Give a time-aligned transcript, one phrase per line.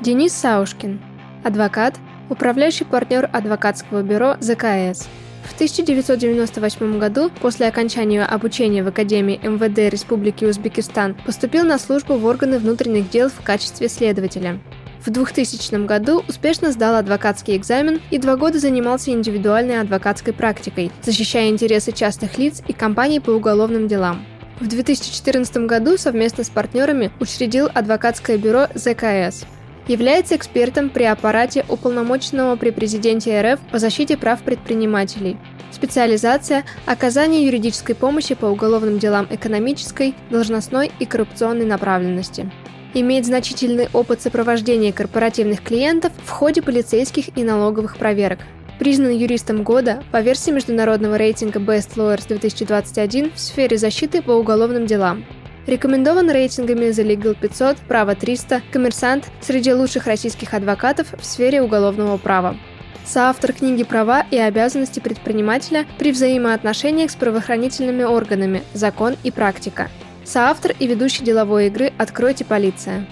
[0.00, 0.98] Денис Саушкин.
[1.44, 1.96] Адвокат,
[2.30, 5.08] управляющий партнер адвокатского бюро ЗКС.
[5.44, 12.24] В 1998 году, после окончания обучения в Академии МВД Республики Узбекистан, поступил на службу в
[12.24, 14.58] органы внутренних дел в качестве следователя.
[15.04, 21.50] В 2000 году успешно сдал адвокатский экзамен и два года занимался индивидуальной адвокатской практикой, защищая
[21.50, 24.24] интересы частных лиц и компаний по уголовным делам.
[24.60, 29.44] В 2014 году совместно с партнерами учредил адвокатское бюро ЗКС.
[29.90, 35.36] Является экспертом при аппарате уполномоченного при президенте РФ по защите прав предпринимателей.
[35.72, 42.48] Специализация– оказание юридической помощи по уголовным делам экономической, должностной и коррупционной направленности
[42.94, 48.38] имеет значительный опыт сопровождения корпоративных клиентов в ходе полицейских и налоговых проверок.
[48.78, 54.86] Признан юристом года по версии международного рейтинга Best Lawyers 2021 в сфере защиты по уголовным
[54.86, 55.24] делам.
[55.70, 62.16] Рекомендован рейтингами The Legal 500, Право 300, Коммерсант среди лучших российских адвокатов в сфере уголовного
[62.16, 62.56] права.
[63.04, 68.64] Соавтор книги «Права и обязанности предпринимателя при взаимоотношениях с правоохранительными органами.
[68.74, 69.90] Закон и практика»,
[70.24, 73.06] Соавтор и ведущий деловой игры «Откройте полиция».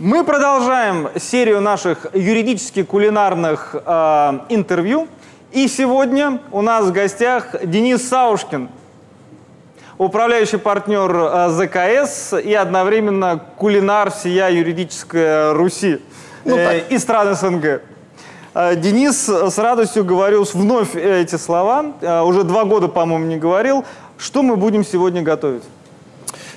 [0.00, 5.06] Мы продолжаем серию наших юридически-кулинарных э, интервью.
[5.54, 8.70] И сегодня у нас в гостях Денис Саушкин,
[9.98, 16.00] управляющий партнер э, ЗКС и одновременно кулинар всея юридической Руси
[16.44, 17.82] ну, э, и стран СНГ.
[18.52, 21.84] Э, Денис с радостью говорил вновь эти слова.
[22.24, 23.84] Уже два года, по-моему, не говорил.
[24.18, 25.62] Что мы будем сегодня готовить?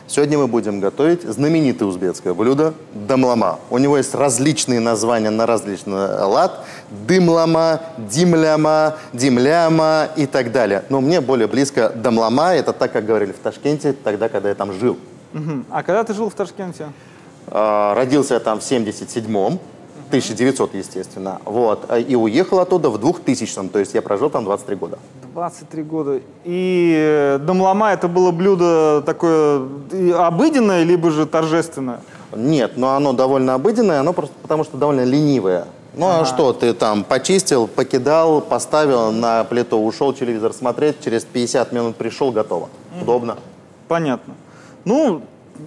[0.09, 3.59] Сегодня мы будем готовить знаменитое узбекское блюдо дамлама.
[3.69, 6.63] У него есть различные названия на различный лад.
[7.05, 10.85] Дымлама, димляма, димляма и так далее.
[10.88, 12.53] Но мне более близко дамлама.
[12.53, 14.97] Это так, как говорили в Ташкенте, тогда, когда я там жил.
[15.33, 15.66] Угу.
[15.72, 16.88] А когда ты жил в Ташкенте?
[17.47, 19.59] А, родился я там в 77-м.
[20.07, 21.41] 1900, естественно.
[21.44, 21.91] Вот.
[22.07, 25.00] И уехал оттуда в 2000 то есть я прожил там 23 года.
[25.38, 26.20] 23 года.
[26.46, 29.68] И э, домлама это было блюдо такое
[30.18, 32.00] обыденное, либо же торжественное?
[32.36, 35.66] Нет, но оно довольно обыденное, оно просто потому что довольно ленивое.
[35.94, 36.22] Ну а ага.
[36.22, 41.97] а что, ты там почистил, покидал, поставил на плиту, ушел телевизор смотреть, через 50 минут
[41.97, 42.70] пришел, готово.
[42.96, 43.03] Угу.
[43.03, 43.38] Удобно.
[43.88, 44.34] Понятно.
[44.86, 45.22] Ну,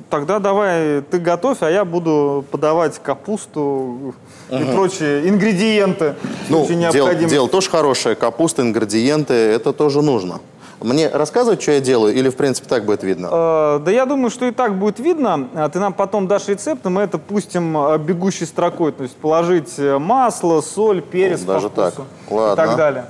[0.09, 4.15] тогда давай ты готовь, а я буду подавать капусту угу.
[4.51, 6.15] и прочие ингредиенты.
[6.49, 8.17] Ну, дело, дело тоже хорошее.
[8.17, 10.41] Капуста, ингредиенты, это тоже нужно.
[10.83, 13.29] Мне рассказывать, что я делаю, или, в принципе, так будет видно?
[13.31, 15.49] Э, да я думаю, что и так будет видно.
[15.55, 18.93] А ты нам потом дашь рецепт, и мы это пустим э, бегущей строкой.
[18.93, 22.31] То есть положить э, масло, соль, перец Даже по вкусу так.
[22.31, 22.63] Ладно.
[22.63, 23.05] и так далее.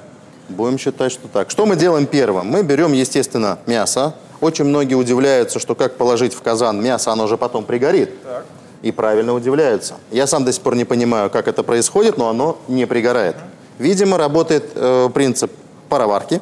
[0.48, 1.48] Будем считать, что так.
[1.50, 2.48] Что мы делаем первым?
[2.48, 4.14] Мы берем, естественно, мясо.
[4.40, 8.22] Очень многие удивляются, что как положить в казан мясо, оно же потом пригорит.
[8.22, 8.44] Так.
[8.82, 9.94] И правильно удивляются.
[10.10, 13.36] Я сам до сих пор не понимаю, как это происходит, но оно не пригорает.
[13.78, 15.52] Видимо, работает э, принцип
[15.90, 16.40] пароварки,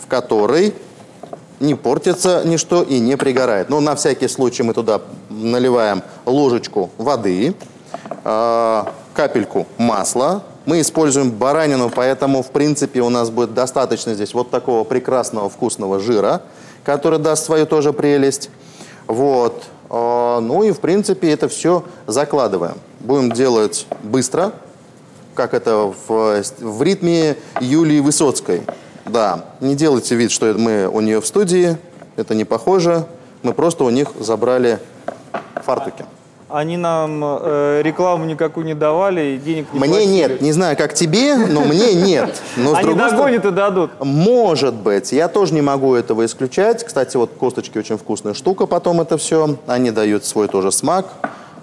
[0.00, 0.72] в которой
[1.58, 3.68] не портится ничто и не пригорает.
[3.68, 7.56] Но на всякий случай мы туда наливаем ложечку воды,
[8.24, 10.44] э, капельку масла.
[10.66, 15.98] Мы используем баранину, поэтому, в принципе, у нас будет достаточно здесь вот такого прекрасного вкусного
[15.98, 16.42] жира–
[16.84, 18.50] который даст свою тоже прелесть.
[19.06, 19.64] Вот.
[19.90, 22.76] А, ну и, в принципе, это все закладываем.
[23.00, 24.52] Будем делать быстро,
[25.34, 28.62] как это в, в ритме Юлии Высоцкой.
[29.06, 31.76] Да, не делайте вид, что мы у нее в студии,
[32.16, 33.06] это не похоже.
[33.42, 34.78] Мы просто у них забрали
[35.56, 36.04] фартуки.
[36.54, 40.08] Они нам э, рекламу никакую не давали, денег не Мне платили.
[40.08, 40.40] нет.
[40.40, 42.40] Не знаю, как тебе, но мне нет.
[42.56, 43.90] Но, Они догонят и дадут.
[43.98, 45.10] Может быть.
[45.10, 46.84] Я тоже не могу этого исключать.
[46.84, 49.56] Кстати, вот косточки очень вкусная штука потом это все.
[49.66, 51.06] Они дают свой тоже смак.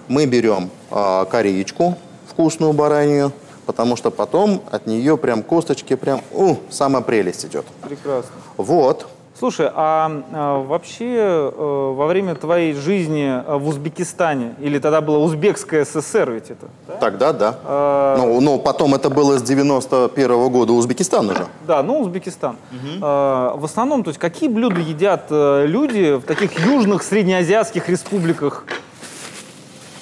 [0.08, 1.96] Мы берем э, кореечку,
[2.28, 3.32] вкусную баранью,
[3.64, 7.64] потому что потом от нее прям косточки прям, у, самая прелесть идет.
[7.80, 8.32] Прекрасно.
[8.58, 9.06] Вот.
[9.42, 15.18] Слушай, а, а вообще а, во время твоей жизни э, в Узбекистане, или тогда было
[15.18, 16.68] Узбекская ССР ведь это?
[16.86, 16.94] Да?
[16.98, 17.58] Тогда да.
[17.64, 18.16] А...
[18.18, 21.48] Но, но потом это было с 91 -го года Узбекистан уже.
[21.66, 22.56] Да, ну Узбекистан.
[22.70, 23.00] Угу.
[23.02, 28.64] А, в основном, то есть какие блюда едят э, люди в таких южных среднеазиатских республиках?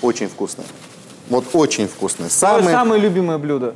[0.02, 0.66] Очень вкусные.
[1.30, 2.28] Вот очень вкусные.
[2.28, 2.74] Самые...
[2.74, 3.74] Самое любимое блюдо?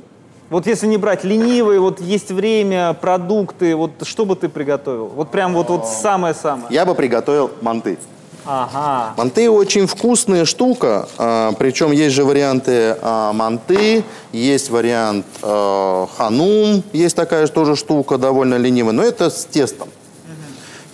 [0.50, 5.06] Вот если не брать ленивые, вот есть время, продукты, вот что бы ты приготовил?
[5.06, 6.66] Вот прям вот, вот самое-самое.
[6.70, 7.98] Я бы приготовил манты.
[8.46, 9.14] Ага.
[9.16, 16.82] Манты очень вкусная штука, а, причем есть же варианты а, манты, есть вариант а, ханум,
[16.92, 19.88] есть такая же тоже штука, довольно ленивая, но это с тестом.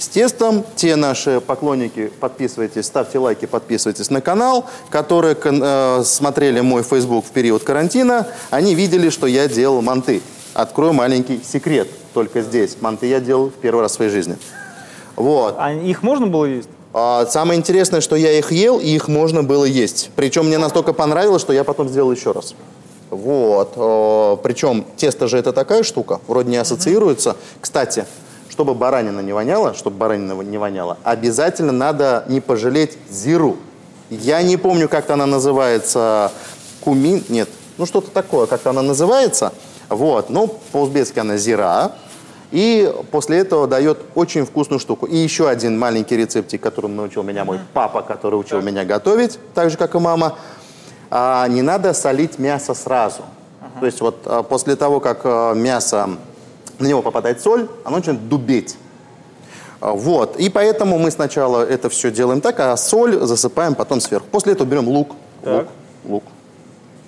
[0.00, 0.64] С тестом.
[0.76, 7.30] Те наши поклонники, подписывайтесь, ставьте лайки, подписывайтесь на канал, которые э, смотрели мой Facebook в
[7.30, 10.22] период карантина, они видели, что я делал манты.
[10.54, 12.76] Открою маленький секрет только здесь.
[12.80, 14.36] Манты я делал в первый раз в своей жизни.
[15.16, 15.54] Вот.
[15.58, 16.68] А их можно было есть?
[16.92, 20.10] А, самое интересное, что я их ел, и их можно было есть.
[20.16, 22.54] Причем мне настолько понравилось, что я потом сделал еще раз.
[23.10, 24.40] Вот.
[24.42, 27.36] Причем тесто же это такая штука, вроде не ассоциируется.
[27.60, 28.06] Кстати,
[28.60, 33.56] чтобы баранина не воняла, чтобы баранина не воняла, обязательно надо не пожалеть зиру.
[34.10, 36.30] Я не помню, как она называется.
[36.82, 37.24] Кумин?
[37.30, 37.48] Нет.
[37.78, 39.54] Ну, что-то такое, как-то она называется.
[39.88, 40.28] Вот.
[40.28, 41.92] Ну, по-узбекски она зира.
[42.50, 45.06] И после этого дает очень вкусную штуку.
[45.06, 48.66] И еще один маленький рецептик, которым научил меня мой папа, который учил так.
[48.66, 50.36] меня готовить, так же, как и мама.
[51.10, 53.22] А, не надо солить мясо сразу.
[53.80, 56.10] То есть вот а, после того, как а, мясо,
[56.80, 58.76] на него попадает соль, оно начинает дубеть.
[59.80, 60.36] А, вот.
[60.36, 64.26] И поэтому мы сначала это все делаем так, а соль засыпаем потом сверху.
[64.30, 65.14] После этого берем лук.
[65.42, 65.54] Так.
[65.54, 65.68] Лук.
[66.04, 66.24] Лук.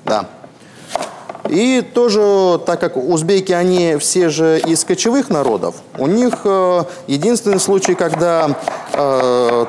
[0.05, 0.27] Да.
[1.49, 7.59] И тоже, так как узбеки, они все же из кочевых народов, у них э, единственный
[7.59, 8.57] случай, когда
[8.93, 9.67] э,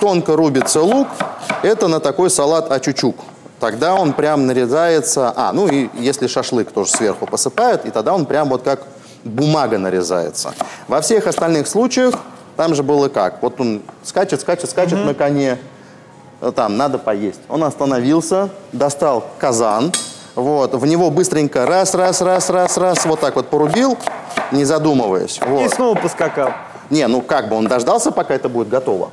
[0.00, 1.08] тонко рубится лук,
[1.62, 3.16] это на такой салат ачучук.
[3.58, 8.24] Тогда он прям нарезается, а, ну и если шашлык тоже сверху посыпают, и тогда он
[8.24, 8.86] прям вот как
[9.24, 10.54] бумага нарезается.
[10.86, 12.14] Во всех остальных случаях
[12.56, 13.42] там же было как?
[13.42, 15.04] Вот он скачет, скачет, скачет mm-hmm.
[15.04, 15.58] на коне,
[16.54, 17.40] там надо поесть.
[17.48, 19.92] Он остановился, достал казан,
[20.34, 23.98] вот, в него быстренько раз, раз, раз, раз, раз, вот так вот порубил,
[24.52, 25.40] не задумываясь.
[25.44, 25.62] Вот.
[25.62, 26.50] И снова поскакал.
[26.90, 29.10] Не, ну как бы он дождался, пока это будет готово.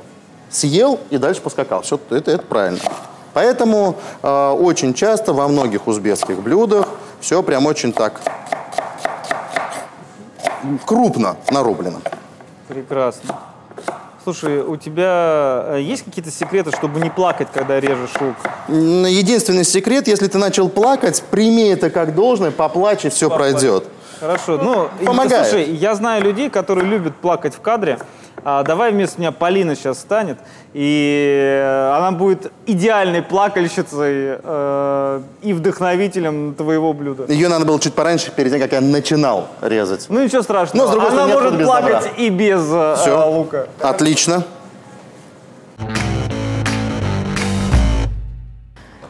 [0.50, 1.82] Съел и дальше поскакал.
[1.82, 2.78] Все, это, это правильно.
[3.34, 6.86] Поэтому э, очень часто во многих узбекских блюдах
[7.20, 8.20] все прям очень так
[10.84, 12.00] крупно нарублено.
[12.68, 13.36] Прекрасно.
[14.24, 18.34] Слушай, у тебя э, есть какие-то секреты, чтобы не плакать, когда режешь лук?
[18.66, 23.52] Единственный секрет, если ты начал плакать, прими это как должное, поплачь, и все Поплачь.
[23.52, 23.84] пройдет.
[24.20, 24.58] Хорошо.
[24.62, 25.46] Ну, Помогает.
[25.46, 27.98] Слушай, я знаю людей, которые любят плакать в кадре.
[28.44, 30.38] А давай вместо меня Полина сейчас станет,
[30.72, 37.24] и она будет идеальной плакальщицей э, и вдохновителем твоего блюда.
[37.32, 40.06] Ее надо было чуть пораньше, перед тем, как я начинал резать.
[40.10, 40.86] Ну ничего страшного.
[40.86, 42.10] Но, с другой она может плакать добра.
[42.18, 43.28] и без э, Все.
[43.28, 43.66] лука.
[43.80, 44.44] Отлично.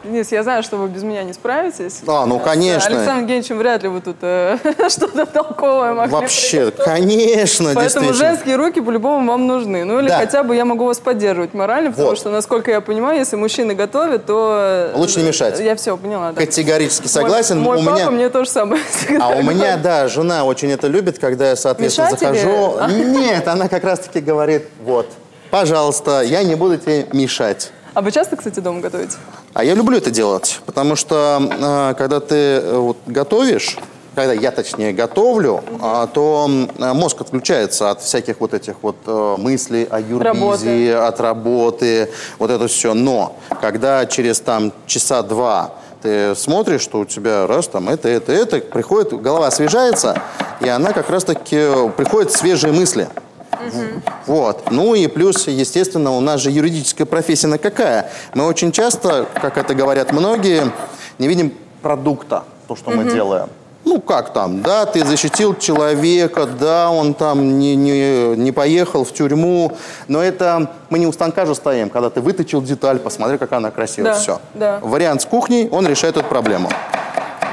[0.07, 2.01] Денис, я знаю, что вы без меня не справитесь.
[2.07, 2.81] А, ну конечно.
[2.81, 4.57] С Александром Евгеньевичем вряд ли вы тут э,
[4.89, 9.83] что-то толковое могли Вообще, конечно, Поэтому женские руки по-любому вам нужны.
[9.83, 10.19] Ну или да.
[10.19, 12.17] хотя бы я могу вас поддерживать морально, потому вот.
[12.17, 14.91] что, насколько я понимаю, если мужчины готовят, то...
[14.95, 15.59] Лучше не мешать.
[15.59, 16.31] Я все поняла.
[16.31, 16.41] Да.
[16.41, 17.59] Категорически согласен.
[17.59, 18.81] Мой, мой у папа мне то же самое
[19.19, 22.77] А у меня, да, жена очень это любит, когда я, соответственно, Мешать захожу.
[22.89, 23.03] Или...
[23.17, 25.07] Нет, она как раз-таки говорит, вот,
[25.51, 27.71] пожалуйста, я не буду тебе мешать.
[27.97, 29.17] А вы часто, кстати, дома готовите?
[29.55, 33.75] А я люблю это делать, потому что э, когда ты э, вот, готовишь,
[34.13, 36.47] когда я, точнее, готовлю, а, то
[36.77, 42.67] мозг отключается от всяких вот этих вот э, мыслей о юрбизе, от работы, вот это
[42.67, 42.93] все.
[42.93, 45.73] Но когда через там часа два
[46.03, 50.21] ты смотришь, что у тебя раз там это, это, это, приходит, голова освежается,
[50.61, 53.09] и она как раз-таки приходят свежие мысли.
[53.53, 54.01] Угу.
[54.27, 54.71] Вот.
[54.71, 58.09] Ну и плюс, естественно, у нас же юридическая профессия на какая?
[58.33, 60.71] Мы очень часто, как это говорят многие,
[61.17, 63.01] не видим продукта, то, что угу.
[63.01, 63.49] мы делаем.
[63.85, 69.13] Ну, как там, да, ты защитил человека, да, он там не, не, не поехал в
[69.13, 69.77] тюрьму,
[70.09, 73.71] но это мы не у станка же стоим, когда ты выточил деталь, посмотри, какая она
[73.71, 74.41] красивая, да, все.
[74.55, 74.79] Да.
[74.81, 76.69] Вариант с кухней, он решает эту проблему.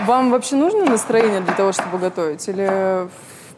[0.07, 2.49] Вам вообще нужно настроение для того, чтобы готовить?
[2.49, 3.09] Или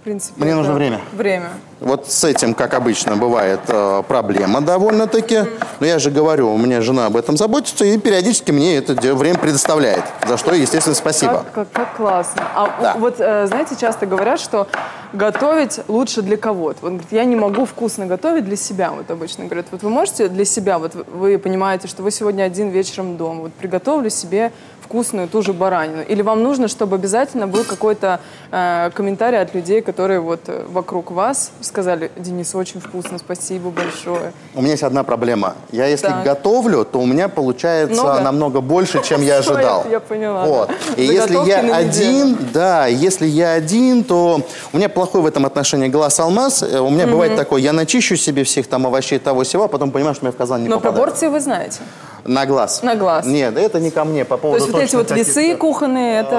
[0.06, 0.40] принципе.
[0.40, 1.00] Мне нужно время.
[1.12, 1.50] Время.
[1.80, 5.40] Вот с этим, как обычно, бывает э, проблема довольно-таки.
[5.80, 9.36] Но я же говорю, у меня жена об этом заботится и периодически мне это время
[9.36, 10.04] предоставляет.
[10.26, 11.44] За что, естественно, спасибо.
[11.52, 12.42] Как, как, как классно.
[12.54, 12.94] А да.
[12.96, 14.68] вот, э, знаете, часто говорят, что
[15.12, 16.78] готовить лучше для кого-то.
[16.82, 19.66] Вот я не могу вкусно готовить для себя, вот обычно говорят.
[19.72, 23.52] Вот вы можете для себя, вот вы понимаете, что вы сегодня один вечером дома, вот
[23.52, 24.52] приготовлю себе
[24.86, 26.02] вкусную ту же баранину?
[26.02, 31.10] Или вам нужно, чтобы обязательно был какой-то э, комментарий от людей, которые вот э, вокруг
[31.10, 34.32] вас сказали, Денис, очень вкусно, спасибо большое.
[34.54, 35.54] У меня есть одна проблема.
[35.72, 36.24] Я если так.
[36.24, 38.20] готовлю, то у меня получается Много?
[38.20, 39.84] намного больше, чем я ожидал.
[39.90, 40.44] Я поняла.
[40.44, 40.70] Вот.
[40.96, 44.40] И если я один, да, если я один, то
[44.72, 46.62] у меня плохой в этом отношении глаз алмаз.
[46.62, 49.90] Э, у меня бывает такое, я начищу себе всех там овощей того всего, а потом
[49.90, 50.96] понимаю, что меня в казан не Но попадает.
[50.96, 51.80] пропорции вы знаете.
[52.26, 52.82] На глаз.
[52.82, 53.26] На глаз.
[53.26, 56.30] Нет, это не ко мне по То поводу есть вот эти вот весы кухонные, это...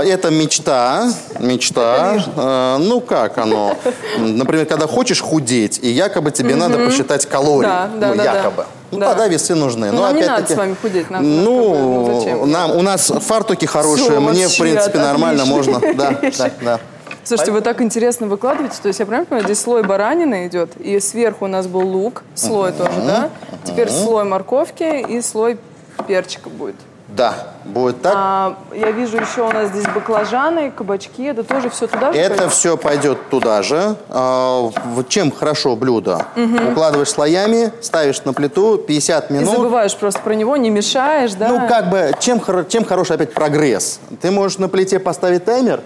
[0.00, 2.22] А, Это мечта, мечта.
[2.36, 3.76] А, Ну как оно?
[4.18, 7.68] Например, когда хочешь худеть, и якобы тебе надо посчитать калории.
[8.00, 8.64] Ну, якобы.
[8.92, 9.08] Ну Да.
[9.08, 9.90] тогда весы нужны.
[9.90, 12.50] Ну, Но нам не надо с вами худеть, нам- ну, Ну, зачем?
[12.50, 15.80] нам, у нас фартуки хорошие, Всё, мне, в принципе, нормально можно.
[15.96, 16.80] Да, да, да.
[17.24, 21.00] Слушайте, вы так интересно выкладываете, то есть я правильно понимаю, здесь слой баранины идет, и
[21.00, 23.30] сверху у нас был лук, слой тоже, да?
[23.66, 25.58] Теперь слой морковки и слой
[26.06, 26.76] перчика будет.
[27.08, 28.12] Да, будет так.
[28.16, 32.34] А, я вижу еще у нас здесь баклажаны, кабачки, это тоже все туда же Это
[32.36, 32.52] пойдет?
[32.52, 33.94] все пойдет туда же.
[34.08, 34.70] А,
[35.08, 36.26] Чем хорошо блюдо?
[36.72, 39.50] Укладываешь слоями, ставишь на плиту 50 И минут.
[39.54, 41.48] забываешь просто про него, не мешаешь, да?
[41.48, 44.00] Ну, как бы, чем, чем хороший опять прогресс?
[44.20, 45.82] Ты можешь на плите поставить таймер,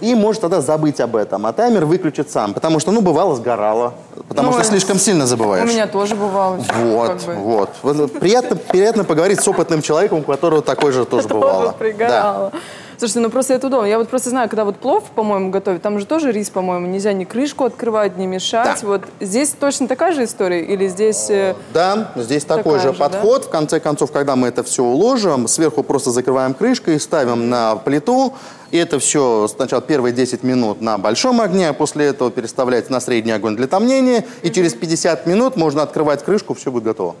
[0.00, 3.94] и можешь тогда забыть об этом, а таймер выключит сам, потому что, ну, бывало, сгорало,
[4.28, 5.68] потому Ну, что слишком сильно У забываешь.
[5.68, 6.56] меня тоже бывало.
[6.82, 7.34] Вот, как бы.
[7.34, 8.12] вот.
[8.20, 11.66] Приятно, приятно поговорить с опытным человеком, у которого такое же тоже бывало.
[11.66, 12.52] Вот пригорало.
[13.00, 13.86] Слушайте, ну просто это удобно.
[13.86, 17.14] Я вот просто знаю, когда вот плов, по-моему, готовят, там же тоже рис, по-моему, нельзя
[17.14, 18.80] ни крышку открывать, не мешать.
[18.82, 18.86] Да.
[18.86, 20.62] Вот здесь точно такая же история?
[20.62, 21.30] Или здесь...
[21.30, 23.08] э, Да, здесь такой же же, да?
[23.08, 23.46] подход.
[23.46, 28.34] В конце концов, когда мы это все уложим, сверху просто закрываем крышкой, ставим на плиту.
[28.70, 33.00] И это все сначала первые 10 минут на большом огне, а после этого переставляется на
[33.00, 34.26] средний огонь для томнения.
[34.42, 37.16] И через 50 минут можно открывать крышку, все будет готово.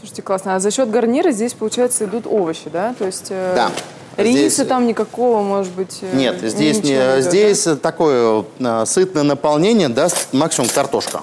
[0.00, 0.56] Слушайте, классно.
[0.56, 2.96] А за счет гарнира здесь, получается, идут овощи, да?
[2.98, 3.28] То есть...
[3.30, 3.70] э, Да.
[4.16, 5.98] Риса Здесь- там никакого, может быть...
[6.02, 7.20] э, Нет, здесь, не, идет, да?
[7.20, 11.20] здесь такое э, сытное наполнение даст максимум картошка.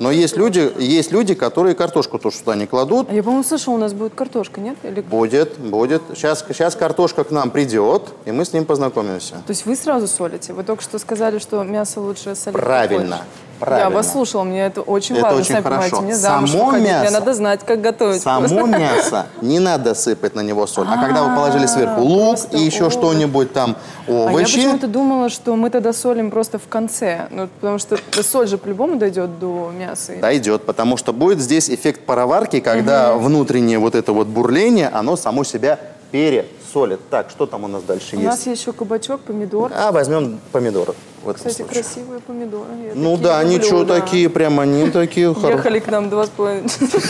[0.00, 3.06] Но есть люди, есть люди, которые картошку тоже сюда не кладут.
[3.08, 4.76] А я, по-моему, слышала, у нас будет картошка, нет?
[4.82, 4.96] Или...
[4.96, 6.02] То Будет, будет.
[6.14, 9.36] Сейчас, сейчас картошка к нам придет, и мы с ним познакомимся.
[9.46, 10.52] есть вы сразу солите?
[10.52, 13.24] Вы только что сказали, что мясо лучше солить Правильно, попозже.
[13.58, 13.88] Правильно.
[13.88, 15.40] Я вас слушала, мне это очень Это важно.
[15.40, 16.00] очень Сами хорошо.
[16.00, 18.22] мне замуж Само выходить, мне мясо- надо знать, как готовить.
[18.22, 20.86] Само мясо не надо сыпать на него соль.
[20.88, 24.86] А когда вы положили сверху лук просто и еще что-нибудь там, А я овощи, почему-то
[24.88, 27.28] думала, что мы тогда солим просто в конце.
[27.30, 30.12] Ну, потому что соль же по-любому дойдет до мяса.
[30.20, 35.44] дойдет, потому что будет здесь эффект пароварки, когда внутреннее вот это вот бурление, оно само
[35.44, 35.78] себя
[36.10, 37.00] пересолит.
[37.10, 38.24] Так, что там у нас дальше У есть?
[38.30, 39.72] нас есть еще кабачок, помидор.
[39.76, 40.94] А, возьмем помидоры.
[41.24, 41.82] В этом Кстати, случае.
[41.82, 42.68] красивые помидоры.
[42.86, 43.98] Я Ну да, люблю, ничего да.
[44.00, 45.56] такие, прям они такие хорошие.
[45.56, 46.68] Ехали к нам два с половиной.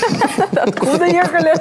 [0.56, 1.54] Откуда ехали?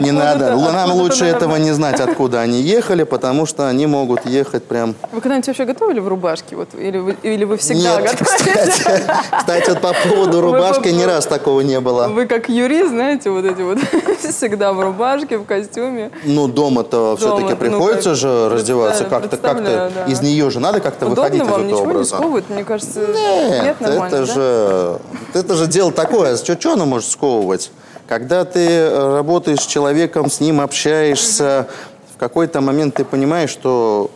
[0.00, 4.64] Не надо, нам лучше этого не знать, откуда они ехали, потому что они могут ехать
[4.64, 4.94] прям...
[5.12, 6.56] Вы когда-нибудь вообще готовили в рубашке?
[6.56, 8.24] Вот, или, вы, или вы всегда Нет, готовите?
[8.24, 9.02] кстати,
[9.38, 12.08] кстати, вот по поводу рубашки ни раз такого не было.
[12.08, 13.78] Вы как юрист, знаете, вот эти вот
[14.18, 16.10] всегда в рубашке, в костюме.
[16.24, 21.42] Ну, дома-то все-таки ну, приходится же раздеваться как-то, как-то из нее же надо как-то выходить
[21.42, 22.16] из этого образа.
[22.16, 22.50] сковывает?
[22.50, 24.24] Мне кажется, Нет, нет, это да?
[24.24, 24.98] же,
[25.34, 26.36] это же дело такое.
[26.36, 27.70] Что, что оно может сковывать?
[28.06, 31.68] Когда ты э, работаешь с человеком, с ним общаешься,
[32.14, 34.10] в какой-то момент ты понимаешь, что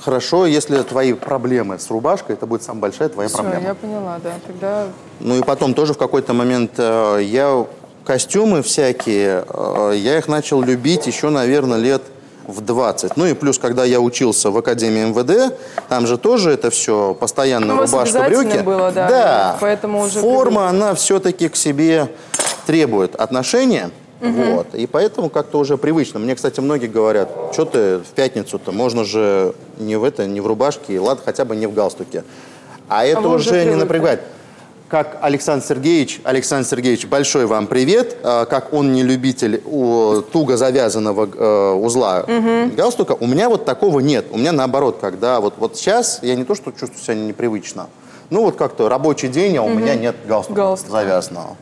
[0.00, 3.66] хорошо, если твои проблемы с рубашкой, это будет самая большая твоя Все, проблема.
[3.66, 4.32] я поняла, да.
[4.46, 4.86] Тогда
[5.20, 7.66] Ну и потом тоже в какой-то момент э, я
[8.04, 12.02] костюмы всякие, э, я их начал любить еще, наверное, лет
[12.46, 13.16] в 20.
[13.16, 15.54] Ну и плюс, когда я учился в Академии МВД,
[15.88, 18.58] там же тоже это все постоянно Ну, рубашка, брюки.
[18.58, 19.56] было, да, да.
[19.60, 22.08] поэтому уже Форма, она все-таки к себе
[22.66, 23.90] требует отношения.
[24.20, 24.74] Вот.
[24.74, 26.18] И поэтому как-то уже привычно.
[26.18, 30.46] Мне, кстати, многие говорят, что ты в пятницу-то, можно же не в это, не в
[30.46, 32.24] рубашке, ладно, хотя бы не в галстуке.
[32.88, 34.20] А это вы уже уже не напрягает.
[34.94, 38.16] Как Александр Сергеевич, Александр Сергеевич, большой вам привет.
[38.22, 39.60] А, Как он не любитель
[40.30, 42.24] туго завязанного э, узла
[42.76, 44.26] галстука, у меня вот такого нет.
[44.30, 47.88] У меня наоборот, когда вот, вот сейчас я не то, что чувствую себя непривычно.
[48.30, 50.92] Ну вот как-то рабочий день, а у меня нет галстука, Галстука.
[50.92, 51.56] завязанного.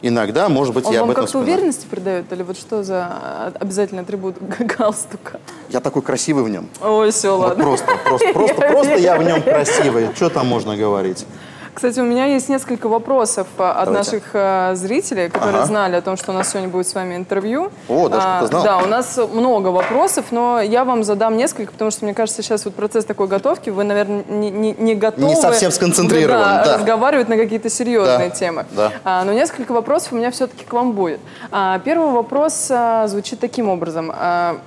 [0.00, 2.30] Иногда, может быть, он я об этом как-то уверенности придает?
[2.30, 4.36] Или вот что за обязательный атрибут
[4.78, 5.40] галстука?
[5.70, 6.68] Я такой красивый в нем.
[6.80, 7.64] Ой, все, Вот ладно.
[7.64, 10.10] просто, просто, просто, просто я в нем красивый.
[10.14, 11.26] Что там можно говорить?
[11.72, 13.92] Кстати, у меня есть несколько вопросов а, от Давайте.
[14.12, 15.66] наших а, зрителей, которые Ага.
[15.66, 17.70] знали о том, что у нас сегодня будет с вами интервью.
[17.88, 18.80] О, даже А, кто-то знал.
[18.80, 22.64] Да, у нас много вопросов, но я вам задам несколько, потому что, мне кажется, сейчас
[22.64, 25.28] вот процесс такой готовки, вы, наверное, не, не, не готовы.
[25.28, 26.76] Не совсем сконцентрированы, да, да.
[26.78, 28.66] разговаривать на какие-то серьезные Да, темы.
[28.72, 28.92] да.
[29.04, 31.20] А, но несколько вопросов у меня все-таки к вам будет.
[31.52, 34.12] А, первый вопрос а, звучит таким образом.
[34.14, 34.58] А,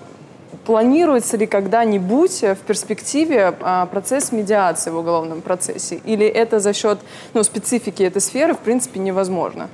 [0.66, 6.00] Планируется ли когда-нибудь э, в перспективе а, процесс медиации в уголовном процессе?
[6.06, 7.00] Или это за счет
[7.34, 9.70] ну, специфики этой сферы, в принципе, невозможно?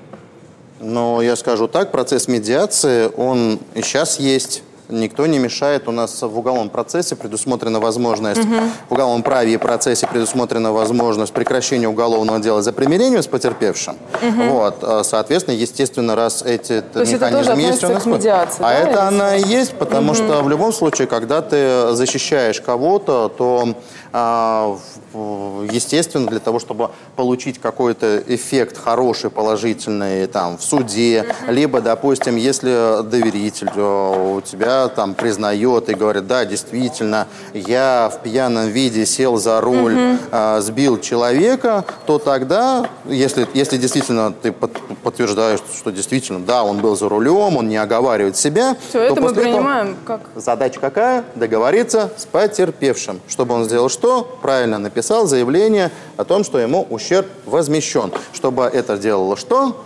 [0.79, 4.63] Но я скажу так, процесс медиации, он сейчас есть.
[4.89, 5.87] Никто не мешает.
[5.87, 8.55] У нас в уголовном процессе предусмотрена возможность, угу.
[8.89, 13.95] в уголовном праве и процессе предусмотрена возможность прекращения уголовного дела за примирением с потерпевшим.
[14.21, 14.43] Угу.
[14.49, 18.03] Вот, а, соответственно, естественно, раз эти То механизмы есть у нас...
[18.03, 20.15] К медиации, а да, это она и есть, потому угу.
[20.15, 23.75] что в любом случае, когда ты защищаешь кого-то, то
[24.11, 24.77] а,
[25.13, 33.03] естественно, для того, чтобы получить какой-то эффект хороший, положительный там в суде, либо, допустим, если
[33.03, 39.37] доверитель э, у тебя там признает и говорит, да, действительно, я в пьяном виде сел
[39.37, 46.63] за руль, э, сбил человека, то тогда, если, если действительно ты подтверждаешь, что действительно, да,
[46.63, 50.21] он был за рулем, он не оговаривает себя, Все, то это мы принимаем как?
[50.35, 51.23] Задача какая?
[51.35, 54.23] Договориться с потерпевшим, чтобы он сделал что?
[54.41, 58.11] Правильно написал заявление о том, что ему ущерб возмещен.
[58.33, 59.83] Чтобы это делало что?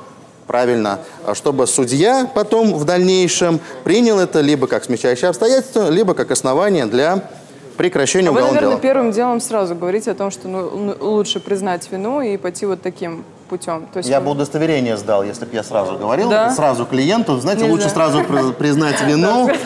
[0.47, 0.99] Правильно,
[1.33, 7.29] чтобы судья потом в дальнейшем принял это либо как смягчающее обстоятельство, либо как основание для
[7.77, 8.69] прекращения а уголовного дела.
[8.69, 12.65] Вы, наверное, первым делом сразу говорите о том, что ну, лучше признать вину и пойти
[12.65, 13.87] вот таким путем.
[13.93, 14.25] То есть я вы...
[14.25, 16.49] бы удостоверение сдал, если бы я сразу говорил, да?
[16.49, 17.73] сразу клиенту, знаете, Нельзя.
[17.73, 19.49] лучше сразу признать вину.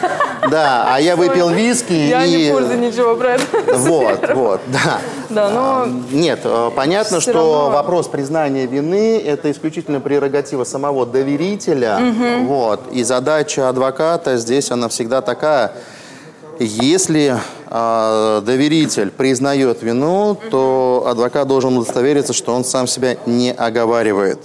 [0.51, 2.45] Да, а я выпил виски я и...
[2.45, 3.43] Не в ничего про это.
[3.73, 4.99] Вот, вот, да.
[5.29, 5.83] Да, но...
[5.83, 11.99] А, нет, э, понятно, что вопрос признания вины– это исключительно прерогатива самого доверителя.
[12.43, 15.73] Вот, и задача адвоката здесь, она всегда такая–
[16.59, 17.35] если
[17.69, 24.39] э, доверитель признает вину, то адвокат должен удостовериться, что он сам себя не оговаривает.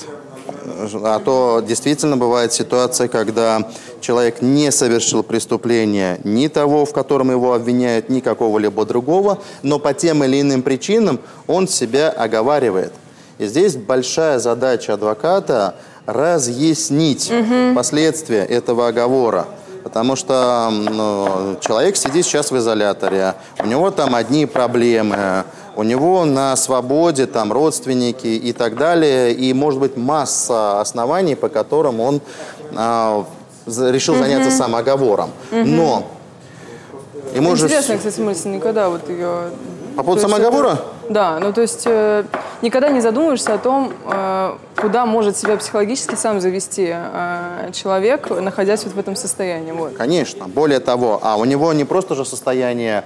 [1.02, 3.69] А то действительно бывает ситуация, когда
[4.00, 9.95] человек не совершил преступление ни того, в котором его обвиняют, ни какого-либо другого, но по
[9.95, 12.92] тем или иным причинам он себя оговаривает.
[13.38, 15.76] И здесь большая задача адвоката
[16.07, 17.75] разъяснить угу.
[17.75, 19.47] последствия этого оговора.
[19.83, 25.45] Потому что ну, человек сидит сейчас в изоляторе, у него там одни проблемы,
[25.77, 31.49] у него на свободе там родственники и так далее, и может быть масса оснований, по
[31.49, 32.21] которым он
[32.75, 33.25] а,
[33.67, 34.57] решил заняться угу.
[34.57, 35.31] самоговором.
[35.51, 35.65] Угу.
[35.65, 36.05] Но
[37.35, 37.99] ему Интересная, же...
[37.99, 39.51] кстати, мысль, никогда вот ее
[39.96, 40.72] по поводу самоговора?
[40.72, 42.25] Это, да, ну то есть э,
[42.62, 48.85] никогда не задумываешься о том, э, куда может себя психологически сам завести э, человек, находясь
[48.85, 49.72] вот в этом состоянии.
[49.72, 49.94] Вот.
[49.94, 50.48] Конечно.
[50.48, 53.05] Более того, а у него не просто же состояние,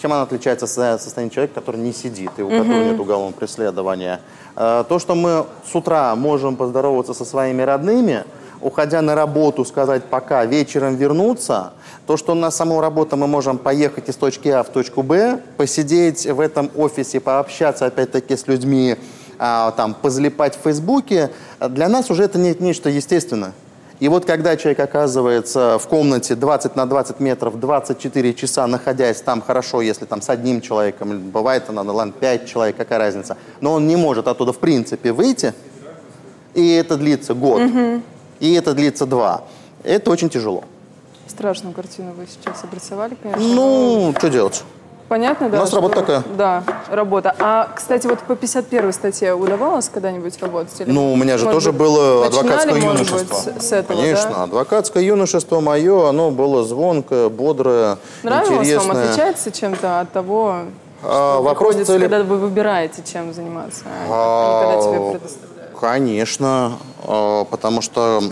[0.00, 0.64] чем оно отличается
[0.94, 2.58] от состояния человека, который не сидит и у угу.
[2.58, 4.20] которого нет уголовного преследования.
[4.56, 8.24] Э, то, что мы с утра можем поздороваться со своими родными,
[8.60, 11.72] уходя на работу, сказать пока, вечером вернуться–
[12.06, 16.26] то, что на саму работу мы можем поехать из точки А в точку Б, посидеть
[16.26, 18.96] в этом офисе, пообщаться опять-таки с людьми,
[19.38, 23.52] а, там, позалипать в Фейсбуке, для нас уже это не, нечто естественное.
[24.00, 29.40] И вот когда человек оказывается в комнате 20 на 20 метров, 24 часа, находясь там
[29.40, 33.74] хорошо, если там с одним человеком, бывает она, ну ладно, 5 человек, какая разница, но
[33.74, 35.54] он не может оттуда в принципе выйти,
[36.54, 38.02] и это длится год, угу.
[38.40, 39.44] и это длится два.
[39.84, 40.64] Это очень тяжело.
[41.32, 43.42] Страшную картину вы сейчас обрисовали, конечно.
[43.42, 44.62] Ну, что делать?
[45.08, 45.56] Понятно, да?
[45.56, 46.22] У нас что, работа такая.
[46.36, 47.34] Да, работа.
[47.38, 50.78] А, кстати, вот по 51 статье удавалось когда-нибудь работать?
[50.82, 53.50] Или, ну, у меня же тоже быть, было адвокатское юношество.
[53.50, 54.42] Быть, с этого, Конечно, да?
[54.42, 58.94] адвокатское юношество мое, оно было звонкое, бодрое, Нравилось интересное.
[58.94, 59.04] вам?
[59.04, 60.56] Отличается чем-то от того,
[61.02, 62.00] а, вопрос цели...
[62.00, 65.78] когда вы выбираете, чем заниматься, а, а, когда тебе предоставляют?
[65.80, 66.72] Конечно,
[67.04, 68.22] а, потому что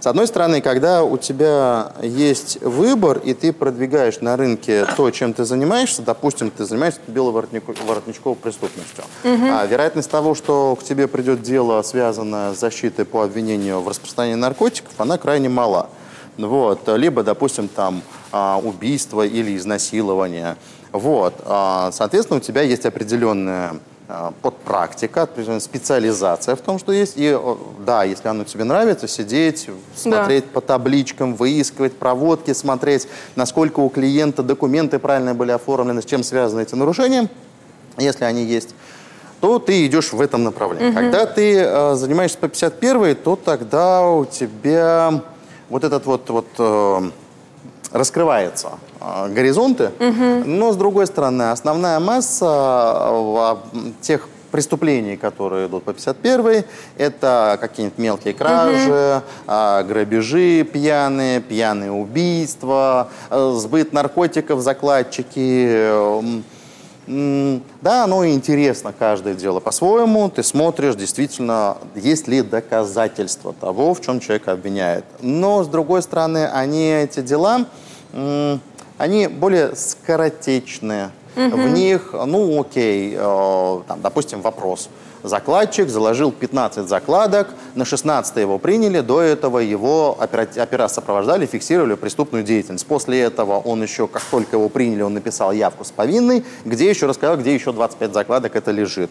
[0.00, 5.32] с одной стороны, когда у тебя есть выбор, и ты продвигаешь на рынке то, чем
[5.32, 9.46] ты занимаешься, допустим, ты занимаешься беловоротничковой преступностью, угу.
[9.50, 14.40] а вероятность того, что к тебе придет дело, связанное с защитой по обвинению в распространении
[14.40, 15.88] наркотиков, она крайне мала.
[16.36, 16.88] Вот.
[16.88, 20.56] Либо, допустим, там а, убийство или изнасилование.
[20.92, 21.34] Вот.
[21.44, 23.76] А, соответственно, у тебя есть определенная
[24.42, 25.26] под практика,
[25.60, 27.14] специализация в том, что есть.
[27.16, 27.38] И
[27.86, 30.50] да, если оно тебе нравится, сидеть, смотреть да.
[30.52, 36.60] по табличкам, выискивать проводки, смотреть, насколько у клиента документы правильно были оформлены, с чем связаны
[36.60, 37.30] эти нарушения,
[37.96, 38.74] если они есть,
[39.40, 40.88] то ты идешь в этом направлении.
[40.88, 40.96] Угу.
[40.96, 45.22] Когда ты э, занимаешься по 51 то тогда у тебя
[45.68, 47.10] вот этот вот, вот э,
[47.92, 48.72] раскрывается
[49.30, 50.44] горизонты, угу.
[50.46, 53.58] но с другой стороны, основная масса а,
[54.00, 56.64] тех преступлений, которые идут по 51
[56.96, 59.88] это какие-нибудь мелкие кражи, угу.
[59.88, 65.90] грабежи пьяные, пьяные убийства, сбыт наркотиков, закладчики,
[67.06, 70.30] Да, оно интересно, каждое дело по-своему.
[70.30, 75.04] Ты смотришь, действительно, есть ли доказательства того, в чем человек обвиняет.
[75.20, 77.66] Но, с другой стороны, они, эти дела,
[78.98, 81.10] они более скоротечные.
[81.36, 81.56] Угу.
[81.56, 84.88] В них, ну, окей, э, там, допустим, вопрос–
[85.24, 92.44] закладчик заложил 15 закладок, на 16 его приняли, до этого его опера сопровождали, фиксировали преступную
[92.44, 92.86] деятельность.
[92.86, 97.06] После этого он еще, как только его приняли, он написал явку с повинной, где еще
[97.06, 99.10] рассказал, где еще 25 закладок это лежит.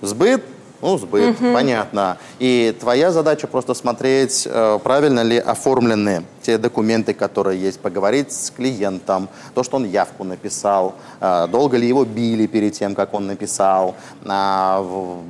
[0.00, 0.44] Сбыт
[0.84, 1.54] ну, сбыт, угу.
[1.54, 2.18] понятно.
[2.38, 8.50] И твоя задача просто смотреть, э, правильно ли оформлены те документы, которые есть, поговорить с
[8.50, 13.26] клиентом, то, что он явку написал, э, долго ли его били перед тем, как он
[13.26, 13.94] написал,
[14.26, 14.84] а,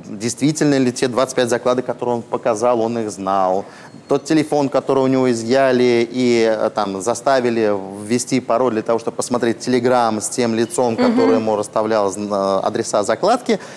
[0.09, 3.63] действительно ли те 25 закладок, которые он показал, он их знал,
[4.09, 7.73] тот телефон, который у него изъяли и э, там заставили
[8.05, 12.13] ввести пароль для того, чтобы посмотреть телеграм с тем лицом, который ему расставлял
[12.61, 13.57] адреса закладки–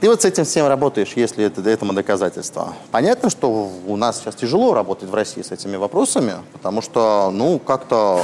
[0.00, 2.74] ты вот с этим всем работаешь, если это этому доказательство.
[2.90, 7.58] Понятно, что у нас сейчас тяжело работать в России с этими вопросами, потому что, ну,
[7.58, 8.22] как-то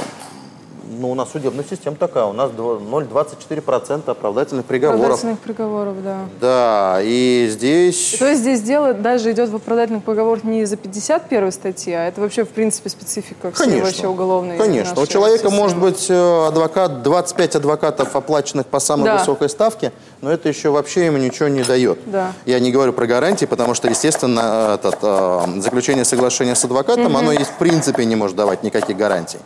[0.87, 5.01] ну, у нас судебная система такая, у нас 0,24% оправдательных приговоров.
[5.01, 6.19] Оправдательных приговоров, да.
[6.39, 8.13] Да, и здесь...
[8.13, 12.07] И то есть здесь дело даже идет в оправдательных приговорах не из-за 51 статьи, а
[12.07, 13.85] это вообще, в принципе, специфика Конечно.
[13.85, 15.01] вообще уголовной Конечно.
[15.01, 15.55] У человека системы.
[15.55, 19.17] может быть э, адвокат, 25 адвокатов, оплаченных по самой да.
[19.17, 21.99] высокой ставке, но это еще вообще ему ничего не дает.
[22.05, 22.33] Да.
[22.45, 27.17] Я не говорю про гарантии, потому что, естественно, этот, э, заключение соглашения с адвокатом, угу.
[27.17, 29.39] оно есть в принципе не может давать никаких гарантий.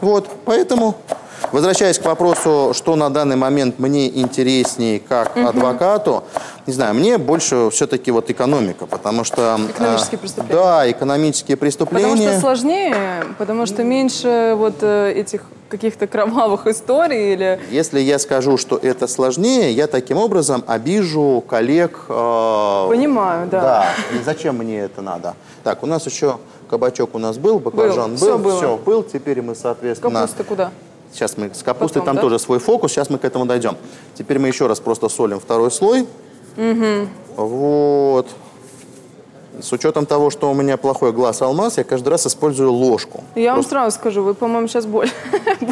[0.00, 0.96] Вот, поэтому,
[1.52, 5.46] возвращаясь к вопросу, что на данный момент мне интереснее как угу.
[5.46, 6.24] адвокату,
[6.66, 9.58] не знаю, мне больше все-таки вот экономика, потому что...
[9.68, 10.62] Экономические а, преступления.
[10.62, 12.10] Да, экономические преступления.
[12.10, 17.60] Потому что сложнее, потому что меньше вот э, этих каких-то кровавых историй или...
[17.70, 22.06] Если я скажу, что это сложнее, я таким образом обижу коллег...
[22.08, 22.86] Э...
[22.88, 23.60] Понимаю, да.
[23.60, 25.34] Да, и зачем мне это надо?
[25.62, 28.56] Так, у нас еще кабачок у нас был, баклажан был, был, все, было.
[28.56, 30.20] все был, теперь мы, соответственно...
[30.20, 30.70] Капуста куда?
[31.12, 32.22] Сейчас мы с капустой, Потом, там да?
[32.22, 33.76] тоже свой фокус, сейчас мы к этому дойдем.
[34.14, 36.06] Теперь мы еще раз просто солим второй слой.
[36.56, 37.08] Угу.
[37.36, 38.28] Вот.
[39.60, 43.24] С учетом того, что у меня плохой глаз алмаз, я каждый раз использую ложку.
[43.34, 43.74] Я Просто...
[43.74, 45.12] вам сразу скажу, вы, по-моему, сейчас больше.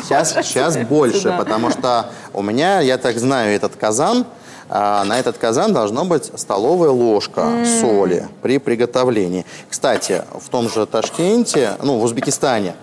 [0.02, 4.26] Сейчас, сейчас больше, потому что у меня, я так знаю, этот казан,
[4.68, 7.80] а на этот казан должна быть столовая ложка mm.
[7.80, 9.46] соли при приготовлении.
[9.70, 12.74] Кстати, в том же Ташкенте, ну, в Узбекистане,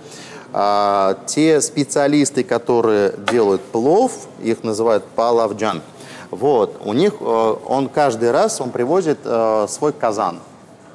[0.58, 5.82] а, те специалисты, которые делают плов, их называют палавджан.
[6.32, 10.40] Вот, у них, э, он каждый раз, он привозит э, свой казан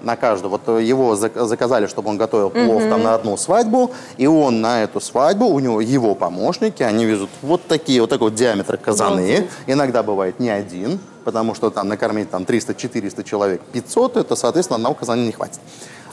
[0.01, 0.51] на каждую.
[0.51, 2.89] Вот его заказали, чтобы он готовил плов mm-hmm.
[2.89, 7.29] там на одну свадьбу, и он на эту свадьбу, у него его помощники, они везут
[7.43, 9.21] вот такие, вот такой вот диаметр казаны.
[9.21, 9.49] Mm-hmm.
[9.67, 14.95] Иногда бывает не один, потому что там накормить там 300-400 человек 500, это, соответственно, одного
[14.95, 15.61] казана не хватит.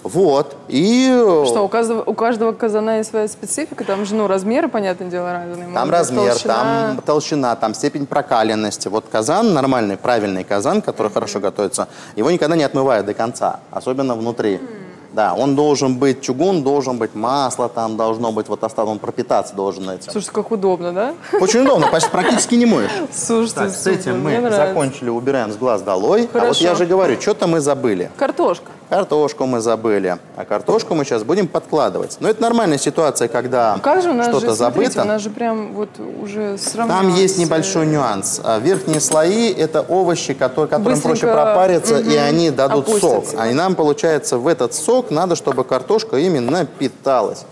[0.08, 1.06] Вот, и...
[1.46, 3.84] Что, у каждого, у каждого казана есть своя специфика?
[3.84, 5.68] Там же, ну, размеры, понятное дело, разные.
[5.74, 6.54] Там размер, толщина...
[6.54, 8.88] там толщина, там степень прокаленности.
[8.88, 11.14] Вот казан, нормальный, правильный казан, который mm-hmm.
[11.14, 14.56] хорошо готовится, его никогда не отмывают до конца, особенно внутри.
[14.56, 14.88] Mm-hmm.
[15.12, 19.56] Да, он должен быть чугун, должен быть масло, там должно быть вот остаток, он пропитаться
[19.56, 20.12] должен этим.
[20.12, 21.14] Слушай, как удобно, да?
[21.42, 22.92] Очень удобно, почти практически не моешь.
[23.12, 26.28] Слушайте, так, с этим мы закончили, убираем с глаз долой.
[26.28, 26.46] Хорошо.
[26.46, 28.12] А вот я же говорю, что-то мы забыли.
[28.16, 28.72] Картошка.
[28.90, 32.18] Картошку мы забыли, а картошку мы сейчас будем подкладывать.
[32.22, 35.02] Но это нормальная ситуация, когда что-то забыто.
[35.02, 35.90] у нас же прям вот
[36.22, 37.02] уже сравнялся.
[37.02, 38.40] Там есть небольшой нюанс.
[38.46, 41.20] А верхние слои– это овощи, которые, которым Быстренько...
[41.20, 42.10] проще пропариться, угу.
[42.10, 43.32] и они дадут Опустятся.
[43.32, 43.40] сок.
[43.40, 47.44] А и нам, получается, в этот сок надо, чтобы картошка именно питалась.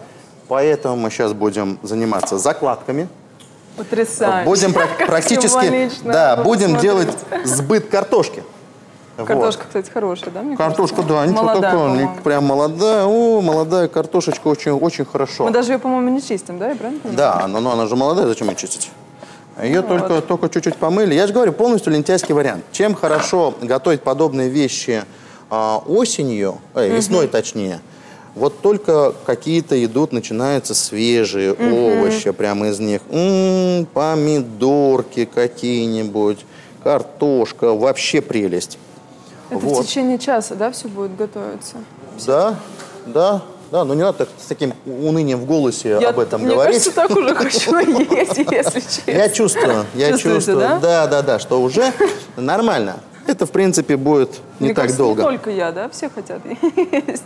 [0.48, 3.10] Поэтому мы сейчас будем заниматься закладками.
[3.76, 4.46] Потрясающе.
[4.46, 4.74] Будем
[5.08, 7.10] практически, да, будем делать
[7.44, 8.42] сбыт картошки.
[9.18, 9.68] Картошка, вот.
[9.68, 10.42] кстати, хорошая, да?
[10.42, 11.16] Мне Картошка, кажется?
[11.16, 12.22] да, ничего молодая, такого.
[12.24, 13.06] Прям молодая.
[13.06, 15.46] О, молодая картошечка очень, очень хорошо.
[15.46, 16.70] Мы даже ее, по-моему, не чистим, да?
[16.70, 17.18] Я правильно понимаю?
[17.18, 18.92] Да, но, но она же молодая, зачем ее чистить?
[19.62, 20.28] Ее ну, только, вот.
[20.28, 21.14] только чуть-чуть помыли.
[21.14, 22.66] Я же говорю, полностью лентяйский вариант.
[22.74, 25.06] Чем хорошо готовить подобные вещи
[25.50, 27.32] а, осенью, э, весной угу.
[27.32, 27.80] точнее,
[28.36, 32.02] вот только какие-то идут, начинаются свежие угу.
[32.02, 33.02] овощи прямо из них.
[33.10, 36.46] М-м, помидорки какие-нибудь,
[36.84, 38.78] картошка, вообще прелесть.
[39.50, 39.84] Это вот.
[39.84, 41.76] в течение часа, да, все будет готовиться?
[42.26, 42.56] Да,
[43.06, 46.54] да, да, но не надо так, с таким унынием в голосе я, об этом мне
[46.54, 46.86] говорить.
[46.86, 47.36] Мне кажется, так уже
[47.76, 47.78] хочу
[48.16, 49.12] есть, если честно.
[49.12, 50.80] Я чувствую, я чувствую, да?
[50.80, 51.92] да, да, да, что уже
[52.38, 52.98] нормально.
[53.28, 54.30] это, в принципе, будет
[54.60, 55.22] не Мне так кажется, долго.
[55.22, 55.90] не только я, да?
[55.90, 57.24] Все хотят есть.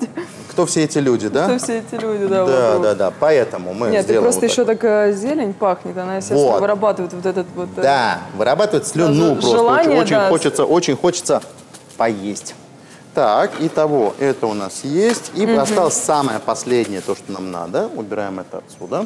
[0.52, 1.46] Кто все эти люди, да?
[1.46, 2.84] Кто все эти люди, да, Да, вокруг.
[2.84, 3.14] да, да.
[3.20, 4.78] Поэтому мы Нет, сделаем просто вот еще так.
[4.78, 6.62] такая зелень пахнет, она, естественно, Вот.
[6.62, 7.70] вырабатывает вот этот вот...
[7.78, 9.52] э, Да, вырабатывает слюну просто.
[9.52, 10.30] желание, очень, очень да.
[10.30, 11.42] хочется, очень хочется
[12.00, 12.56] поесть.
[13.14, 15.32] Так, итого, это у нас есть.
[15.36, 17.90] И осталось самое последнее, то, что нам надо.
[17.96, 19.06] Убираем это отсюда.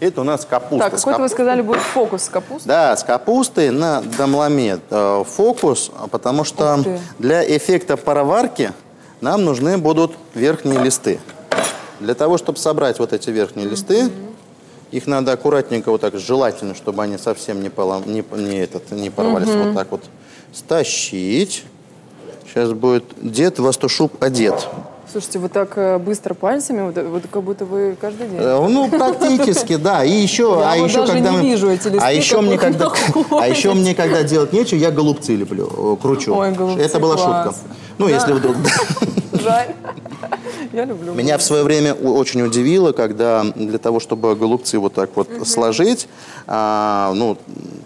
[0.00, 0.90] Это у нас капуста.
[0.90, 2.68] Так, какой-то вы сказали, будет фокус с капустой?
[2.68, 6.84] Да, с капустой на домломе э, фокус, потому что
[7.18, 8.72] для эффекта пароварки
[9.20, 11.18] нам нужны будут верхние листы.
[12.00, 14.10] Для того, чтобы собрать вот эти верхние листы,
[14.90, 19.08] их надо аккуратненько вот так, желательно, чтобы они совсем не, полом, не, не этот, не
[19.08, 20.02] порвались, вот так вот
[20.52, 21.64] стащить.
[22.46, 24.68] Сейчас будет дед Вастушуб одет.
[25.10, 28.38] Слушайте, вы так э, быстро пальцами, вот, вот как будто вы каждый день.
[28.40, 30.04] Э, Ну, практически, да.
[30.04, 32.90] И еще, Я а вот еще когда мы- вижу эти листы, а еще мне когда,
[33.30, 36.34] а еще мне когда делать нечего, я голубцы леплю, э, кручу.
[36.34, 37.24] Ой, голубцы, Это была класс.
[37.54, 37.54] шутка.
[37.98, 38.56] Ну, если вдруг.
[39.46, 39.68] Жаль.
[40.72, 41.12] Я люблю.
[41.14, 46.08] Меня в свое время очень удивило, когда для того, чтобы голубцы вот так вот сложить,
[46.46, 47.36] а, ну,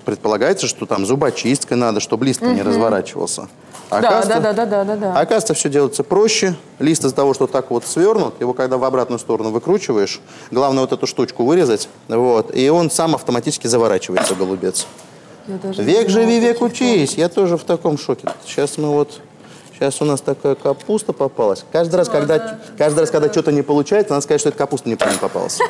[0.04, 3.48] предполагается, что там зубочисткой надо, чтобы лист не разворачивался.
[3.90, 5.12] А Да, оказывается- да, да, да, да, да.
[5.20, 6.54] Оказывается, все делается проще.
[6.78, 10.20] Лист из-за того, что так вот свернут, его когда в обратную сторону выкручиваешь,
[10.52, 14.86] главное вот эту штучку вырезать, вот, и он сам автоматически заворачивается, голубец.
[15.46, 17.14] Век живи, век учись.
[17.14, 18.28] Я тоже в таком шоке.
[18.46, 19.20] Сейчас мы вот...
[19.80, 21.64] Сейчас у нас такая капуста попалась.
[21.72, 25.20] Каждый раз, когда, каждый раз, когда что-то не получается, надо сказать, что это капуста неправильно
[25.20, 25.58] попалась.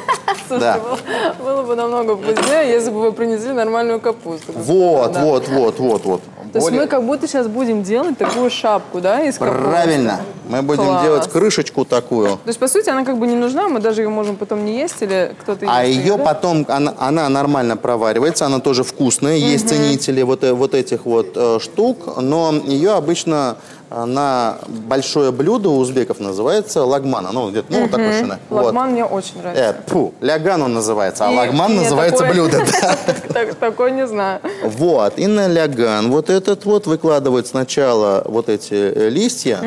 [0.51, 0.81] Да.
[0.81, 0.99] Было,
[1.45, 4.51] было бы намного вкуснее, если бы вы принесли нормальную капусту.
[4.53, 5.23] Вот, Да.
[5.23, 6.21] вот, вот, вот, вот.
[6.53, 9.63] То есть мы как будто сейчас будем делать такую шапку, да, из капусты?
[9.63, 10.21] Правильно.
[10.49, 11.05] Мы будем Класс.
[11.05, 12.31] делать крышечку такую.
[12.31, 14.77] То есть, по сути, она как бы не нужна, мы даже ее можем потом не
[14.77, 16.25] есть или кто-то А ест ее да?
[16.25, 19.37] потом, она, она нормально проваривается, она тоже вкусная.
[19.37, 23.57] Есть ценители вот, э, вот этих вот э, штук, но ее обычно
[23.91, 27.27] на большое блюдо у узбеков называется лагман.
[27.27, 28.23] Оно где-то, ну, вот такой.
[28.49, 28.65] Вот.
[28.67, 29.77] Лагман мне очень нравится.
[29.87, 32.59] Э, фу, ляган он называется, а И- лагман нет, называется такое- блюдо.
[32.83, 32.97] да.
[33.35, 34.41] Так- Такой не знаю.
[34.65, 39.59] Вот, и на ляган вот этот вот выкладывают сначала вот эти э, листья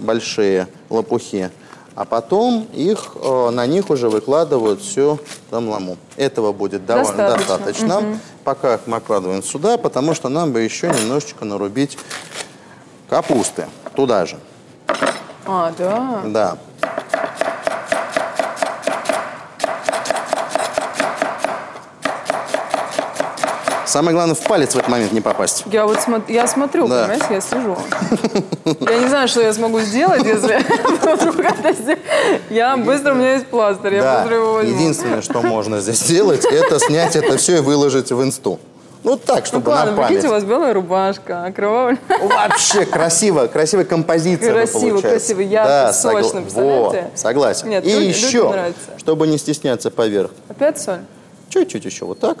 [0.00, 1.50] большие, лопухи,
[1.94, 5.18] а потом их, э, на них уже выкладывают всю
[5.50, 5.96] тамламу.
[6.16, 7.56] Этого будет довольно Достаточно.
[7.56, 8.20] достаточно.
[8.44, 11.98] Пока их мы откладываем сюда, потому что нам бы еще немножечко нарубить
[13.08, 14.38] капусты туда же.
[15.46, 16.20] А, да.
[16.26, 16.58] Да.
[23.86, 25.62] Самое главное, в палец в этот момент не попасть.
[25.64, 27.04] Я вот смо- я смотрю, Да.
[27.08, 27.74] понимаете, я слежу.
[28.80, 30.58] Я не знаю, что я смогу сделать, если
[31.14, 32.00] вдруг это сделать.
[32.50, 34.74] Я быстро, у меня есть пластырь, я быстро его возьму.
[34.74, 38.60] Единственное, что можно здесь сделать, это снять это все и выложить в инсту.
[39.08, 40.08] Ну так, Ну чтобы ладно, на память.
[40.08, 41.98] прикиньте, у вас белая рубашка, окровавленная.
[42.28, 47.10] Вообще красиво, красивая композиция Красиво, красиво, ярко, Да, сочно, согла- представляете?
[47.12, 47.68] Во, согласен.
[47.70, 48.90] Нет, и людям- еще, людям нравится.
[48.98, 50.98] чтобы не стесняться поверх, Опять соль?
[51.48, 52.38] чуть-чуть еще вот так.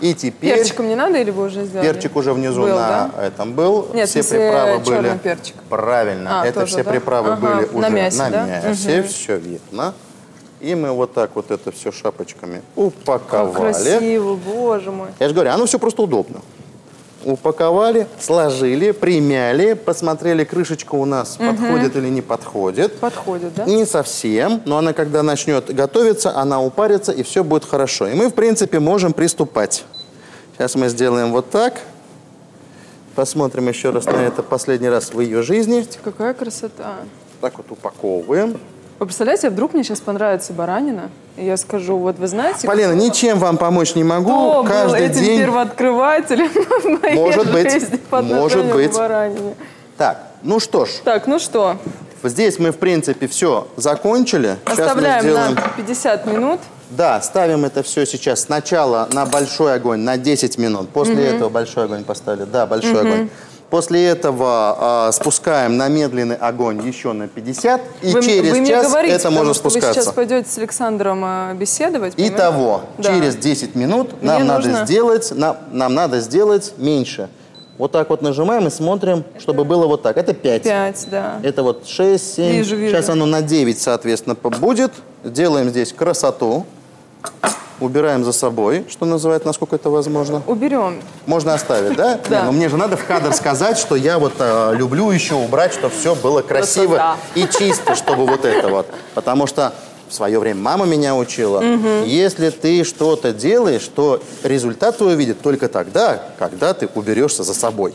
[0.00, 0.54] И теперь...
[0.58, 1.88] Перчиком не надо или вы уже сделали?
[1.92, 3.24] Перчик уже внизу Был, на да?
[3.26, 3.88] этом был.
[3.92, 5.18] Нет, все приправы были.
[5.18, 5.56] перчик.
[5.68, 6.42] Правильно.
[6.42, 6.90] А, это тоже, все да?
[6.92, 8.46] приправы Ага, были на уже мясе, на да?
[8.46, 9.02] мясе.
[9.02, 9.92] Все видно.
[10.60, 13.72] И мы вот так вот это все шапочками Как упаковали.
[13.72, 15.08] красиво, боже мой.
[15.18, 16.40] Я же говорю, оно все просто удобно.
[17.24, 22.98] Упаковали, сложили, примяли, посмотрели, крышечка у нас подходит или не подходит.
[22.98, 23.64] Подходит, да?
[23.64, 28.06] Не совсем, но она, когда начнет готовиться, она упарится, и все будет хорошо.
[28.08, 29.84] И мы, в принципе, можем приступать.
[30.56, 31.80] Сейчас мы сделаем вот так.
[33.14, 35.86] Посмотрим еще раз на это последний раз в ее жизни.
[36.02, 36.96] Какая красота.
[37.40, 38.58] Так вот упаковываем.
[39.00, 42.66] Вы представляете, а вдруг мне сейчас понравится баранина, и я скажу, вот вы знаете...
[42.66, 44.30] Полина, кто- ничем вам помочь не могу.
[44.30, 45.38] Кто был Каждый этим день...
[45.40, 48.94] первооткрывателем в моей Может быть, жизни может быть.
[48.94, 49.54] баранине?
[49.96, 51.78] Так, ну что ж, Так, ну что,
[52.22, 54.58] здесь мы, в принципе, все закончили.
[54.66, 55.54] Оставляем сделаем...
[55.54, 56.60] на 50 минут.
[56.90, 60.90] Да, ставим это все сейчас сначала на большой огонь на 10 минут.
[60.90, 62.44] После этого большой огонь поставили.
[62.44, 63.30] Да, большой огонь.
[63.70, 67.80] После этого а, спускаем на медленный огонь еще на 50.
[68.02, 70.02] И вы, через вы час говорите, это можно что вы спускаться.
[70.02, 72.16] сейчас пойдете с Александром э, беседовать.
[72.16, 72.36] понимаете?
[72.36, 73.14] Итого, Да.
[73.14, 77.28] через 10 минут нам надо, нужно- сделать, нам, нам надо сделать меньше.
[77.78, 80.18] Вот так вот нажимаем и смотрим, чтобы было вот так.
[80.18, 80.62] Это 5.
[80.64, 81.38] Пять, да.
[81.44, 82.52] Это вот 6, 7.
[82.52, 82.94] Вижу, вижу.
[82.94, 84.90] Сейчас оно на 9, соответственно, будет.
[85.24, 86.66] Делаем здесь красоту.
[87.80, 90.42] Убираем за собой, что называется, насколько это возможно.
[90.46, 91.00] Уберем.
[91.24, 92.20] Можно оставить, да?
[92.28, 92.40] Да.
[92.40, 95.72] Не, ну мне же надо в кадр сказать, что я вот э, люблю еще убрать,
[95.72, 98.86] чтобы все было красиво и чисто, чтобы вот это вот.
[99.14, 99.72] Потому что
[100.10, 101.58] в свое время мама меня учила.
[101.58, 102.04] Угу.
[102.04, 107.94] Если ты что-то делаешь, то результат твой увидит только тогда, когда ты уберешься за собой.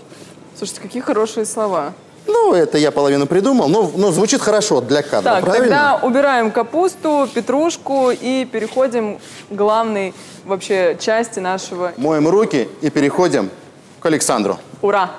[0.57, 1.93] Слушайте, какие хорошие слова.
[2.27, 5.67] Ну, это я половину придумал, но, но звучит хорошо для кадра, так, правильно?
[5.67, 11.93] тогда убираем капусту, петрушку и переходим к главной вообще части нашего...
[11.97, 13.49] Моем руки и переходим
[13.99, 14.57] к Александру.
[14.81, 15.11] Ура!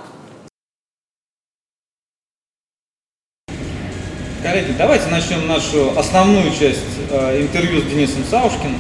[4.43, 8.79] Коллеги, давайте начнем нашу основную часть э, интервью с Денисом Саушкиным.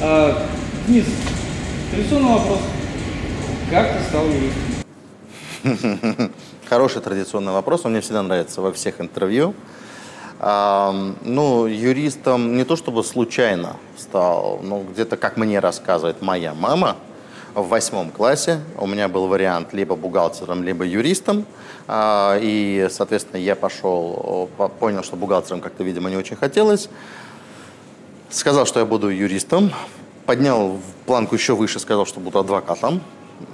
[0.00, 0.34] Э,
[0.86, 1.04] Денис,
[1.92, 2.58] традиционный вопрос.
[3.70, 4.78] Как ты стал юристом?
[6.68, 9.54] Хороший традиционный вопрос, он мне всегда нравится во всех интервью.
[10.38, 16.96] Ну, юристом не то чтобы случайно стал, но где-то, как мне рассказывает моя мама,
[17.54, 21.46] в восьмом классе у меня был вариант либо бухгалтером, либо юристом.
[21.86, 26.90] А, и, соответственно, я пошел, понял, что бухгалтером как-то, видимо, не очень хотелось.
[28.28, 29.72] Сказал, что я буду юристом.
[30.26, 33.00] Поднял планку еще выше, сказал, что буду адвокатом.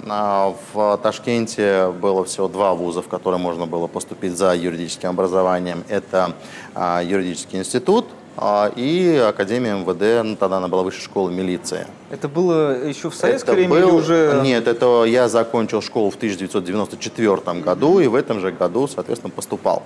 [0.07, 5.83] А, в Ташкенте было всего два вуза, в которые можно было поступить за юридическим образованием.
[5.89, 6.33] Это
[6.73, 8.05] а, юридический институт
[8.37, 11.87] а, и Академия МВД, ну, тогда она была высшей школы милиции.
[12.09, 13.77] Это было еще в советское это время был...
[13.77, 14.41] или уже...
[14.43, 19.83] Нет, это я закончил школу в 1994 году и в этом же году, соответственно, поступал.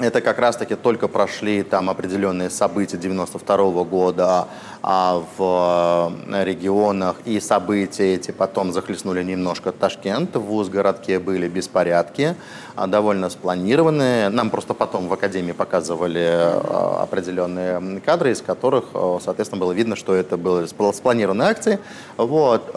[0.00, 4.48] Это как раз-таки только прошли там определенные события 92 -го года
[4.82, 10.36] а в э, регионах, и события эти потом захлестнули немножко Ташкент.
[10.36, 12.34] В вуз-городке были беспорядки,
[12.76, 14.30] а, довольно спланированные.
[14.30, 19.96] Нам просто потом в Академии показывали э, определенные кадры, из которых, э, соответственно, было видно,
[19.96, 21.78] что это были спланированные акции.
[22.16, 22.74] Вот.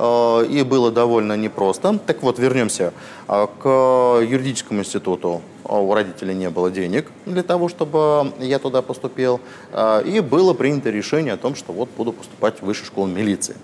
[0.50, 1.98] И было довольно непросто.
[2.06, 2.92] Так вот, вернемся
[3.28, 9.40] к юридическому институту у родителей не было денег для того, чтобы я туда поступил.
[9.72, 13.56] А, и было принято решение о том, что вот буду поступать в высшую школу милиции.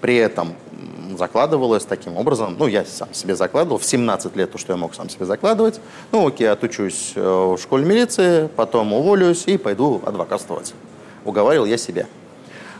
[0.00, 0.54] При этом
[1.16, 4.94] закладывалось таким образом, ну, я сам себе закладывал, в 17 лет то, что я мог
[4.94, 5.80] сам себе закладывать.
[6.12, 10.74] Ну, окей, отучусь э, в школе милиции, потом уволюсь и пойду адвокатствовать.
[11.24, 12.06] Уговаривал я себя.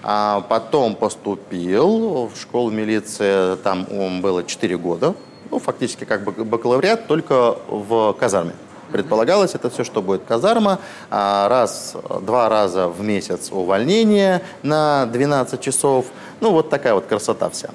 [0.02, 5.14] А потом поступил в школу милиции, там было 4 года,
[5.50, 8.52] ну, фактически как бакалавриат, только в казарме.
[8.92, 10.78] Предполагалось это все, что будет казарма,
[11.10, 16.06] а, раз, два раза в месяц увольнение на 12 часов.
[16.40, 17.70] Ну, вот такая вот красота вся.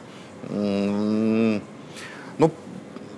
[0.49, 1.59] Ну,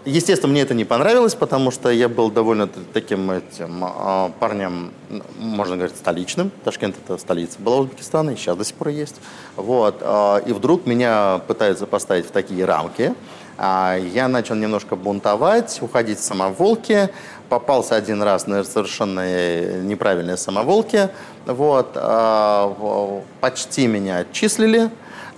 [0.05, 4.91] естественно, мне это не понравилось, потому что я был довольно таким этим а, парнем,
[5.37, 6.51] можно говорить, столичным.
[6.63, 9.15] Ташкент– это столица была Узбекистана, и сейчас до сих пор есть.
[9.55, 9.97] Вот.
[10.01, 13.13] А, и вдруг меня пытаются поставить в такие рамки–
[13.57, 17.09] я начал немножко бунтовать, уходить в самоволки.
[17.49, 21.09] Попался один раз на совершенно неправильные самоволки.
[21.45, 24.89] Вот, а, почти меня отчислили.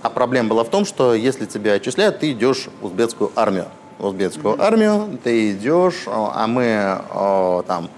[0.02, 3.66] А проблема была в том, что если тебя отчисляют, ты идешь в узбекскую армию.
[3.98, 7.00] В узбекскую армию ты идешь, а мы
[7.66, 7.90] там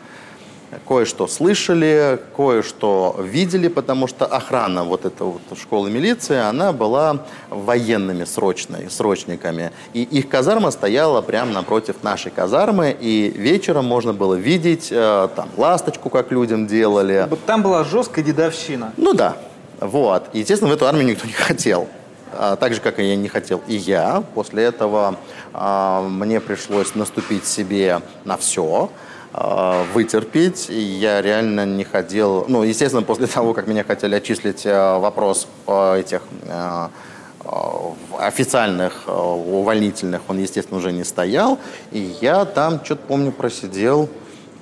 [0.87, 8.25] кое-что слышали, кое-что видели, потому что охрана вот этой вот школы милиции, она была военными
[8.25, 9.73] срочной, срочниками.
[9.95, 15.49] И их казарма стояла прямо напротив нашей казармы, и вечером можно было видеть э, там
[15.57, 17.29] ласточку, как людям делали.
[17.47, 18.93] Там была жесткая дедовщина.
[18.97, 19.37] Ну да,
[19.81, 20.29] вот.
[20.33, 21.89] естественно, в эту армию никто не хотел.
[22.33, 24.23] А, так же, как и я не хотел и я.
[24.35, 25.17] После этого
[25.53, 28.91] а, мне пришлось наступить себе на все.
[29.35, 30.71] Э, вытерпеть.
[30.71, 32.47] И я реально не хотел...
[32.49, 36.89] Ну, естественно, после того, как меня хотели отчислить, э, вопрос этих э,
[38.19, 41.59] официальных, увольнительных, он, естественно, уже не стоял.
[41.93, 44.09] И я там, что-то помню, просидел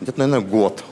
[0.01, 0.83] где-то, наверное, год.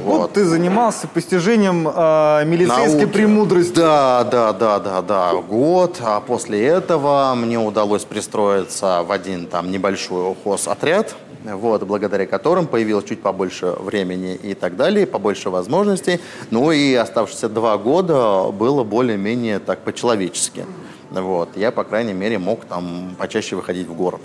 [0.00, 0.18] Вот.
[0.20, 3.12] вот ты занимался постижением э, милицейской Науки.
[3.12, 3.76] премудрости.
[3.76, 5.34] Да, да, да, да, да.
[5.34, 5.98] Год.
[6.02, 11.14] А после этого мне удалось пристроиться в один там небольшой хозотряд
[11.54, 16.20] вот, благодаря которым появилось чуть побольше времени и так далее, побольше возможностей.
[16.50, 20.64] Ну и оставшиеся два года было более-менее так по-человечески.
[21.10, 24.20] Вот, я, по крайней мере, мог там почаще выходить в город.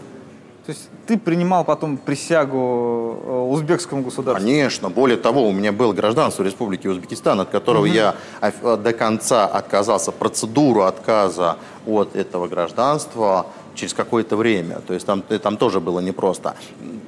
[0.66, 4.48] То есть ты принимал потом присягу э, узбекскому государству?
[4.48, 4.90] Конечно.
[4.90, 7.94] Более того, у меня было гражданство Республики Узбекистан, от которого угу.
[7.94, 8.16] я
[8.62, 10.12] до конца отказался.
[10.12, 11.58] Процедуру отказа
[11.88, 14.82] от этого гражданства через какое-то время.
[14.86, 16.56] То есть там, там тоже было непросто.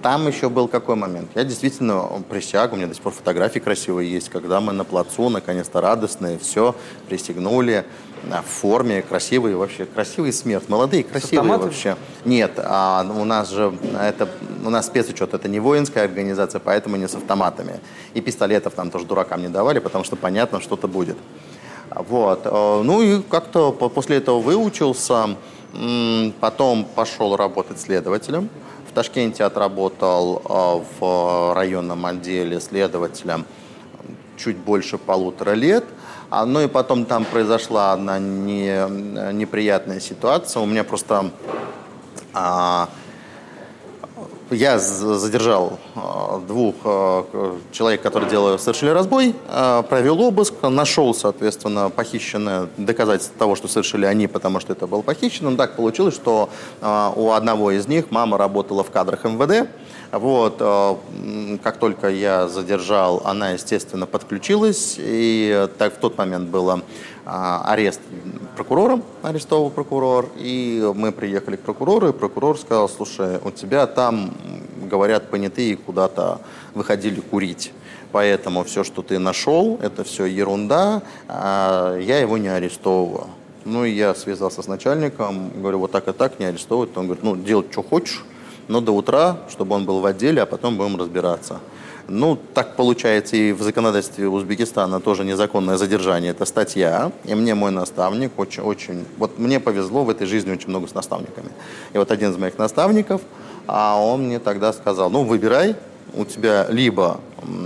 [0.04, 1.32] Там еще был какой момент?
[1.34, 5.30] Я действительно присягу, у меня до сих пор фотографии красивые есть, когда мы на плацу,
[5.30, 6.76] наконец-то радостные, все,
[7.08, 7.86] пристегнули
[8.24, 11.96] в форме, красивые вообще, красивый смерть, молодые, красивые вообще.
[12.26, 14.28] Нет, а у нас же, это,
[14.64, 17.80] у нас спецучет, это не воинская организация, поэтому не с автоматами.
[18.14, 21.18] И пистолетов там тоже дуракам не давали, потому что понятно, что-то будет.
[21.96, 22.42] Вот.
[22.44, 25.38] Э, ну и как-то после этого выучился,
[26.40, 28.50] потом пошел работать следователем.
[28.94, 33.46] Ташкенте отработал э, в районном отделе следователем
[34.38, 35.86] чуть больше полутора лет.
[36.30, 40.62] А, ну и потом там произошла одна не, неприятная ситуация.
[40.62, 41.32] У меня просто
[42.34, 42.90] а,
[44.54, 51.90] я задержал а, двух а, человек, которые делали, совершили разбой, а, провел обыск, нашел, соответственно,
[51.90, 55.50] похищенное доказательство того, что совершили они, потому что это было похищено.
[55.50, 56.50] Но так получилось, что
[56.82, 59.70] у одного из них мама работала в кадрах МВД,
[60.14, 66.70] вот, э, как только я задержал, она, естественно, подключилась, и так в тот момент был
[66.70, 66.82] а,
[67.26, 68.02] арест
[68.56, 74.34] прокурором, арестовал прокурор, и мы приехали к прокурору, и прокурор сказал, слушай, у тебя там,
[74.90, 76.42] говорят, понятые куда-то
[76.74, 77.72] выходили курить.
[78.12, 83.28] Поэтому все, что ты нашел, это все ерунда, а я его не арестовываю.
[83.66, 86.96] Ну, и я связался с начальником, говорю, вот так и так не арестовывать.
[86.96, 88.24] Он говорит, ну, делать, что хочешь
[88.68, 91.60] но до утра, чтобы он был в отделе, а потом будем разбираться.
[92.08, 96.32] Ну, так получается и в законодательстве Узбекистана тоже незаконное задержание.
[96.32, 99.06] Это статья, и мне мой наставник очень, очень...
[99.18, 101.50] Вот мне повезло в этой жизни очень много с наставниками.
[101.94, 103.22] И вот один из моих наставников,
[103.68, 105.76] а он мне тогда сказал, ну, выбирай,
[106.14, 107.22] у тебя либо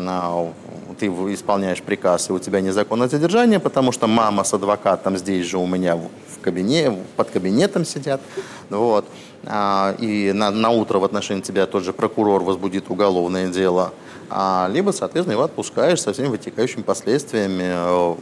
[0.08, 0.52] а,
[1.00, 5.58] ты исполняешь приказ, и у тебя незаконное задержание, потому что мама с адвокатом здесь же
[5.58, 8.22] у меня в кабинете, под кабинетом сидят.
[8.70, 9.06] Вот.
[9.46, 13.94] А, и на, на утро в отношении тебя тот же прокурор возбудит уголовное дело,
[14.30, 18.16] либо, соответственно, его отпускаешь со всеми вытекающими последствиями э,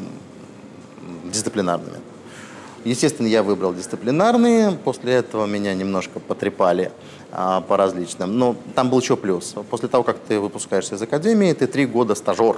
[1.32, 1.98] дисциплинарными.
[2.84, 6.92] Естественно, я выбрал дисциплинарные, после этого меня немножко потрепали
[7.32, 8.38] а, по различным.
[8.38, 9.56] Но там был еще плюс.
[9.72, 12.58] После того, как ты выпускаешься из академии, ты три года стажер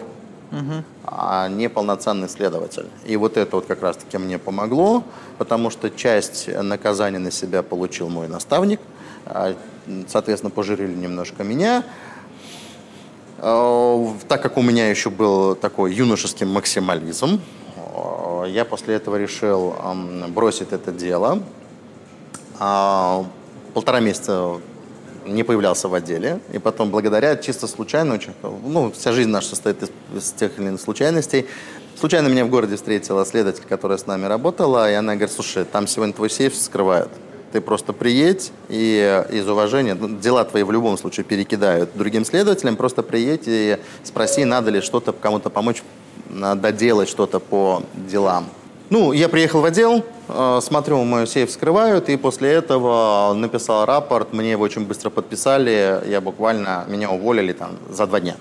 [0.52, 0.84] угу.
[1.04, 2.88] а не полноценный следователь.
[3.06, 5.04] И вот это вот как раз-таки мне помогло,
[5.38, 8.80] потому что часть наказания на себя получил мой наставник,
[9.26, 9.56] а,
[10.08, 11.84] соответственно, пожирили немножко меня.
[13.40, 17.40] А, так как у меня еще был такой юношеский максимализм,
[18.48, 19.76] я после этого решил
[20.30, 21.44] бросить это дело.
[23.74, 24.60] Полтора месяца
[25.26, 26.40] не появлялся в отделе.
[26.54, 28.20] И потом, благодаря чисто случайно,
[28.64, 29.84] ну, вся жизнь наша состоит
[30.16, 31.48] из тех или иных случайностей.
[32.00, 35.88] Случайно меня в городе встретила следователь, которая с нами работала, и она говорит, слушай, там
[35.88, 37.10] сегодня твой сейф скрывают.
[37.52, 42.76] Ты просто приедь и из уважения, ну, дела твои в любом случае перекидают другим следователям,
[42.76, 45.82] просто приедь и спроси, надо ли что-то кому-то помочь,
[46.30, 48.48] доделать что-то по делам.
[48.90, 54.32] Ну, я приехал в отдел, э, смотрю, мой сейф скрывают, и после этого написал рапорт,
[54.32, 58.36] мне его очень быстро подписали, я буквально, меня уволили там за два дня.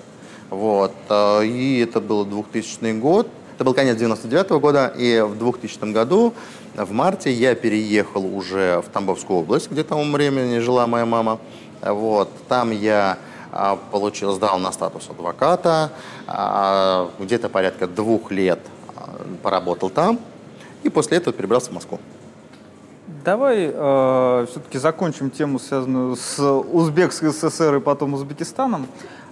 [0.50, 5.38] Вот, э, и это был 2000 год, это был конец 99 -го года, и в
[5.38, 6.34] 2000 году,
[6.74, 11.38] в марте, я переехал уже в Тамбовскую область, где тому времени жила моя мама.
[11.80, 13.16] Вот, там я
[13.52, 15.90] э, получил, сдал на статус адвоката,
[17.18, 18.60] где-то порядка двух лет
[19.42, 20.18] поработал там,
[20.82, 21.98] и после этого перебрался в Москву.
[23.24, 28.86] Давай э, все-таки закончим тему, связанную с Узбекской ССР и потом Узбекистаном.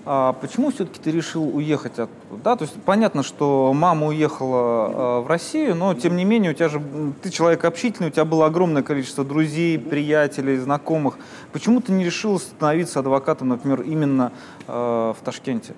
[0.07, 2.42] А почему все-таки ты решил уехать оттуда?
[2.42, 2.57] Да?
[2.57, 6.68] То есть понятно, что мама уехала э, в Россию, но тем не менее у тебя
[6.68, 6.82] же
[7.22, 11.16] ты человек общительный, у тебя было огромное количество друзей, приятелей, знакомых.
[11.52, 14.32] Почему ты не решил становиться адвокатом, например, именно
[14.66, 14.72] э,
[15.18, 15.74] в Ташкенте?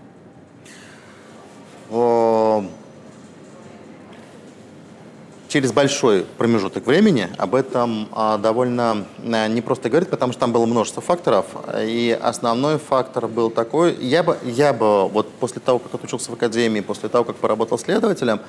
[5.48, 10.66] Через большой промежуток времени об этом а, довольно а, непросто говорить, потому что там было
[10.66, 11.46] множество факторов.
[11.78, 16.34] И основной фактор был такой, я бы, я бы вот после того, как отучился в
[16.34, 18.40] академии, после того, как поработал следователем,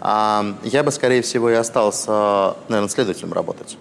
[0.00, 3.76] а, я бы, скорее всего, и остался, наверное, следователем работать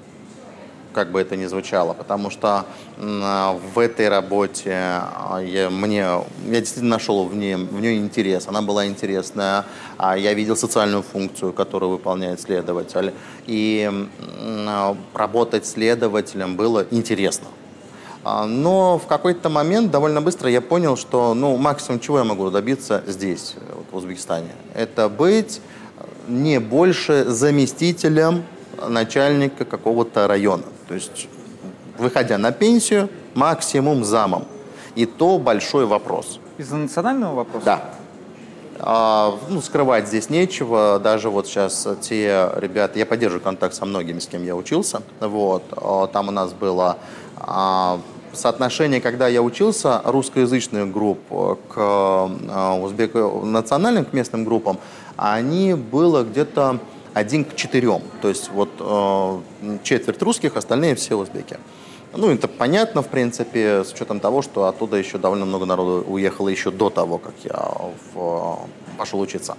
[0.97, 2.65] как бы это ни звучало, потому что
[2.97, 6.23] в этой работе а, я, мне, я
[6.59, 9.65] действительно нашел в ней, в ней интерес, она была интересная,
[9.99, 13.13] а я видел социальную функцию, которую выполняет следователь,
[13.45, 13.91] и
[15.13, 17.47] работать следователем было интересно.
[18.23, 22.49] А, но в какой-то момент довольно быстро я понял, что ну, максимум чего я могу
[22.49, 25.61] добиться здесь, вот, в Узбекистане, это быть
[26.27, 28.45] не больше заместителем
[28.89, 30.63] начальника какого-то района.
[30.87, 31.27] То есть,
[31.97, 34.45] выходя на пенсию, максимум замом.
[34.95, 36.39] И то большой вопрос.
[36.57, 37.65] Из-за национального вопроса?
[37.65, 37.83] Да.
[38.79, 40.99] А, ну, скрывать здесь нечего.
[41.03, 45.01] Даже вот сейчас те ребята, я поддерживаю контакт со многими, с кем я учился.
[45.19, 45.63] Вот.
[45.71, 46.97] А, там у нас было
[47.35, 47.99] а,
[48.33, 54.79] соотношение, когда я учился, русскоязычных групп к а, узбеко национальным, к местным группам,
[55.15, 56.79] они было где-то
[57.17, 58.01] один к четырем.
[58.21, 61.57] То есть вот э, четверть русских, остальные все узбеки.
[62.15, 66.47] Ну, это понятно, в принципе, с учетом того, что оттуда еще довольно много народу уехало
[66.47, 67.69] еще до того, как я
[68.13, 68.59] в,
[68.97, 69.57] пошел учиться.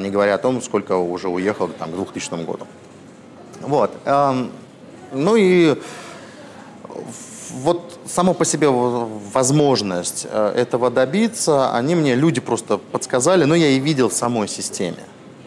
[0.00, 2.66] Не говоря о том, сколько уже уехало там, к 2000 году.
[3.60, 3.90] Вот.
[4.06, 4.50] Эм,
[5.12, 5.76] ну и
[7.50, 13.68] вот само по себе возможность э, этого добиться, они мне, люди просто подсказали, но я
[13.68, 15.04] и видел в самой системе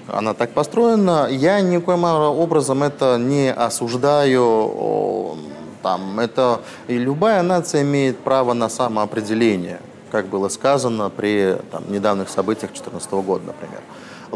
[0.07, 1.27] она так построена.
[1.29, 5.37] Я никоим образом это не осуждаю.
[5.83, 9.79] Там, это, и любая нация имеет право на самоопределение,
[10.11, 13.81] как было сказано при там, недавних событиях 2014 года, например.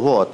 [0.02, 0.32] Вот.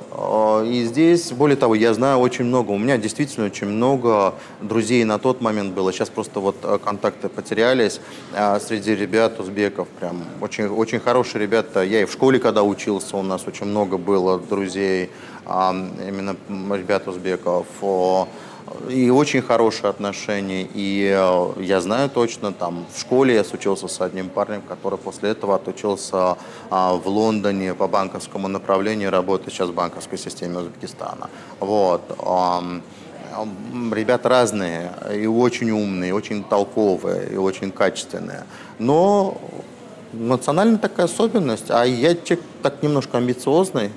[0.65, 5.19] И здесь, более того, я знаю очень много, у меня действительно очень много друзей на
[5.19, 5.91] тот момент было.
[5.91, 7.99] Сейчас просто вот э, контакты потерялись
[8.33, 9.89] а среди ребят, узбеков.
[9.99, 11.83] Прям очень, очень хорошие ребята.
[11.83, 15.09] Я и в школе, когда учился, у нас очень много было друзей,
[15.45, 16.37] именно
[16.73, 17.65] ребят узбеков
[18.89, 20.67] и очень хорошие отношения.
[20.73, 25.29] И э, я знаю точно, там в школе я учился с одним парнем, который после
[25.29, 26.37] этого отучился
[26.69, 31.29] а, в Лондоне по банковскому направлению, работает сейчас в банковской системе Узбекистана.
[31.59, 32.01] Вот.
[33.91, 38.43] Ребята разные, и очень умные, и очень толковые, и очень качественные.
[38.79, 39.37] Но
[40.13, 43.91] национальная такая особенность, а я человек так немножко амбициозный,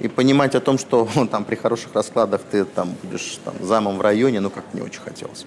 [0.00, 4.00] и понимать о том, что там при хороших раскладах ты там будешь там, замом в
[4.00, 5.46] районе, ну как-то не очень хотелось.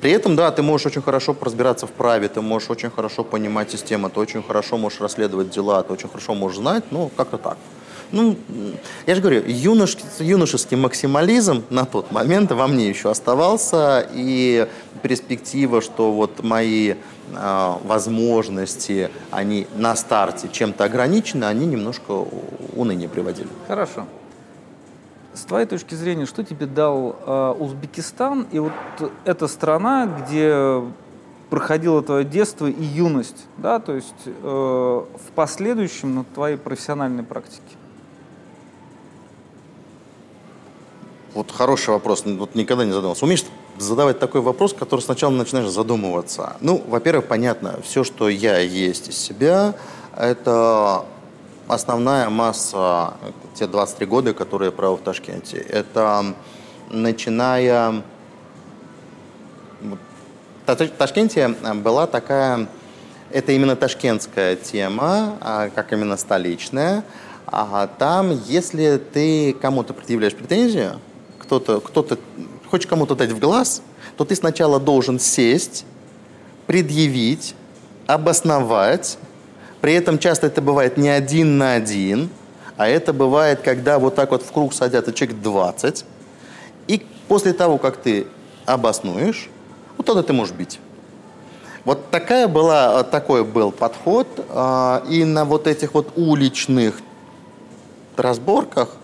[0.00, 3.70] При этом, да, ты можешь очень хорошо разбираться в праве, ты можешь очень хорошо понимать
[3.70, 7.56] систему, ты очень хорошо можешь расследовать дела, ты очень хорошо можешь знать, ну, как-то так.
[8.10, 8.36] Ну,
[9.06, 14.66] я же говорю, юношеский, юношеский максимализм на тот момент во мне еще оставался, и
[15.02, 16.94] перспектива, что вот мои
[17.84, 22.26] возможности, они на старте чем-то ограничены, они немножко
[22.76, 23.48] уныние приводили.
[23.68, 24.06] Хорошо.
[25.34, 28.72] С твоей точки зрения, что тебе дал э, Узбекистан и вот
[29.24, 30.82] эта страна, где
[31.48, 37.62] проходило твое детство и юность, да, то есть э, в последующем на твоей профессиональной практике?
[41.34, 43.24] Вот хороший вопрос, вот никогда не задумывался.
[43.24, 43.44] Умеешь
[43.82, 46.56] задавать такой вопрос, который сначала начинаешь задумываться.
[46.60, 49.74] Ну, во-первых, понятно, все, что я есть из себя,
[50.16, 51.04] это
[51.68, 53.14] основная масса,
[53.54, 55.58] те 23 года, которые я провел в Ташкенте.
[55.58, 56.34] Это
[56.90, 58.02] начиная...
[60.66, 62.68] В Ташкенте была такая...
[63.30, 67.02] Это именно ташкентская тема, а, как именно столичная.
[67.46, 71.00] А там, если ты кому-то предъявляешь претензию,
[71.38, 72.18] кто-то, кто-то
[72.72, 73.82] хочешь кому-то дать в глаз,
[74.16, 75.84] то ты сначала должен сесть,
[76.66, 77.54] предъявить,
[78.06, 79.18] обосновать.
[79.82, 82.30] При этом часто это бывает не один на один,
[82.78, 86.06] а это бывает, когда вот так вот в круг садятся человек 20.
[86.88, 88.26] И после того, как ты
[88.64, 89.50] обоснуешь,
[89.98, 90.80] вот тогда ты можешь бить.
[91.84, 94.26] Вот такая была, такой был подход.
[94.48, 97.02] А, и на вот этих вот уличных
[98.16, 98.96] разборках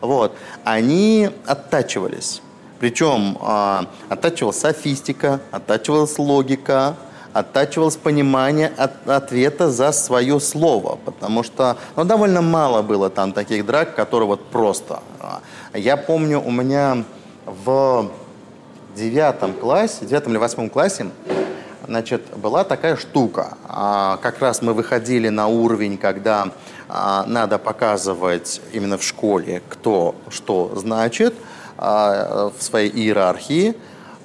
[0.00, 2.40] вот, они оттачивались.
[2.80, 6.96] Причем э, оттачивалась софистика, оттачивалась логика,
[7.34, 13.66] оттачивалось понимание от, ответа за свое слово, потому что ну, довольно мало было там таких
[13.66, 15.00] драк, которые вот просто.
[15.20, 15.40] А,
[15.74, 17.04] я помню, у меня
[17.44, 18.10] в
[18.96, 21.10] девятом классе, девятом или восьмом классе,
[21.86, 23.58] значит, была такая штука.
[23.68, 26.48] А, как раз мы выходили на уровень, когда
[26.88, 31.49] а, надо показывать именно в школе, кто что значит а,
[31.80, 33.74] в своей иерархии,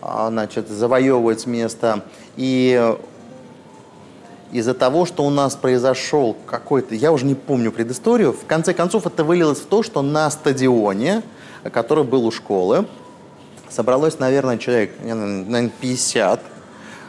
[0.01, 2.03] а, значит, завоевывать место.
[2.35, 2.95] И
[4.51, 9.07] из-за того, что у нас произошел какой-то, я уже не помню предысторию, в конце концов
[9.07, 11.23] это вылилось в то, что на стадионе,
[11.71, 12.85] который был у школы,
[13.69, 16.54] собралось, наверное, человек, наверное, 50 а,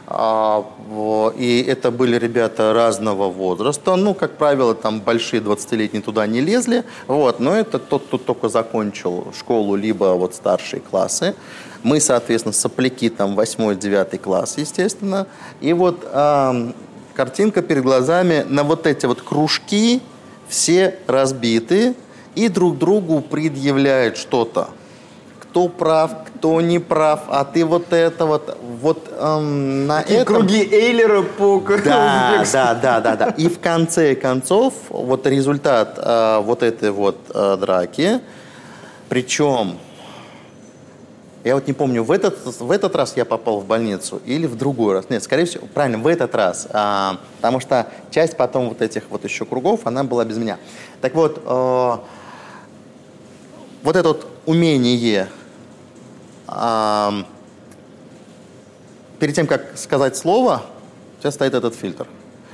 [0.09, 3.95] и это были ребята разного возраста.
[3.97, 6.85] Ну, как правило, там большие 20-летние туда не лезли.
[7.07, 7.41] Вот.
[7.41, 11.35] Но это тот, кто только закончил школу, либо вот старшие классы.
[11.83, 15.27] Мы, соответственно, сопляки там 8-9 класс, естественно.
[15.59, 16.71] И вот э,
[17.13, 20.01] картинка перед глазами на вот эти вот кружки
[20.47, 21.95] все разбиты
[22.35, 24.69] и друг другу предъявляют что-то
[25.57, 30.35] кто прав, кто не прав, а ты вот это вот, вот эм, на И этом...
[30.35, 33.29] круги Эйлера по Да, да, да, да, да.
[33.37, 38.19] И в конце концов, вот результат э, вот этой вот э, драки,
[39.09, 39.79] причем,
[41.43, 44.55] я вот не помню, в этот, в этот раз я попал в больницу или в
[44.55, 45.09] другой раз.
[45.09, 46.67] Нет, скорее всего, правильно, в этот раз.
[46.69, 50.59] А, потому что часть потом вот этих вот еще кругов, она была без меня.
[51.01, 51.97] Так вот, э,
[53.81, 55.27] вот это вот умение
[59.19, 60.63] перед тем, как сказать слово,
[61.17, 62.07] у тебя стоит этот фильтр.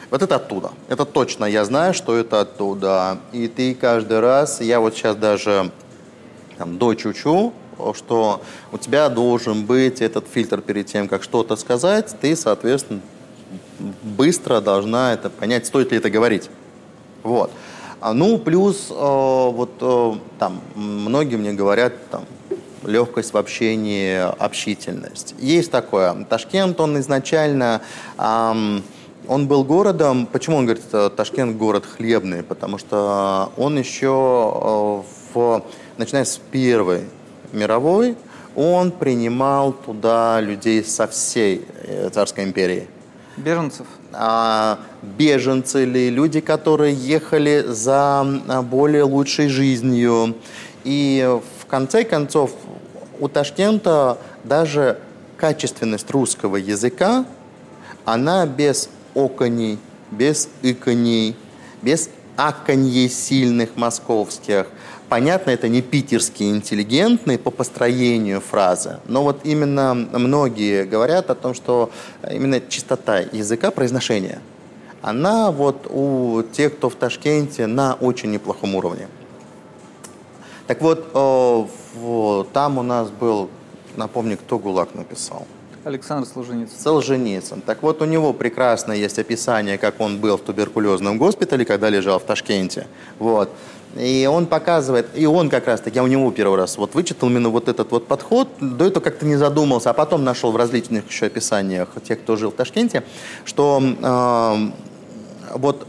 [0.10, 0.72] Вот это оттуда.
[0.90, 3.18] Это точно, я знаю, что это оттуда.
[3.32, 5.72] И ты каждый раз, я вот сейчас даже
[6.58, 7.52] там, дочучу,
[7.94, 8.42] что
[8.72, 13.02] у тебя должен быть этот фильтр перед тем, как что-то сказать, ты, соответственно,
[14.04, 16.50] быстро должна это понять, стоит ли это говорить.
[17.24, 17.52] Вот.
[18.00, 22.26] А, Ну, плюс, э, вот э, там, многие мне говорят, там,
[22.86, 25.36] легкость в общении, общительность.
[25.40, 26.26] Есть такое.
[26.26, 27.82] Ташкент, он изначально,
[28.18, 28.84] ам,
[29.28, 32.44] он был городом, почему он говорит, Ташкент город хлебный?
[32.44, 35.02] Потому что он еще, э,
[35.34, 35.64] в,
[35.98, 37.04] начиная с Первой
[37.52, 38.16] мировой,
[38.56, 42.88] он принимал туда людей со всей э, Царской империи
[43.38, 43.88] Беженцев.
[44.12, 50.36] а, беженцы ли, люди, которые ехали за а, более лучшей жизнью.
[50.84, 51.40] И
[51.74, 52.52] конце концов
[53.20, 55.00] у Ташкента даже
[55.38, 57.26] качественность русского языка,
[58.06, 59.80] она без оконей,
[60.12, 61.36] без иконей,
[61.82, 64.68] без аконьей сильных московских.
[65.10, 71.56] Понятно, это не питерский интеллигентный по построению фразы, но вот именно многие говорят о том,
[71.56, 71.90] что
[72.32, 74.44] именно чистота языка, произношения,
[75.02, 79.08] она вот у тех, кто в Ташкенте, на очень неплохом уровне.
[80.68, 83.50] Так вот, э, там у нас был,
[83.96, 85.46] напомню, кто ГУЛАГ написал?
[85.84, 86.80] Александр Солженицын.
[86.80, 87.62] Солженицын.
[87.62, 92.20] Так вот, у него прекрасное есть описание, как он был в туберкулезном госпитале, когда лежал
[92.20, 92.88] в Ташкенте.
[93.20, 93.50] Вот.
[93.98, 97.50] И он показывает, и он как раз-таки, я у него первый раз вот вычитал именно
[97.50, 101.28] вот этот вот подход, до этого как-то не задумался, а потом нашел в различных еще
[101.28, 103.04] описаниях тех, кто жил в Ташкенте,
[103.46, 104.74] что эм,
[105.54, 105.88] вот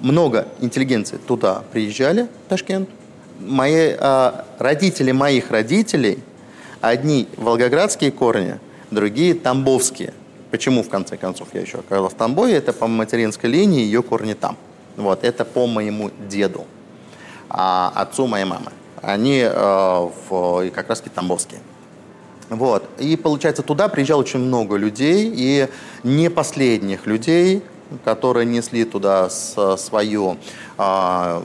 [0.00, 2.90] много интеллигенции туда приезжали, в Ташкент.
[3.38, 6.18] Мои, э, родители моих родителей,
[6.80, 8.58] одни волгоградские корни,
[8.90, 10.12] другие тамбовские.
[10.50, 12.54] Почему, в конце концов, я еще оказался в Тамбове?
[12.54, 14.56] Это по материнской линии, ее корни там.
[14.96, 16.66] Вот, это по моему деду,
[17.48, 18.72] а отцу моей мамы.
[19.02, 21.60] Они э, в, как раз таки тамбовские.
[22.48, 22.88] Вот.
[22.98, 25.68] И получается, туда приезжало очень много людей, и
[26.02, 27.62] не последних людей,
[28.04, 30.38] которые несли туда с- свою,
[30.76, 31.44] а,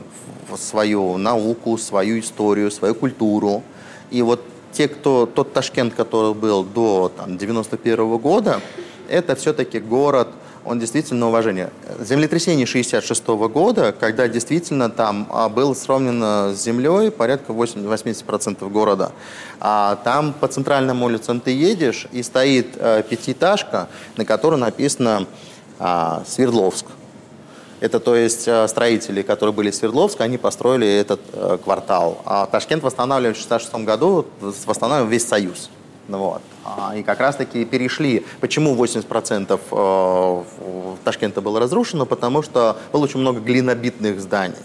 [0.56, 3.62] свою науку, свою историю, свою культуру.
[4.10, 4.40] И вот
[4.72, 8.60] те, кто, тот Ташкент, который был до там, 91 года,
[9.08, 10.28] это все-таки город,
[10.64, 11.70] он действительно уважение.
[12.00, 19.12] Землетрясение 66 года, когда действительно там а, было сравнено с землей порядка 80%, 80% города.
[19.60, 25.26] А там по центральным улицам ты едешь, и стоит э, пятиэтажка, на которой написано
[25.78, 26.86] а, «Свердловск».
[27.84, 32.22] Это, то есть, э, строители, которые были в Свердловске, они построили этот э, квартал.
[32.24, 34.26] А Ташкент восстанавливали в 1966 году,
[34.66, 35.68] восстанавливал весь Союз.
[36.08, 36.40] Ну Вот.
[36.64, 38.24] А, И как раз-таки перешли.
[38.40, 42.06] Почему 80% э, Ташкента было разрушено?
[42.06, 44.56] Потому что было очень много глинобитных зданий.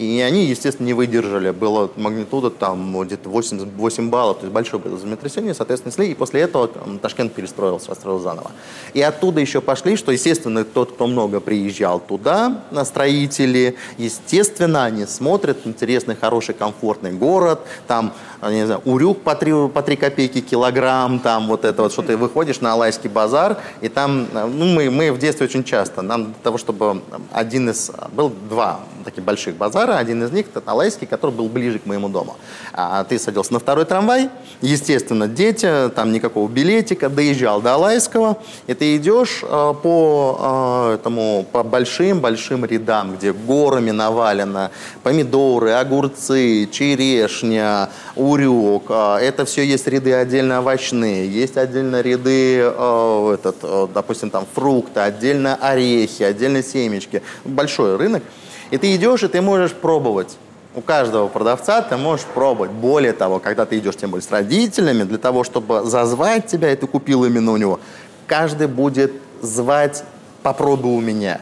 [0.00, 1.50] И они, естественно, не выдержали.
[1.50, 6.12] Была магнитуда там где-то 8, 8 баллов, то есть большое было землетрясение, соответственно, снесли.
[6.12, 8.50] И после этого там, Ташкент перестроился, построил заново.
[8.94, 15.04] И оттуда еще пошли, что, естественно, тот, кто много приезжал туда, на строители, естественно, они
[15.04, 18.14] смотрят, интересный, хороший, комфортный город, там,
[18.48, 22.16] не знаю, урюк по 3, по 3 копейки килограмм, там вот это вот, что ты
[22.16, 26.34] выходишь на Алайский базар, и там, ну, мы, мы в детстве очень часто, нам для
[26.42, 31.30] того, чтобы один из, был два таких больших базара, один из них, это Алайский, который
[31.30, 32.36] был ближе к моему дому.
[32.72, 34.30] А ты садился на второй трамвай,
[34.60, 41.46] естественно, дети, там никакого билетика, доезжал до Алайского, и ты идешь э, по э, этому,
[41.50, 44.70] по большим-большим рядам, где горами навалено
[45.02, 48.84] помидоры, огурцы, черешня, урюк.
[48.88, 54.46] Э, это все есть ряды отдельно овощные, есть отдельно ряды, э, этот, э, допустим, там
[54.54, 57.22] фрукты, отдельно орехи, отдельно семечки.
[57.44, 58.22] Большой рынок.
[58.70, 60.36] И ты идешь, и ты можешь пробовать.
[60.74, 62.70] У каждого продавца ты можешь пробовать.
[62.70, 66.76] Более того, когда ты идешь, тем более с родителями, для того, чтобы зазвать тебя, и
[66.76, 67.80] ты купил именно у него,
[68.28, 69.12] каждый будет
[69.42, 70.04] звать
[70.44, 71.40] «попробуй у меня».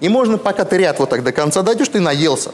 [0.00, 2.52] И можно, пока ты ряд вот так до конца дойдешь, ты наелся.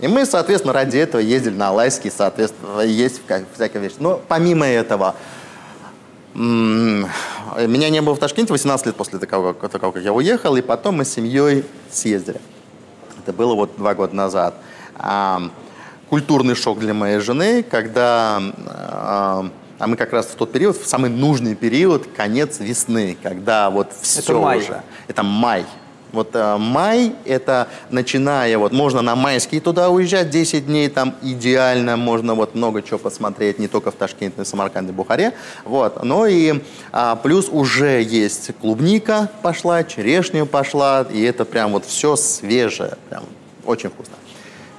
[0.00, 3.20] И мы, соответственно, ради этого ездили на Алайский, соответственно, есть
[3.54, 3.94] всякая вещь.
[3.98, 5.14] Но помимо этого,
[6.34, 7.08] меня
[7.90, 11.10] не было в Ташкенте 18 лет после того, как я уехал, и потом мы с
[11.12, 12.40] семьей съездили.
[13.26, 14.54] Это было вот два года назад.
[16.08, 18.40] Культурный шок для моей жены, когда
[19.78, 23.92] а мы как раз в тот период, в самый нужный период, конец весны, когда вот
[24.00, 24.58] все это май.
[24.58, 24.82] уже.
[25.08, 25.66] Это май.
[26.12, 31.96] Вот э, май, это начиная, вот можно на майские туда уезжать, 10 дней там идеально,
[31.96, 35.32] можно вот много чего посмотреть, не только в Ташкенте, Самарканде, Бухаре.
[35.64, 36.02] Вот.
[36.04, 42.16] Но и а, плюс уже есть клубника пошла, черешня пошла, и это прям вот все
[42.16, 43.24] свежее, прям
[43.64, 44.14] очень вкусно.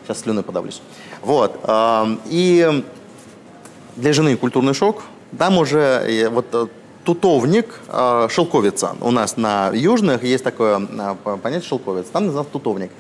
[0.06, 0.82] Сейчас слюной подавлюсь.
[1.22, 1.60] Вот.
[1.64, 2.84] Э, и
[3.98, 5.04] для жены культурный шок.
[5.38, 6.68] Там уже э, вот э,
[7.08, 8.98] тутовник, э, шелковица.
[9.00, 10.86] У нас на южных есть такое
[11.42, 12.08] понятие шелковец.
[12.12, 12.92] Там называется тутовник.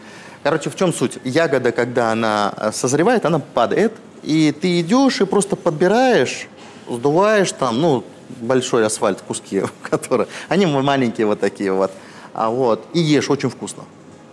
[0.43, 1.17] Короче, в чем суть?
[1.25, 3.91] Ягода, когда она созревает, она падает,
[4.23, 6.47] и ты идешь и просто подбираешь,
[6.89, 8.03] сдуваешь там, ну,
[8.39, 11.91] большой асфальт, куски, которые, они маленькие вот такие вот,
[12.33, 13.83] а вот, и ешь, очень вкусно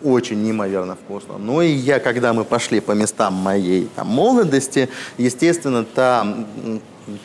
[0.05, 1.39] очень неимоверно вкусно.
[1.39, 4.89] Ну и я, когда мы пошли по местам моей там, молодости,
[5.19, 6.27] естественно, та,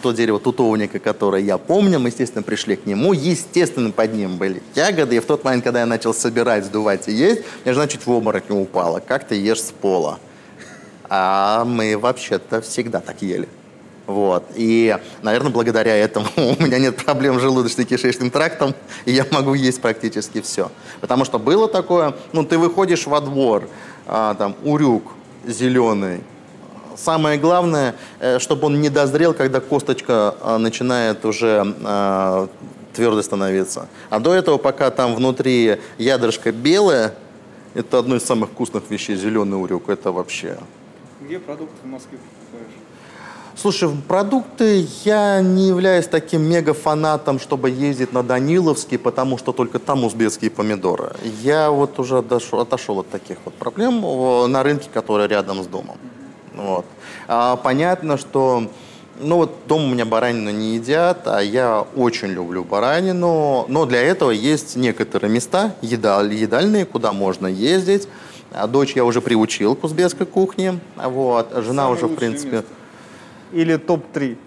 [0.01, 3.13] то дерево тутовника, которое я помню, мы, естественно, пришли к нему.
[3.13, 5.17] Естественно, под ним были ягоды.
[5.17, 8.11] И в тот момент, когда я начал собирать, сдувать и есть, я жена чуть в
[8.11, 8.99] обморок не упала.
[8.99, 10.19] Как ты ешь с пола?
[11.09, 13.47] А мы вообще-то всегда так ели.
[14.09, 14.43] Вот.
[14.55, 18.73] И, наверное, благодаря этому у меня нет проблем с желудочно-кишечным трактом,
[19.05, 20.71] и я могу есть практически все.
[20.99, 23.69] Потому что было такое, ну, ты выходишь во двор,
[24.07, 25.03] а, там, урюк
[25.45, 26.21] зеленый,
[26.95, 32.49] Самое главное, э, чтобы он не дозрел, когда косточка а, начинает уже а,
[32.93, 33.87] твердо становиться.
[34.09, 37.13] А до этого, пока там внутри ядрышко белое,
[37.73, 40.57] это одно из самых вкусных вещей, зеленый урюк, это вообще...
[41.21, 42.17] Где продукты в Москве
[43.61, 50.05] Слушай, продукты я не являюсь таким мега-фанатом, чтобы ездить на Даниловский, потому что только там
[50.05, 51.11] узбекские помидоры.
[51.41, 53.99] Я вот уже отошел, отошел от таких вот проблем
[54.49, 55.97] на рынке, который рядом с домом.
[56.55, 56.85] Вот.
[57.27, 58.63] А, понятно, что
[59.19, 64.01] ну вот дома у меня баранину не едят, а я очень люблю баранину, но для
[64.01, 68.07] этого есть некоторые места едаль, едальные, куда можно ездить.
[68.53, 71.51] А дочь я уже приучил к узбекской кухне, вот.
[71.51, 72.51] жена Самое уже в принципе...
[72.51, 72.79] Место
[73.51, 74.37] или топ-3?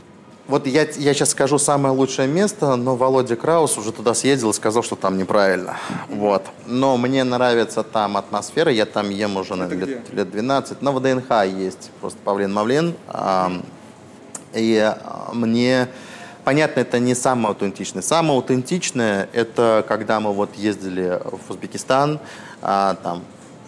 [0.48, 4.52] Вот я, я сейчас скажу самое лучшее место, но Володя Краус уже туда съездил и
[4.52, 5.76] сказал, что там неправильно.
[6.08, 6.44] Вот.
[6.66, 10.82] Но мне нравится там атмосфера, я там ем уже наверное, лет, лет 12.
[10.82, 12.94] На ВДНХ есть просто Павлин Мавлен.
[13.08, 13.52] А,
[14.52, 15.88] и а, мне
[16.44, 18.02] понятно, это не самое аутентичное.
[18.02, 22.18] Самое аутентичное– это когда мы вот ездили в Узбекистан,
[22.60, 23.22] а, там,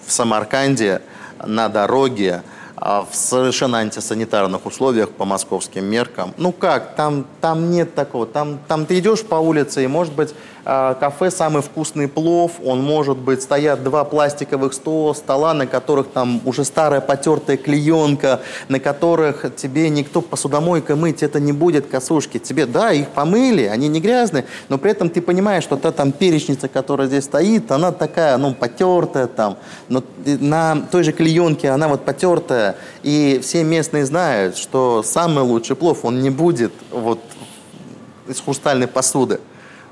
[0.04, 1.02] в Самарканде,
[1.46, 2.42] на дороге,
[2.76, 6.34] в совершенно антисанитарных условиях по московским меркам.
[6.36, 8.26] Ну как, там, там нет такого.
[8.26, 12.82] Там, там ты идешь по улице, и, может быть, а, кафе «Самый вкусный плов», он
[12.82, 18.80] может быть, стоят два пластиковых стола, стола, на которых там уже старая потертая клеенка, на
[18.80, 22.38] которых тебе никто посудомойкой мыть это не будет, косушки.
[22.38, 26.12] Тебе, да, их помыли, они не грязные, но при этом ты понимаешь, что та там
[26.12, 29.58] перечница, которая здесь стоит, она такая, ну, потертая там,
[29.88, 35.76] но на той же клеенке она вот потертая, и все местные знают, что самый лучший
[35.76, 37.20] плов, он не будет вот
[38.28, 39.40] из хрустальной посуды.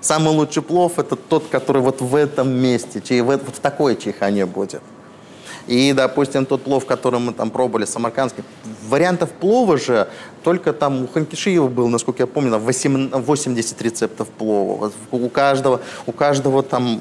[0.03, 4.83] Самый лучший плов– это тот, который вот в этом месте, вот в такой чайхане будет.
[5.69, 8.43] И, допустим, тот плов, который мы там пробовали, самаркандский,
[8.89, 10.09] вариантов плова же
[10.43, 14.91] только там у Ханкишиева был, насколько я помню, 80 рецептов плова.
[15.13, 17.01] У каждого, у каждого там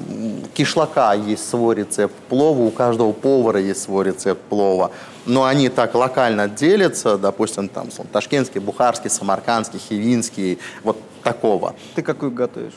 [0.54, 4.92] кишлака есть свой рецепт плова, у каждого повара есть свой рецепт плова.
[5.26, 11.74] Но они так локально делятся, допустим, там ташкентский, бухарский, самаркандский, хивинский, вот такого.
[11.96, 12.74] Ты какой готовишь?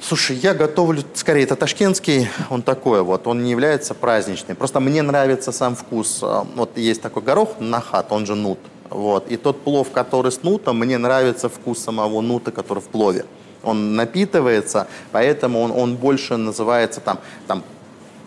[0.00, 4.56] Слушай, я готовлю, скорее, это ташкентский, он такой вот, он не является праздничным.
[4.56, 6.20] Просто мне нравится сам вкус.
[6.22, 8.58] А, вот есть такой горох, нахат, он же нут.
[8.90, 9.28] Вот.
[9.28, 13.24] И тот плов, который с нутом, мне нравится вкус самого нута, который в плове.
[13.64, 17.18] Он напитывается, поэтому он, он больше называется там,
[17.48, 17.64] там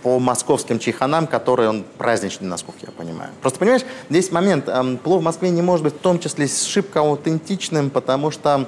[0.04, 3.32] по московским чайханам, которые он праздничный, насколько я понимаю.
[3.42, 7.00] Просто понимаешь, здесь момент, эм, плов в Москве не может быть в том числе шибко
[7.00, 8.68] аутентичным, потому что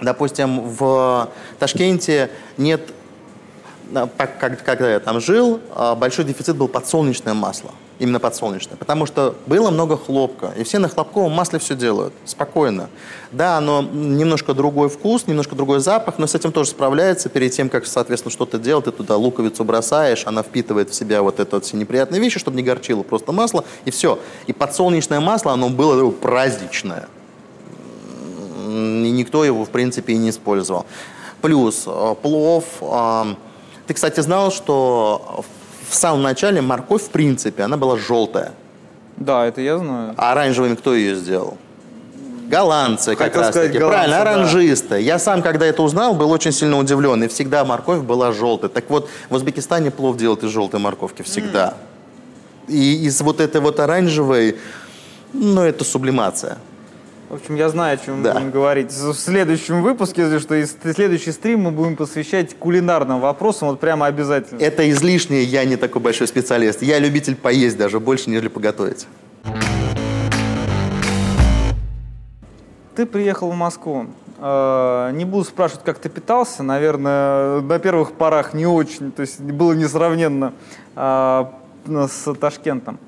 [0.00, 1.28] Допустим, в
[1.58, 2.80] Ташкенте нет,
[4.66, 7.70] когда я там жил, а, большой дефицит был подсолнечное масло.
[7.98, 12.88] именно подсолнечное, потому что было много хлопка, и все на хлопковом масле все делают, спокойно.
[13.32, 17.28] Да, оно немножко другой вкус, немножко другой запах, но с этим тоже справляется.
[17.28, 21.40] Перед тем, как, соответственно, что-то делать, ты туда луковицу бросаешь, она впитывает в себя вот
[21.40, 24.18] это вот все неприятные вещи, чтобы не горчило, просто масло, и все.
[24.46, 27.08] И подсолнечное масло, оно было праздничное.
[28.68, 30.86] И никто его, в принципе, и не использовал.
[31.40, 32.64] Плюс э, плов.
[32.80, 33.24] Э,
[33.86, 35.44] ты, кстати, знал, что
[35.88, 38.52] в самом начале морковь, в принципе, она была желтая.
[39.16, 40.14] Да, это я знаю.
[40.16, 41.56] А оранжевыми кто ее сделал?
[42.48, 43.78] Голландцы, как Хотел раз сказать, таки.
[43.78, 44.34] голландцы, Правильно, да.
[44.34, 45.00] оранжисты.
[45.02, 47.22] Я сам, когда это узнал, был очень сильно удивлен.
[47.24, 48.70] И всегда морковь была желтой.
[48.70, 51.74] Так вот, в Узбекистане плов делают из желтой морковки всегда.
[52.66, 54.56] И из вот этой вот оранжевой,
[55.32, 56.58] ну, это сублимация.
[57.28, 58.32] В общем, я знаю, о чем Да.
[58.32, 58.90] мы будем говорить.
[58.90, 64.06] В следующем выпуске, если что, и следующий стрим мы будем посвящать кулинарным вопросам, вот прямо
[64.06, 64.58] обязательно.
[64.60, 66.80] Это излишнее, я не такой большой специалист.
[66.80, 69.06] Я любитель поесть даже больше, нежели поготовить.
[72.96, 74.06] Ты приехал в Москву.
[74.38, 76.62] Э, Не буду спрашивать, как ты питался.
[76.62, 79.12] Наверное, на первых порах не очень.
[79.12, 80.54] То есть было несравненно
[80.96, 81.44] э,
[81.86, 82.98] с Ташкентом.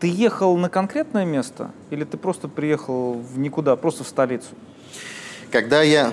[0.00, 4.48] Ты ехал на конкретное место или ты просто приехал в никуда, просто в столицу?
[5.50, 6.12] Когда я...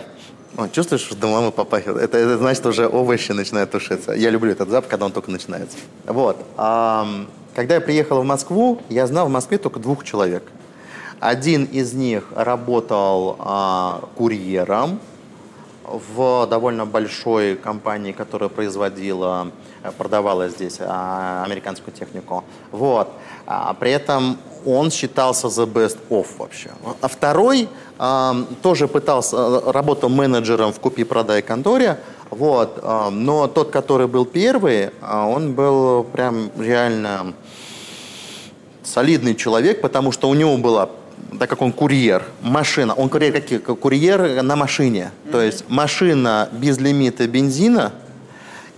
[0.56, 2.04] О, чувствуешь, что домом попахивает?
[2.04, 4.14] Это, это значит, уже овощи начинают тушиться.
[4.14, 5.78] Я люблю этот запах, когда он только начинается.
[6.06, 6.38] Вот.
[6.58, 10.44] ам, когда я приехал в Москву, я знал в Москве только двух человек.
[11.20, 15.00] Один из них работал а, курьером
[15.84, 19.52] в довольно большой компании, которая производила,
[19.84, 22.44] э, продавала здесь а, американскую технику.
[22.72, 23.10] Вот.
[23.46, 26.70] А, при этом он считался the best of вообще.
[27.02, 27.68] А второй
[27.98, 34.26] ам, тоже пытался, э, работал менеджером в купи-продай конторе, вот, ам, но тот, который был
[34.26, 37.34] первый, а, он был прям реально
[38.84, 40.90] солидный человек, потому что у него была,
[41.40, 46.78] так как он курьер, машина, он курьер, как курьер на машине, то есть машина без
[46.78, 47.92] лимита бензина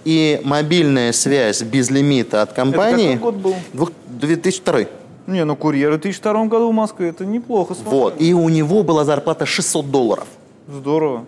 [0.06, 3.16] и мобильная связь без лимита от компании.
[3.16, 3.56] какой год был?
[3.74, 4.82] Двух- 2002.
[5.28, 7.74] Не, ну курьер в 2002 году в Москве, это неплохо.
[7.74, 7.91] смотрю.
[7.99, 8.22] Вот.
[8.22, 10.28] И у него была зарплата 600 долларов.
[10.68, 11.26] Здорово.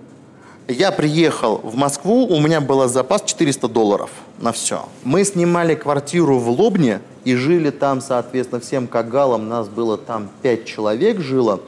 [0.68, 4.10] Я приехал в Москву, у меня был запас 400 долларов
[4.40, 4.86] на все.
[5.04, 9.48] Мы снимали квартиру в Лобне и жили там, соответственно, всем кагалам.
[9.48, 11.62] Нас было там 5 человек жило.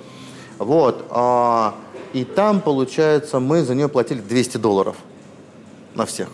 [0.57, 1.05] Вот.
[1.09, 1.75] а,
[2.11, 4.97] и там, получается, мы за нее платили 200 долларов
[5.95, 6.27] на всех.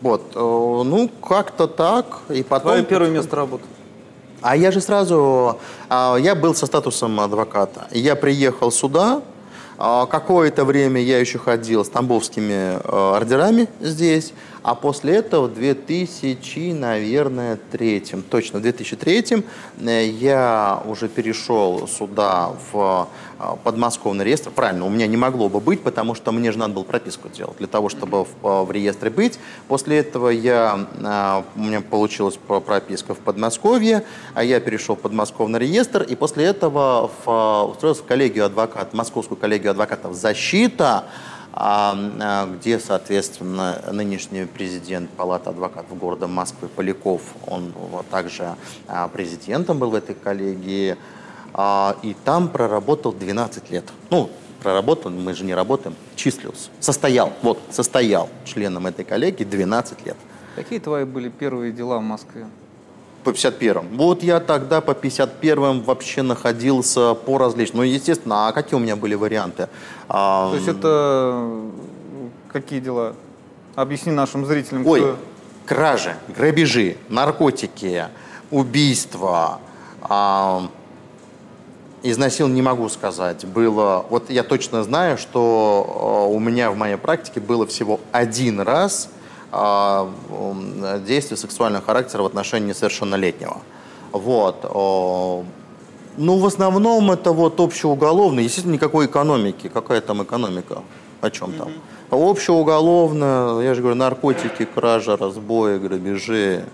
[0.00, 0.32] Вот.
[0.34, 2.20] э, ну, как-то так.
[2.28, 2.72] И потом...
[2.72, 3.64] Твое первое место работы.
[4.42, 7.88] А я же сразу, а, я был со статусом адвоката.
[7.90, 9.22] Я приехал сюда,
[9.82, 15.54] а, какое-то время я еще ходил с тамбовскими э, ордерами здесь, а после этого в
[15.54, 19.44] 2000, наверное, третьем, точно в 2003
[19.80, 23.08] э, я уже перешел сюда в
[23.64, 24.50] подмосковный реестр.
[24.50, 27.56] Правильно, у меня не могло бы быть, потому что мне же надо было прописку делать
[27.58, 29.38] для того, чтобы в, э, в реестре быть.
[29.68, 35.00] После этого я, э, у меня получилась про- прописка в Подмосковье, а я перешел в
[35.00, 41.04] подмосковный реестр, и после этого в, устроился в коллегию адвокатов, московскую коллегию адвокатов «Защита»,
[41.52, 47.72] а, а, где, соответственно, нынешний президент Палаты адвокатов города Москвы Поляков, он
[48.10, 48.54] также
[48.86, 50.96] а, президентом был в этой коллегии,
[51.54, 53.84] а, и там проработал 12 лет.
[54.10, 54.30] Ну,
[54.62, 60.16] проработал, мы же не работаем, числился, состоял, вот, состоял членом этой коллегии 12 лет.
[60.56, 62.46] Какие твои были первые дела в Москве?
[63.24, 63.96] По 51-м.
[63.98, 67.78] Вот я тогда по 51-м вообще находился по различным.
[67.78, 69.68] Ну, естественно, а какие у меня были варианты?
[70.08, 71.60] А, То есть это
[72.52, 73.14] какие дела?
[73.74, 74.86] Объясни нашим зрителям.
[74.86, 75.16] Ой, кто-
[75.66, 78.06] кражи, грабежи, наркотики,
[78.50, 79.60] убийства,
[82.02, 83.44] изнасилование не могу сказать.
[83.44, 88.60] Было, вот я точно знаю, что а, у меня в моей практике было всего один
[88.60, 89.08] раз
[89.52, 93.58] м, действие сексуального характера в отношении несовершеннолетнего.
[94.12, 94.64] Вот.
[94.64, 95.44] о,
[96.16, 98.44] Ну, в основном это вот общеуголовное.
[98.44, 99.68] Естественно, никакой экономики.
[99.72, 100.82] Какая там экономика?
[101.20, 101.68] О чем там?
[102.10, 106.64] Общеуголовное, я же говорю, наркотики, кража, разбои, грабежи.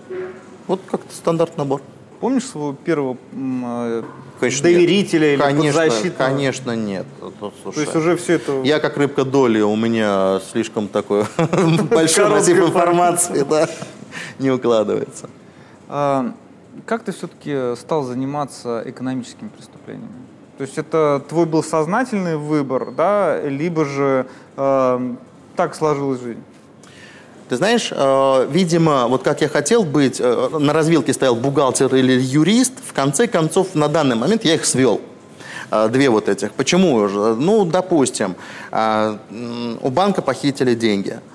[0.67, 1.81] Вот как-то стандартный набор.
[2.19, 4.03] Помнишь своего первого э,
[4.39, 5.33] Конечно, доверителя нет.
[5.33, 6.29] или конечно, подзащитного?
[6.29, 7.05] Конечно, нет.
[7.19, 8.61] Это, слушай, То есть уже все это...
[8.63, 11.25] Я как рыбка доли, у меня слишком такой
[11.91, 13.67] большой массив информации, да,
[14.39, 15.29] не укладывается.
[15.87, 16.33] А,
[16.85, 20.09] как ты все-таки стал заниматься экономическими преступлениями?
[20.57, 25.15] То есть это твой был сознательный выбор, да, либо же э,
[25.55, 26.43] так сложилась жизнь?
[27.49, 32.19] Ты знаешь, э, видимо, вот как я хотел быть, э, на развилке стоял бухгалтер или
[32.19, 34.99] юрист, в конце концов, на данный момент я их свел.
[35.71, 36.51] Э, две вот этих.
[36.53, 37.07] Почему?
[37.07, 38.35] Ну, допустим,
[38.71, 39.17] э,
[39.81, 41.19] у банка похитили деньги–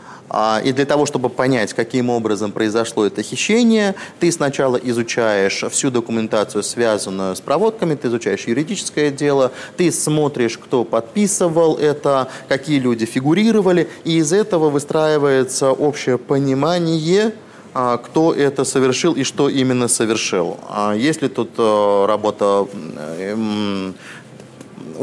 [0.64, 6.62] и для того, чтобы понять, каким образом произошло это хищение, ты сначала изучаешь всю документацию,
[6.62, 13.88] связанную с проводками, ты изучаешь юридическое дело, ты смотришь, кто подписывал это, какие люди фигурировали,
[14.04, 17.32] и из этого выстраивается общее понимание,
[17.74, 20.58] а, кто это совершил и что именно совершил.
[20.68, 22.66] А если тут э, работа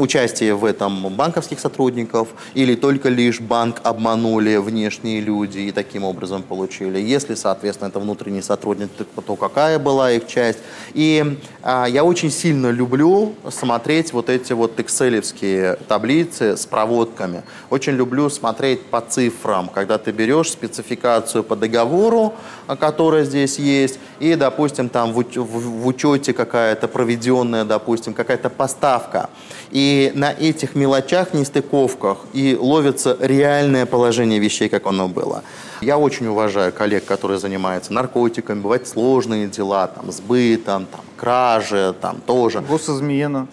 [0.00, 6.42] участие в этом банковских сотрудников или только лишь банк обманули внешние люди и таким образом
[6.42, 6.98] получили.
[6.98, 8.90] Если, соответственно, это внутренний сотрудник,
[9.26, 10.58] то какая была их часть.
[10.94, 17.42] И а, я очень сильно люблю смотреть вот эти вот экселевские таблицы с проводками.
[17.68, 22.34] Очень люблю смотреть по цифрам, когда ты берешь спецификацию по договору,
[22.66, 28.50] а, которая здесь есть, и, допустим, там в, в, в учете какая-то проведенная, допустим, какая-то
[28.50, 29.28] поставка.
[29.70, 35.42] И на этих мелочах, нестыковках и ловится реальное положение вещей, как оно было.
[35.80, 42.20] Я очень уважаю коллег, которые занимаются наркотиками, бывают сложные дела, там, сбытом, там, кражи, там
[42.26, 42.60] тоже.
[42.60, 43.46] Госизмена.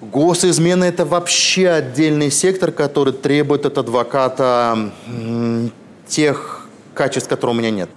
[0.00, 4.92] Госизмена– это вообще отдельный сектор, который требует от адвоката
[6.06, 7.90] тех качеств, которые у меня нет.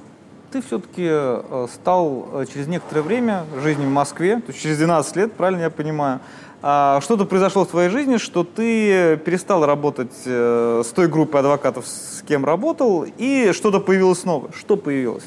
[0.52, 5.16] Ты все-таки э, стал э, через некоторое время жизни в Москве, то есть через 12
[5.16, 6.20] лет, правильно я понимаю,
[6.62, 12.22] что-то произошло в твоей жизни, что ты перестал работать э, с той группой адвокатов, с
[12.28, 14.52] кем работал, и что-то появилось новое.
[14.52, 15.24] Что появилось?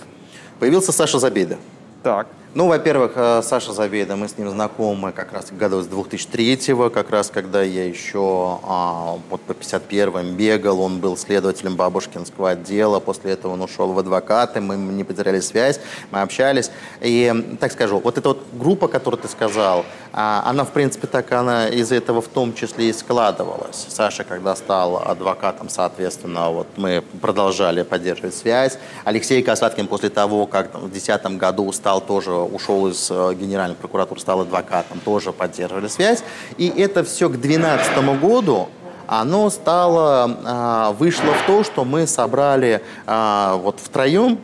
[0.61, 1.59] Появился Саша Забеда.
[2.05, 2.28] Так.
[2.57, 7.11] Ну, во-первых, э, Саша Забеда, мы с ним знакомы как раз году с 2003-го, как
[7.11, 13.33] раз когда я еще а, вот по 51-м бегал, он был следователем бабушкинского отдела, после
[13.33, 15.81] этого он ушел в адвокаты, мы не потеряли связь,
[16.13, 16.71] мы общались.
[17.01, 21.33] И, так скажу, вот эта вот группа, которую ты сказал, а, она, в принципе, так
[21.33, 23.85] она из этого в том числе и складывалась.
[23.89, 28.79] Саша, когда стал адвокатом, соответственно, вот мы продолжали поддерживать связь.
[29.03, 34.21] Алексей Касаткин после того, как в 2010 году стал тоже ушел из э, Генеральной прокуратуры,
[34.21, 36.23] стал адвокатом, тоже поддерживали связь.
[36.59, 38.69] И это все к 2012 году
[39.07, 44.39] оно стало, а, вышло в то, что мы собрали а, вот втроем,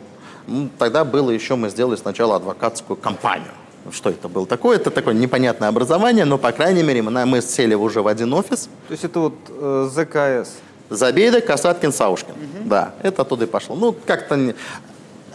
[0.77, 3.51] тогда было еще, мы сделали сначала адвокатскую компанию.
[3.89, 4.77] Что это было такое?
[4.77, 8.69] Это такое непонятное образование, но, по крайней мере, мы, мы сели уже в один офис.
[8.87, 10.53] То есть это вот э, ЗКС?
[10.91, 12.33] Забеда, Касаткин, Саушкин.
[12.33, 12.69] Угу.
[12.69, 13.75] Да, это оттуда и пошло.
[13.75, 14.53] Ну, как-то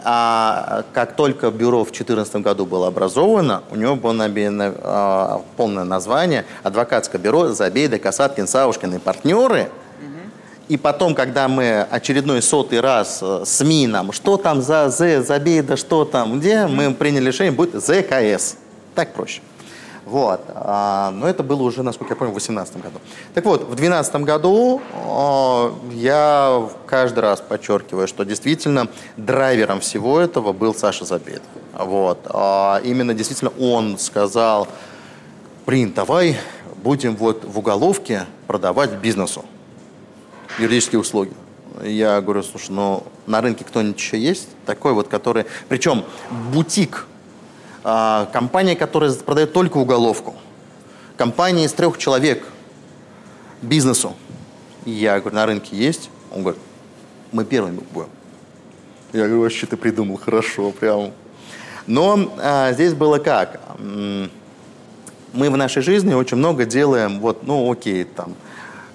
[0.09, 6.45] а как только бюро в 2014 году было образовано, у него было а, полное название
[6.63, 9.69] «Адвокатское бюро Забейда, Касаткин, Саушкин и партнеры».
[10.69, 15.77] И потом, когда мы очередной сотый раз э, СМИ нам, что там за З, Забейда,
[15.77, 18.55] что там, где, мы приняли решение, будет ЗКС.
[18.93, 19.41] Так проще.
[20.07, 20.39] Вот.
[20.55, 22.99] А, но это было уже, насколько я помню, в 2018 году.
[23.33, 24.81] Так вот, в 2012 году
[25.91, 28.87] я каждый раз подчеркиваю, что действительно
[29.17, 31.41] драйвером всего этого был Саша Забед.
[31.73, 32.19] Вот.
[32.29, 34.69] А именно действительно он сказал,
[35.65, 36.37] Прин, давай
[36.81, 39.43] будем вот в уголовке продавать бизнесу
[40.57, 41.33] юридические услуги.
[41.83, 44.47] Я говорю, слушай, ну на рынке кто-нибудь еще есть?
[44.65, 45.45] Такой вот, который...
[45.67, 46.05] Причем
[46.53, 47.07] бутик
[48.33, 50.35] компания, которая продает только уголовку.
[51.15, 52.45] Компания из трех человек
[53.61, 54.13] бизнесу.
[54.85, 56.09] Я говорю, на рынке есть?
[56.31, 56.61] Он говорит,
[57.31, 58.09] мы первыми будем.
[59.13, 61.11] Я говорю, вообще ты придумал хорошо, прям.
[61.85, 63.61] Но а, здесь было как?
[63.79, 64.29] Мы
[65.49, 68.33] в нашей жизни очень много делаем, вот, ну окей, там,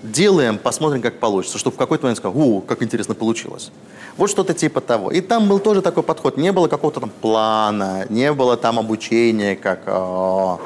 [0.03, 3.70] делаем, посмотрим, как получится, чтобы в какой-то момент сказать, о, как интересно получилось.
[4.16, 5.11] Вот что-то типа того.
[5.11, 6.36] И там был тоже такой подход.
[6.36, 10.57] Не было какого-то там плана, не было там обучения, как э,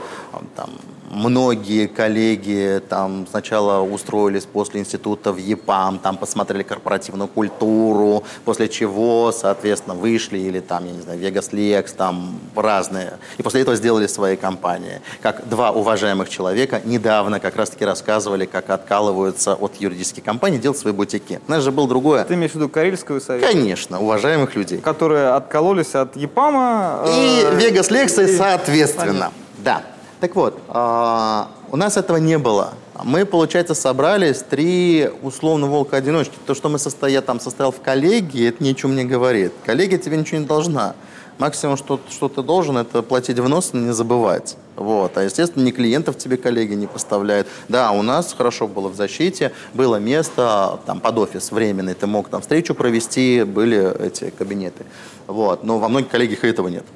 [0.57, 0.71] там,
[1.17, 9.33] многие коллеги там сначала устроились после института в ЕПАМ, там посмотрели корпоративную культуру, после чего,
[9.33, 13.15] соответственно, вышли или там, я не знаю, Vegas Lex, там разные.
[13.39, 15.01] И после этого сделали свои компании.
[15.23, 20.93] Как два уважаемых человека недавно как раз-таки рассказывали, как откалываются от юридических компаний, делать свои
[20.93, 21.41] бутики.
[21.49, 22.25] У нас же было другое.
[22.25, 23.43] Ты имеешь в виду Карельскую совет?
[23.51, 24.79] Конечно, уважаемых людей.
[24.79, 27.07] Которые откололись от ЕПАМа.
[27.09, 29.07] И э, Vegas Lex, соответственно.
[29.07, 29.33] Понятно.
[29.59, 29.83] Да.
[30.21, 32.73] Так вот, а, у нас этого не было.
[33.05, 36.35] Мы, получается, собрались три условно волка-одиночки.
[36.47, 39.53] То, что мы состоя, там состоял в коллегии, это ничего мне говорит.
[39.65, 40.95] Коллегия тебе ничего не должна.
[41.39, 44.57] Максимум, что, что ты должен, это платить взнос, не забывать.
[44.75, 45.19] Вот.
[45.19, 47.47] А, естественно, ни клиентов тебе коллеги не поставляют.
[47.69, 52.31] Да, у нас хорошо было в защите, было место там под офис временный, ты мог
[52.31, 54.87] там встречу провести, были эти кабинеты.
[55.27, 55.63] Вот.
[55.63, 56.87] Но во многих коллегиях этого нет.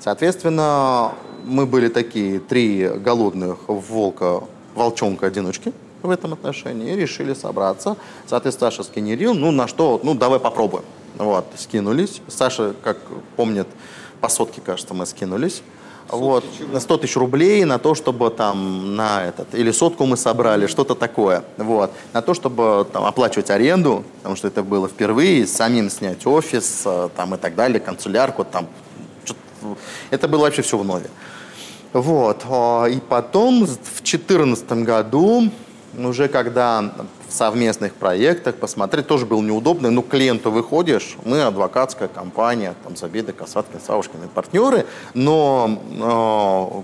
[0.00, 1.12] Соответственно,
[1.44, 4.42] мы были такие три голодных волка,
[4.74, 5.72] волчонка-одиночки
[6.02, 7.96] в этом отношении и решили собраться.
[8.26, 10.84] Соответственно, Саша скинерил, ну на что, ну давай попробуем.
[11.16, 12.20] Вот, скинулись.
[12.28, 12.98] Саша, как
[13.36, 13.66] помнит,
[14.20, 15.62] по сотке, кажется, мы скинулись.
[16.08, 20.68] Вот, на 100 тысяч рублей на то, чтобы там на этот, или сотку мы собрали,
[20.68, 25.90] что-то такое, вот, на то, чтобы там оплачивать аренду, потому что это было впервые, самим
[25.90, 28.68] снять офис, э, там и так далее, канцелярку, там,
[30.10, 31.08] это было вообще все в нове.
[31.92, 35.50] Вот, а, и потом в 2014 году
[35.98, 36.92] уже когда
[37.28, 39.90] в совместных проектах посмотреть тоже было неудобно.
[39.90, 45.80] Ну, к клиенту выходишь, мы адвокатская компания, там Забеда, Касаткин, Савушкин и партнеры, но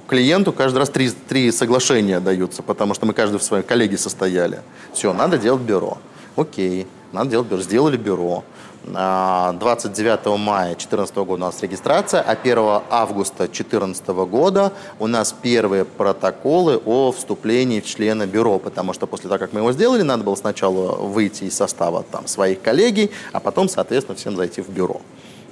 [0.06, 3.98] э, клиенту каждый раз три, три соглашения даются, потому что мы каждый в своей коллеге
[3.98, 4.60] состояли.
[4.92, 5.98] Все, надо делать бюро.
[6.36, 7.62] Окей, надо делать бюро.
[7.62, 8.44] Сделали бюро.
[8.84, 12.58] 29 мая 2014 года у нас регистрация, а 1
[12.90, 19.28] августа 2014 года у нас первые протоколы о вступлении в члена бюро, потому что после
[19.28, 23.38] того, как мы его сделали, надо было сначала выйти из состава там, своих коллегий, а
[23.38, 25.00] потом, соответственно, всем зайти в бюро.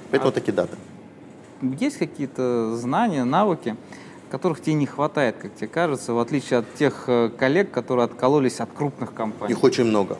[0.09, 0.75] Поэтому а такие даты.
[1.61, 3.77] Есть какие-то знания, навыки,
[4.29, 8.59] которых тебе не хватает, как тебе кажется, в отличие от тех э, коллег, которые откололись
[8.59, 9.53] от крупных компаний?
[9.53, 10.17] Их очень много.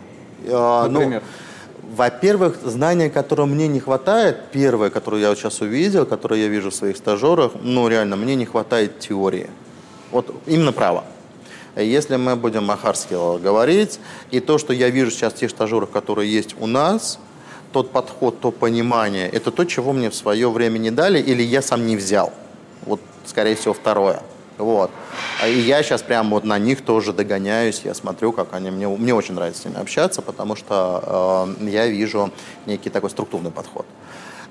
[0.48, 1.24] А, ну, Например?
[1.26, 1.51] Ну,
[1.92, 6.70] во-первых, знания, которого мне не хватает, первое, которое я вот сейчас увидел, которое я вижу
[6.70, 9.50] в своих стажерах, ну реально, мне не хватает теории.
[10.12, 11.04] Вот именно право.
[11.76, 16.56] Если мы будем махарски говорить, и то, что я вижу сейчас тех стажерах, которые есть
[16.60, 17.20] у нас,
[17.74, 21.62] тот подход, то понимание, это то, чего мне в свое время не дали или я
[21.62, 22.32] сам не взял.
[22.86, 24.22] Вот, скорее всего, второе.
[24.58, 24.92] Вот.
[25.42, 28.88] А и я сейчас прям вот на них тоже догоняюсь, я смотрю, как они, мне,
[28.88, 32.32] мне очень нравится с ними общаться, потому что э, я вижу
[32.66, 33.86] некий такой структурный подход.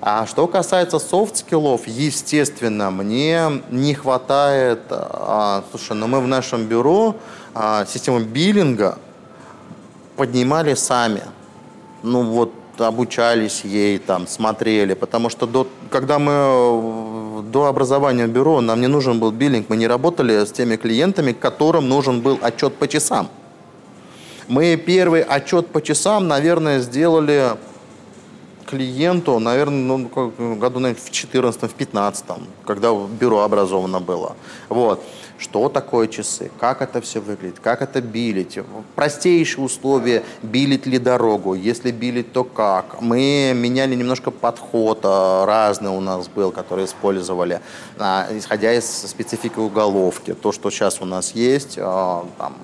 [0.03, 6.27] А что касается soft skill ов, естественно, мне не хватает, а, слушай, ну мы в
[6.27, 7.15] нашем бюро
[7.53, 8.97] а, систему биллинга
[10.17, 11.21] поднимали сами.
[12.01, 17.20] Ну вот обучались ей, там, смотрели, потому что до, когда мы
[17.51, 21.89] до образования бюро, нам не нужен был биллинг, мы не работали с теми клиентами, которым
[21.89, 23.29] нужен был отчет по часам.
[24.47, 27.57] Мы первый отчет по часам, наверное, сделали
[28.65, 30.09] клиенту, наверное, ну,
[30.55, 32.25] году наверное, в 14 в 15
[32.65, 34.35] когда бюро образовано было.
[34.69, 35.03] Вот
[35.41, 38.59] что такое часы, как это все выглядит, как это билить,
[38.95, 43.01] простейшие условия, билить ли дорогу, если билить, то как.
[43.01, 47.59] Мы меняли немножко подход, а, разный у нас был, который использовали,
[47.97, 50.35] а, исходя из специфики уголовки.
[50.35, 52.55] То, что сейчас у нас есть, а, там,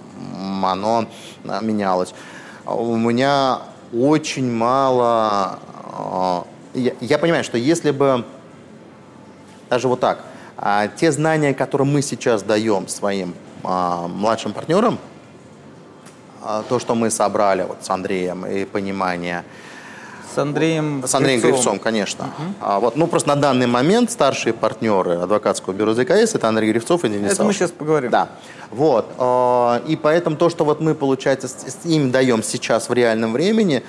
[0.63, 1.07] оно
[1.61, 2.13] менялось.
[2.65, 3.61] У меня
[3.91, 5.59] очень мало...
[6.75, 8.23] Я, я понимаю, что если бы
[9.67, 10.23] даже вот так–
[10.57, 14.97] а те знания, которые мы сейчас даем своим а, младшим партнерам,
[16.41, 19.43] а, то, что мы собрали вот с Андреем и понимание,
[20.33, 22.25] с Андреем С Андреем Грифцовым, Грифцовым конечно.
[22.25, 22.53] Угу.
[22.61, 27.05] А, вот, ну, просто на данный момент старшие партнеры адвокатского бюро ЗКС это Андрей Грифцов
[27.05, 28.11] и Денис Это мы сейчас поговорим.
[28.11, 28.29] Да.
[28.69, 29.05] Вот.
[29.87, 33.81] И поэтому то, что вот мы, получается, с, им даем сейчас в реальном времени,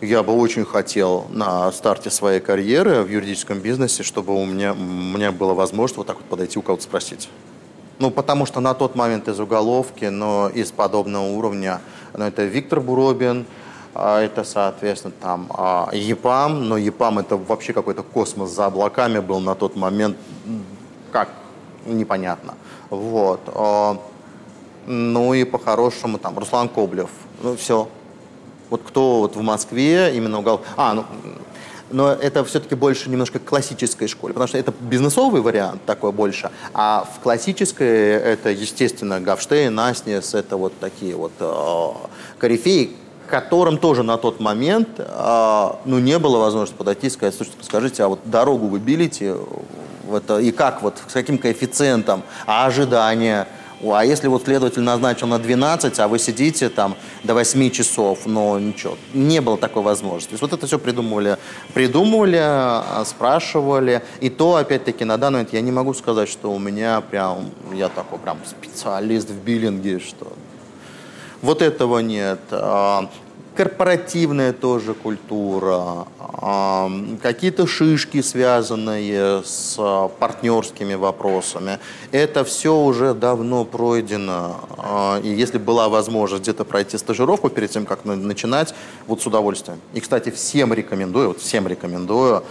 [0.00, 4.76] я бы очень хотел на старте своей карьеры в юридическом бизнесе, чтобы у меня, у
[4.76, 7.28] меня была возможность вот так вот подойти у кого-то спросить.
[7.98, 11.80] Ну, потому что на тот момент из уголовки, но из подобного уровня,
[12.16, 13.44] ну, это Виктор Буробин,
[13.94, 19.40] а это, соответственно, там а, ЕПАМ, но ЕПАМ это вообще какой-то космос за облаками был
[19.40, 20.16] на тот момент,
[21.12, 21.28] как,
[21.84, 22.54] непонятно.
[22.88, 23.40] Вот.
[23.48, 24.00] А,
[24.86, 27.10] ну и по-хорошему там Руслан Коблев,
[27.42, 27.88] ну все,
[28.70, 30.62] вот кто вот в Москве именно угол...
[30.76, 31.04] А, ну,
[31.92, 37.04] но это все-таки больше немножко классической школе, потому что это бизнесовый вариант такой больше, а
[37.16, 41.88] в классической это, естественно, Гавштейн, Наснес, это вот такие вот э,
[42.38, 42.92] корифеи,
[43.26, 48.04] которым тоже на тот момент э, ну, не было возможности подойти и сказать, слушайте, скажите,
[48.04, 49.36] а вот дорогу вы билите,
[50.12, 53.48] это, и как, вот, с каким коэффициентом, а ожидания–
[53.82, 58.58] а если вот следователь назначил на 12, а вы сидите там до 8 часов, но
[58.58, 60.30] ничего, не было такой возможности.
[60.30, 61.38] То есть вот это все придумывали,
[61.72, 64.02] придумывали, а, спрашивали.
[64.20, 67.88] И то, опять-таки, на данный момент я не могу сказать, что у меня прям, я
[67.88, 70.32] такой прям специалист в биллинге, что
[71.42, 72.40] вот этого нет.
[73.60, 76.06] А, корпоративная тоже культура,
[77.22, 79.76] какие-то шишки, связанные с
[80.18, 81.78] партнерскими вопросами.
[82.10, 84.60] Это все уже давно пройдено.
[85.22, 88.74] И если была возможность где-то пройти стажировку перед тем, как начинать,
[89.06, 89.80] вот с удовольствием.
[89.92, 92.42] И, кстати, всем рекомендую, вот всем рекомендую,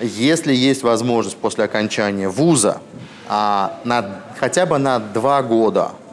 [0.00, 2.80] если есть возможность после окончания вуза
[3.28, 6.07] а, на, хотя бы на два года а,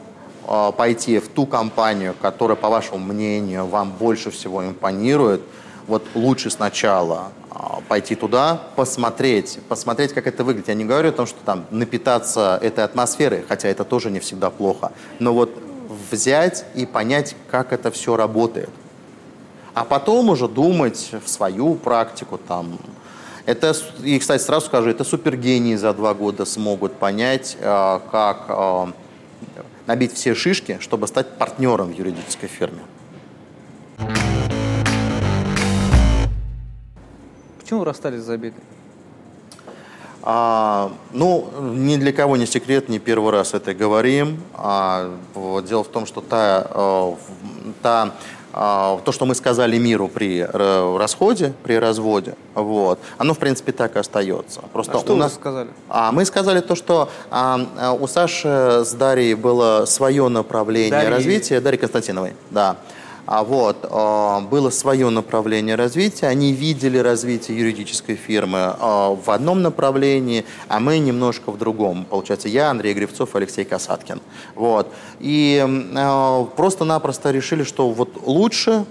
[0.46, 5.42] пойти в ту компанию, которая, по вашему мнению, вам больше всего импонирует,
[5.86, 10.68] вот лучше сначала а, пойти туда, посмотреть, посмотреть, как это выглядит.
[10.68, 14.50] Я не говорю о том, что там напитаться этой атмосферой, хотя это тоже не всегда
[14.50, 15.50] плохо, но вот
[16.10, 18.70] взять и понять, как это все работает.
[19.74, 22.78] А потом уже думать в свою практику, там,
[23.44, 28.94] это, и, кстати, сразу скажу, это супергении за два года смогут понять, а, как
[29.86, 32.82] набить все шишки, чтобы стать партнером в юридической фирме.
[37.60, 38.62] Почему вы расстались с Забедой?
[40.28, 44.42] А, ну, ни для кого не секрет, не первый раз это говорим.
[44.54, 47.14] А, вот, дело в том, что та, э,
[47.80, 48.14] та
[48.56, 53.98] то, что мы сказали миру при расходе, при разводе, вот, оно, в принципе, так и
[53.98, 54.62] остается.
[54.72, 55.34] Просто а что у нас...
[55.34, 55.68] сказали?
[55.90, 61.10] А, мы сказали то, что а, а, у Саши с Дарьей было свое направление Дарьи...
[61.10, 62.76] развития, Дарьи Константиновой, да.
[63.26, 69.62] А вот, а, было свое направление развития, они видели развитие юридической фирмы а, в одном
[69.62, 72.04] направлении, а мы немножко в другом.
[72.04, 74.20] Получается, я, Андрей Гривцов, Алексей Касаткин.
[74.54, 74.92] Вот.
[75.18, 75.60] И
[75.96, 78.84] а, просто-напросто решили, что вот лучше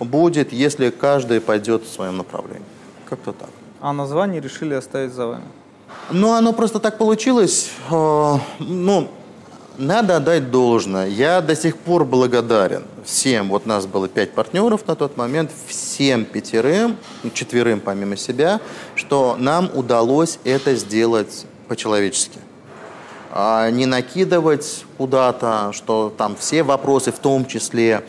[0.00, 2.64] будет, если каждый пойдет в своем направлении.
[3.04, 3.50] Как-то так.
[3.82, 5.44] А название решили оставить за вами?
[6.10, 7.70] Ну, оно просто так получилось.
[7.90, 9.08] Ну,
[9.78, 11.08] надо отдать должное.
[11.08, 13.48] Я до сих пор благодарен всем.
[13.48, 16.96] Вот нас было пять партнеров на тот момент, всем пятерым,
[17.34, 18.60] четверым помимо себя,
[18.94, 22.38] что нам удалось это сделать по-человечески.
[23.32, 28.04] А не накидывать куда-то, что там все вопросы, в том числе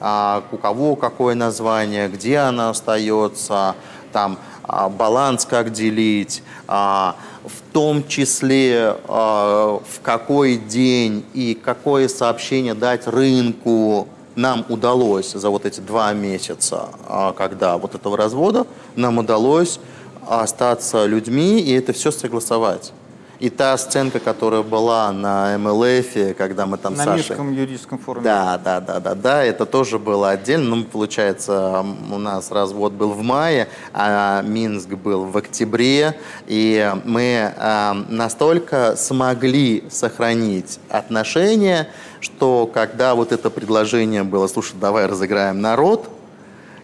[0.00, 3.76] а, у кого какое название, где оно остается,
[4.12, 12.08] там а, баланс как делить, а, в том числе а, в какой день и какое
[12.08, 16.88] сообщение дать рынку нам удалось за вот эти два месяца,
[17.36, 18.66] когда вот этого развода,
[18.96, 19.78] нам удалось
[20.26, 22.92] остаться людьми и это все согласовать.
[23.40, 27.36] И та сценка, которая была на МЛФ, когда мы там на Сашей...
[27.36, 28.24] На юридическом форуме.
[28.24, 30.76] Да, да, да, да, да, это тоже было отдельно.
[30.76, 36.16] Ну, получается, у нас развод был в мае, а Минск был в октябре,
[36.46, 41.88] и мы э, настолько смогли сохранить отношения,
[42.20, 46.08] что когда вот это предложение было, слушай, давай разыграем народ,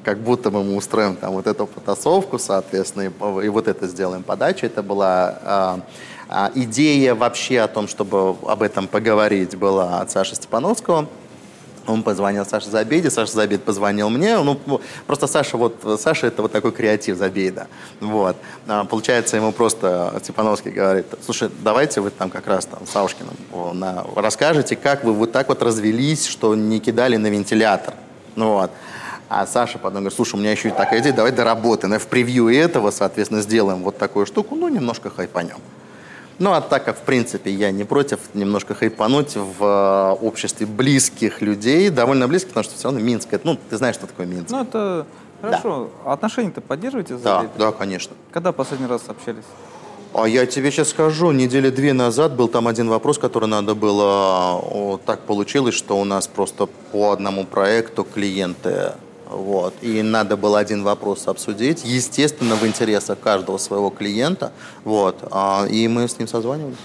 [0.03, 4.67] как будто мы устроим там вот эту потасовку, соответственно, и, и вот это сделаем подачу,
[4.67, 5.39] это была...
[5.43, 5.81] Э,
[6.55, 11.09] идея вообще о том, чтобы об этом поговорить, была от Саши Степановского.
[11.87, 14.39] Он позвонил Саше Забеде, Саша Забед позвонил мне.
[14.39, 17.67] Ну, просто Саша, вот, Саша это вот такой креатив Забеда.
[18.01, 18.37] Вот.
[18.69, 23.35] А, получается, ему просто Степановский говорит, слушай, давайте вы там как раз там с Саушкиным
[23.73, 27.95] на, расскажете, как вы вот так вот развелись, что не кидали на вентилятор.
[28.37, 28.71] Ну, вот.
[29.29, 31.99] А Саша потом говорит, слушай, у меня еще и такая идея, давай доработаем.
[31.99, 35.57] В превью этого, соответственно, сделаем вот такую штуку, ну, немножко хайпанем.
[36.41, 41.43] Ну, а так как, в принципе, я не против немножко хайпануть в э, обществе близких
[41.43, 44.51] людей, довольно близких, потому что все равно Минск, это, ну, ты знаешь, что такое Минск.
[44.51, 45.07] Ну, это
[45.43, 45.91] хорошо.
[46.03, 46.13] Да.
[46.15, 47.17] Отношения-то поддерживаете?
[47.17, 48.17] Да, да, конечно.
[48.33, 49.45] Когда последний раз общались?
[50.15, 54.55] А я тебе сейчас скажу, недели две назад был там один вопрос, который надо было...
[54.63, 58.93] О, так получилось, что у нас просто по одному проекту клиенты
[59.31, 59.75] вот.
[59.81, 64.53] И надо было один вопрос обсудить, естественно, в интересах каждого своего клиента.
[64.85, 65.17] Вот.
[65.31, 66.77] А, и мы с ним созванивались.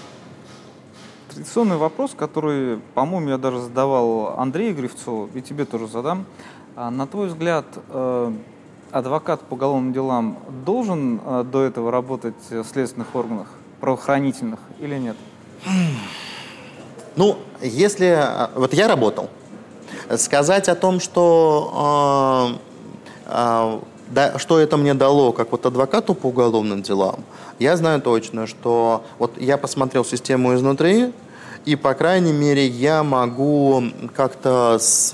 [1.28, 6.24] Традиционный вопрос, который, по-моему, я даже задавал Андрею Гривцову, и тебе тоже задам.
[6.76, 8.32] А, на твой взгляд, э,
[8.90, 13.48] адвокат по уголовным делам должен э, до этого работать в следственных органах,
[13.80, 15.16] правоохранительных или нет?
[17.16, 18.06] Ну, если...
[18.06, 19.28] Э, вот я работал,
[20.16, 22.58] Сказать о том, что,
[23.26, 23.80] э,
[24.14, 27.24] э, что это мне дало, как вот адвокату по уголовным делам,
[27.58, 31.12] я знаю точно, что вот я посмотрел систему изнутри,
[31.64, 33.82] и, по крайней мере, я могу
[34.14, 35.12] как-то с,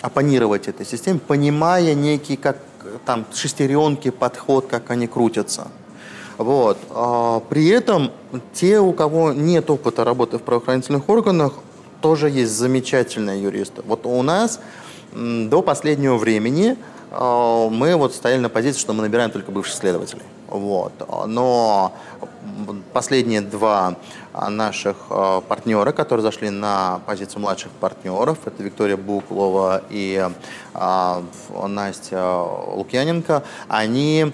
[0.00, 2.58] оппонировать этой системе, понимая некий, как
[3.04, 5.68] там, шестеренки, подход, как они крутятся.
[6.36, 6.78] Вот.
[6.90, 8.12] А, при этом
[8.52, 11.54] те, у кого нет опыта работы в правоохранительных органах,
[12.00, 13.82] тоже есть замечательные юристы.
[13.84, 14.60] Вот у нас
[15.12, 16.76] до последнего времени
[17.10, 20.22] э, мы вот стояли на позиции, что мы набираем только бывших следователей.
[20.48, 20.92] Вот.
[21.26, 21.92] Но
[22.92, 23.96] последние два
[24.32, 30.28] наших э, партнера, которые зашли на позицию младших партнеров, это Виктория Буклова и
[30.74, 31.22] э,
[31.66, 32.42] Настя
[32.74, 34.32] Лукьяненко, они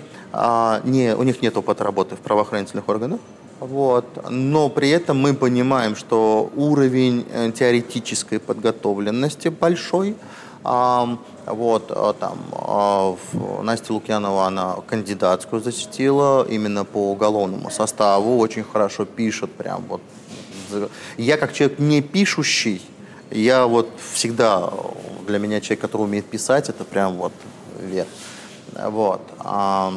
[0.82, 3.20] не, у них нет опыта работы в правоохранительных органах,
[3.66, 4.30] вот.
[4.30, 10.16] Но при этом мы понимаем, что уровень э, теоретической подготовленности большой.
[11.46, 13.14] Вот, а, там, а,
[13.62, 20.00] Настя Лукьянова, она кандидатскую защитила именно по уголовному составу, очень хорошо пишет, прям вот.
[21.18, 22.80] Я как человек не пишущий,
[23.30, 24.70] я вот всегда,
[25.26, 27.32] для меня человек, который умеет писать, это прям вот
[27.78, 28.08] вверх.
[28.74, 29.20] Вот.
[29.38, 29.92] А,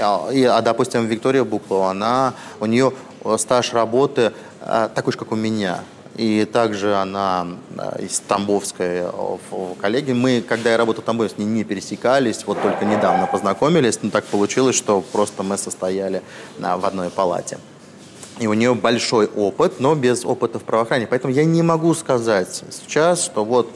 [0.00, 2.92] а, допустим, Виктория Буклова, она, у нее
[3.36, 5.80] стаж работы а, такой же, как у меня.
[6.16, 7.46] И также она
[7.76, 9.04] а, из Тамбовской
[9.80, 10.12] коллеги.
[10.12, 14.10] Мы, когда я работал в Тамбове, с ней не пересекались, вот только недавно познакомились, но
[14.10, 16.22] так получилось, что просто мы состояли
[16.58, 17.58] в одной палате.
[18.40, 21.08] И у нее большой опыт, но без опыта в правоохранении.
[21.08, 23.70] Поэтому я не могу сказать сейчас, что вот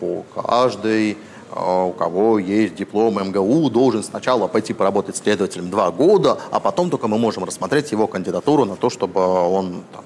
[0.00, 1.16] по каждой
[1.56, 7.08] у кого есть диплом МГУ, должен сначала пойти поработать следователем два года, а потом только
[7.08, 10.04] мы можем рассмотреть его кандидатуру на то, чтобы он там,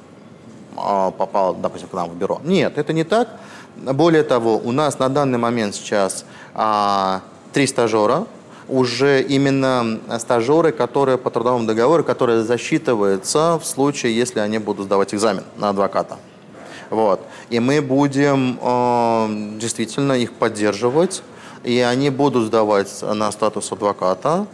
[0.76, 2.40] а, попал, допустим, к нам в бюро.
[2.44, 3.28] Нет, это не так.
[3.76, 6.24] Более того, у нас на данный момент сейчас
[6.54, 7.22] а,
[7.52, 8.26] три стажера,
[8.68, 15.12] уже именно стажеры, которые по трудовому договору, которые засчитываются в случае, если они будут сдавать
[15.12, 16.18] экзамен на адвоката.
[16.88, 17.20] Вот.
[17.50, 21.22] И мы будем э, действительно их поддерживать
[21.64, 24.46] и они будут сдавать на статус адвоката.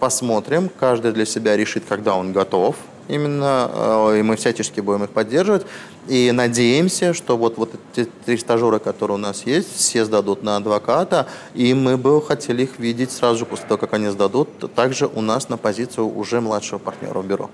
[0.00, 2.76] Посмотрим, каждый для себя решит, когда он готов.
[3.06, 5.66] Именно, э, и мы всячески будем их поддерживать.
[6.08, 10.56] И надеемся, что вот, вот эти три стажера, которые у нас есть, все сдадут на
[10.56, 15.20] адвоката, и мы бы хотели их видеть сразу после того, как они сдадут, также у
[15.20, 17.50] нас на позицию уже младшего партнера в бюро.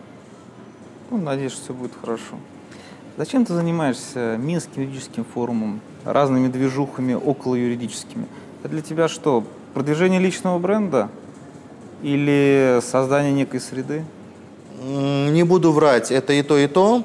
[1.10, 2.36] Ну, надеюсь, что все будет хорошо.
[3.16, 8.26] Зачем ты занимаешься Минским юридическим форумом, разными движухами около юридическими?
[8.64, 9.42] Для тебя что,
[9.72, 11.08] продвижение личного бренда
[12.02, 14.04] или создание некой среды?
[14.82, 17.02] Не буду врать, это и то, и то.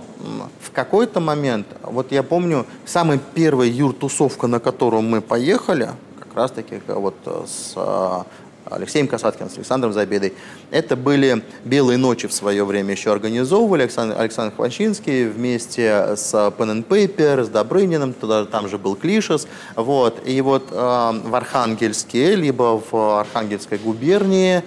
[0.59, 6.81] В какой-то момент, вот я помню, самая первая юртусовка, на которую мы поехали, как раз-таки
[6.87, 8.25] вот с а,
[8.65, 10.33] Алексеем Касаткиным, с Александром Забедой.
[10.71, 13.83] Это были «Белые ночи» в свое время еще организовывали.
[13.83, 19.47] Александр, Александр Хвачинский вместе с Pen and Paper, с Добрыниным, туда, там же был Клишес.
[19.75, 20.27] Вот.
[20.27, 24.63] И вот э, в Архангельске, либо в Архангельской губернии,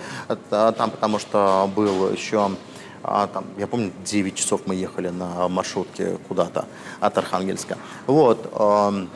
[0.51, 2.51] там потому что был еще
[3.03, 6.66] а, там, я помню, 9 часов мы ехали на маршрутке куда-то
[7.01, 7.79] от Архангельска.
[8.07, 8.51] Вот.
[8.53, 9.07] Э,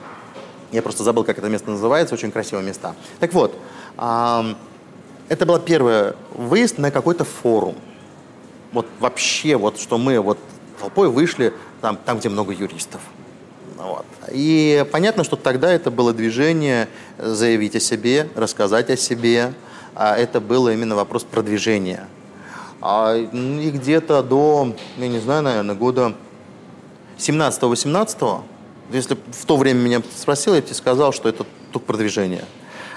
[0.73, 2.95] я просто забыл, как это место называется, очень красивые места.
[3.21, 3.55] Так вот,
[3.99, 4.55] э,
[5.33, 7.75] это был первый выезд на какой-то форум.
[8.71, 10.39] Вот вообще, вот что мы вот
[10.79, 13.01] толпой вышли там, там где много юристов.
[13.79, 14.05] Вот.
[14.31, 16.87] И понятно, что тогда это было движение
[17.17, 19.55] заявить о себе, рассказать о себе.
[19.95, 22.07] А это было именно вопрос продвижения.
[22.83, 26.15] А, и где-то до, я не знаю, наверное, года
[27.17, 28.43] 17-18,
[28.91, 32.45] если в то время меня спросил, я тебе сказал, что это только продвижение.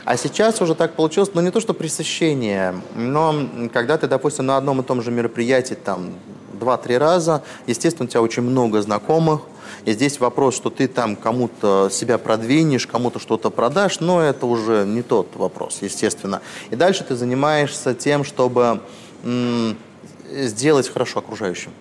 [0.06, 4.56] А сейчас уже так получилось, ну не то что пресыщение, но когда ты, допустим, на
[4.56, 6.14] одном и том же мероприятии там
[6.54, 9.42] два-три раза, естественно, у тебя очень много знакомых,
[9.84, 14.86] и здесь вопрос, что ты там кому-то себя продвинешь, кому-то что-то продашь, но это уже
[14.86, 16.42] не тот вопрос, естественно.
[16.70, 18.82] И дальше ты занимаешься тем, чтобы
[20.32, 21.72] сделать хорошо окружающим.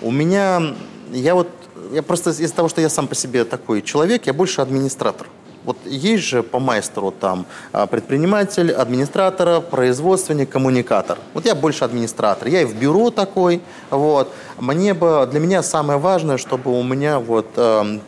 [0.00, 0.74] У меня,
[1.12, 1.48] я вот,
[1.92, 5.26] я просто из-за того, что я сам по себе такой человек, я больше администратор.
[5.64, 11.18] Вот есть же по майстру там а, предприниматель, администратор, производственник, коммуникатор.
[11.32, 12.48] Вот я больше администратор.
[12.48, 13.62] Я и в бюро такой.
[13.90, 14.30] Вот.
[14.58, 17.98] Мне бы, для меня самое важное, чтобы у меня вот, э,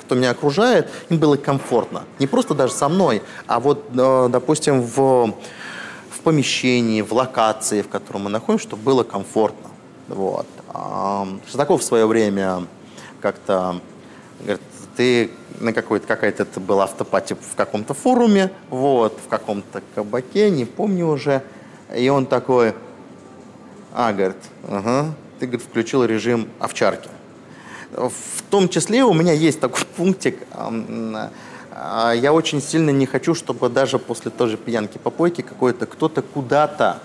[0.00, 2.04] кто меня окружает, им было комфортно.
[2.18, 5.34] Не просто даже со мной, а вот, э, допустим, в,
[6.10, 9.68] в помещении, в локации, в котором мы находимся, чтобы было комфортно.
[10.08, 10.46] Вот.
[11.46, 12.64] Шестаков в свое время
[13.20, 13.80] как-то
[14.40, 14.60] говорит,
[14.96, 20.64] ты на какой-то, какая-то это была автопати в каком-то форуме, вот, в каком-то кабаке, не
[20.64, 21.42] помню уже.
[21.94, 22.74] И он такой,
[23.94, 24.36] а, говорит,
[24.68, 27.08] ага, ты, говорит, включил режим овчарки.
[27.92, 33.68] В том числе у меня есть такой пунктик, а, я очень сильно не хочу, чтобы
[33.68, 37.00] даже после той же пьянки попойки какой-то кто-то куда-то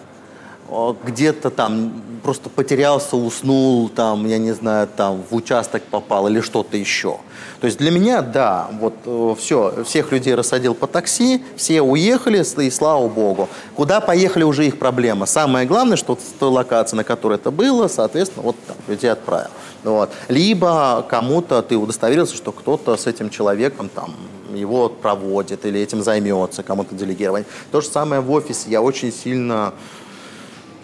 [1.05, 1.93] где-то там
[2.23, 7.17] просто потерялся, уснул, там, я не знаю, там в участок попал или что-то еще.
[7.59, 12.43] То есть для меня, да, вот э, все, всех людей рассадил по такси, все уехали,
[12.61, 13.49] и слава богу.
[13.75, 15.25] Куда поехали, уже их проблема.
[15.25, 19.49] Самое главное, что в той локации, на которой это было, соответственно, вот там людей отправил.
[19.83, 20.11] Вот.
[20.27, 24.15] Либо кому-то ты удостоверился, что кто-то с этим человеком там
[24.53, 27.45] его проводит или этим займется, кому-то делегировать.
[27.71, 28.69] То же самое в офисе.
[28.69, 29.73] Я очень сильно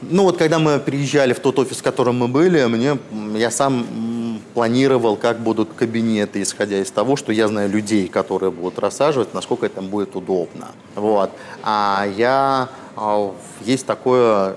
[0.02, 2.98] ну вот когда мы приезжали в тот офис, в котором мы были, мне,
[3.36, 3.86] я сам
[4.53, 9.65] планировал, как будут кабинеты, исходя из того, что я знаю людей, которые будут рассаживать, насколько
[9.65, 10.69] это будет удобно.
[10.95, 11.32] Вот.
[11.64, 14.56] А я, а, есть такое,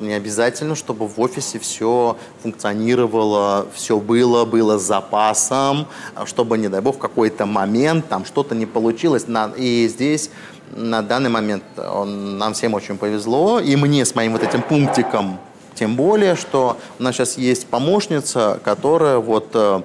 [0.00, 5.86] не обязательно, чтобы в офисе все функционировало, все было, было с запасом,
[6.24, 9.26] чтобы, не дай бог, в какой-то момент там что-то не получилось.
[9.56, 10.30] И здесь
[10.78, 15.38] на данный момент он, нам всем очень повезло, и мне с моим вот этим пунктиком,
[15.74, 19.82] тем более, что у нас сейчас есть помощница, которая вот э,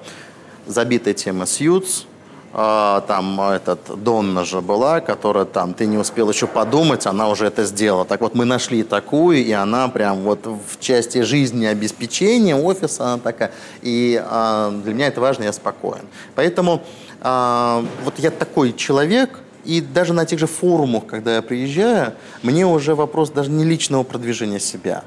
[0.66, 2.06] забитая тема Сьюз,
[2.52, 7.46] э, там этот Донна же была, которая там, ты не успел еще подумать, она уже
[7.46, 8.04] это сделала.
[8.04, 13.18] Так вот, мы нашли такую, и она прям вот в части жизни обеспечения офиса, она
[13.18, 13.52] такая.
[13.82, 16.06] И э, для меня это важно, я спокоен.
[16.34, 16.82] Поэтому
[17.20, 22.66] э, вот я такой человек, и даже на тех же форумах, когда я приезжаю, мне
[22.66, 25.04] уже вопрос даже не личного продвижения себя.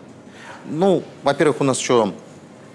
[0.69, 2.13] Ну, во-первых, у нас еще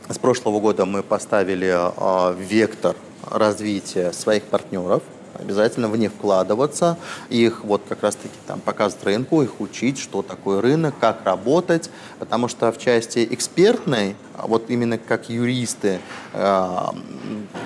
[0.08, 2.96] с прошлого года мы поставили э, вектор
[3.30, 5.02] развития своих партнеров–
[5.38, 6.96] обязательно в них вкладываться,
[7.28, 12.48] их вот как раз-таки там показывать рынку, их учить, что такое рынок, как работать, потому
[12.48, 16.00] что в части экспертной, вот именно как юристы,
[16.32, 16.78] э,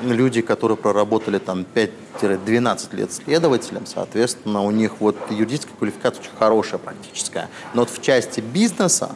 [0.03, 6.79] люди, которые проработали там 5-12 лет следователем, соответственно, у них вот юридическая квалификация очень хорошая
[6.79, 7.49] практическая.
[7.75, 9.11] Но вот в части бизнеса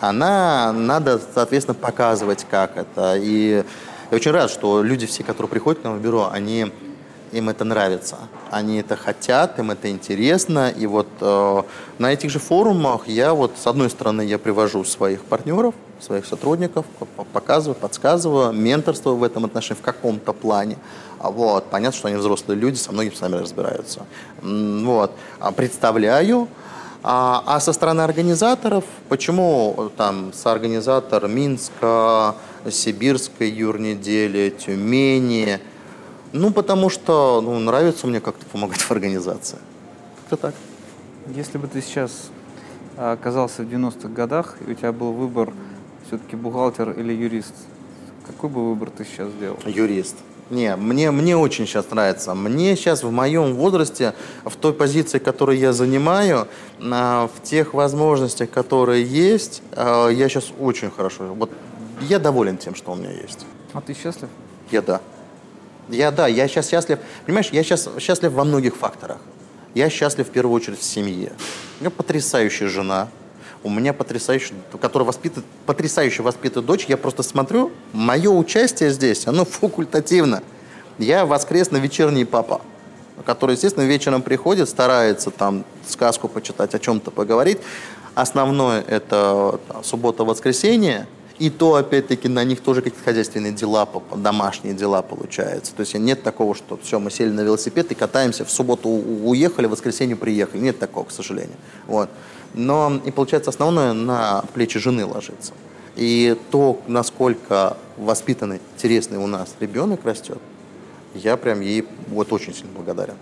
[0.00, 3.16] она надо, соответственно, показывать, как это.
[3.16, 3.64] И
[4.10, 6.72] я очень рад, что люди все, которые приходят к нам в бюро, они
[7.32, 8.16] им это нравится,
[8.50, 10.70] они это хотят, им это интересно.
[10.70, 11.62] И вот э,
[11.98, 16.86] на этих же форумах я вот с одной стороны я привожу своих партнеров, своих сотрудников,
[17.32, 20.78] показываю, подсказываю, менторство в этом отношении в каком-то плане.
[21.18, 24.06] А вот, понятно, что они взрослые люди, со многими сами разбираются.
[24.42, 26.48] Вот, а представляю.
[27.02, 32.34] А, а со стороны организаторов, почему там соорганизатор Минска,
[32.68, 35.60] Сибирской юрнедели, Тюмени–
[36.32, 39.58] ну, потому что ну, нравится мне как-то помогать в организации.
[40.20, 40.54] Как-то так.
[41.34, 42.30] Если бы ты сейчас
[42.96, 45.52] а, оказался в 90-х годах, и у тебя был выбор
[46.06, 47.54] все-таки бухгалтер или юрист,
[48.26, 49.58] какой бы выбор ты сейчас сделал?
[49.66, 50.16] Юрист.
[50.50, 52.34] Не, мне, мне очень сейчас нравится.
[52.34, 54.14] Мне сейчас в моем возрасте,
[54.44, 56.48] в той позиции, которую я занимаю,
[56.78, 61.34] в тех возможностях, которые есть, а, я сейчас очень хорошо.
[61.34, 61.50] Вот
[62.00, 63.44] я доволен тем, что у меня есть.
[63.72, 64.28] А ты счастлив?
[64.70, 65.00] Я да.
[65.88, 66.98] Я, да, я сейчас счастлив.
[67.24, 69.18] Понимаешь, я сейчас счастлив во многих факторах.
[69.74, 71.32] Я счастлив в первую очередь в семье.
[71.78, 73.08] У меня потрясающая жена,
[73.62, 76.86] у меня потрясающая, которая воспитывает, потрясающе воспитывает дочь.
[76.88, 80.42] Я просто смотрю, мое участие здесь, оно факультативно.
[80.98, 82.60] Я воскресный вечерний папа,
[83.24, 87.58] который, естественно, вечером приходит, старается там сказку почитать, о чем-то поговорить.
[88.14, 91.06] Основное это суббота-воскресенье–
[91.38, 95.72] и то, опять-таки, на них тоже какие-то хозяйственные дела, домашние дела получаются.
[95.74, 99.66] То есть нет такого, что все, мы сели на велосипед и катаемся, в субботу уехали,
[99.66, 100.60] в воскресенье приехали.
[100.60, 101.56] Нет такого, к сожалению.
[101.86, 102.10] Вот.
[102.54, 105.52] Но и получается основное на плечи жены ложится.
[105.94, 110.38] И то, насколько воспитанный, интересный у нас ребенок растет,
[111.14, 113.16] я прям ей вот очень сильно благодарен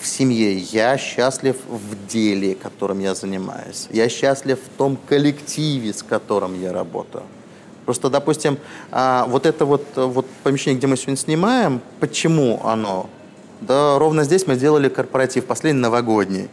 [0.00, 3.88] в семье, я счастлив в деле, которым я занимаюсь.
[3.90, 7.24] Я счастлив в том коллективе, с которым я работаю.
[7.84, 8.58] Просто, допустим,
[8.90, 13.08] а, вот это вот, вот помещение, где мы сегодня снимаем, почему оно?
[13.60, 16.48] Да ровно здесь мы сделали корпоратив, последний новогодний.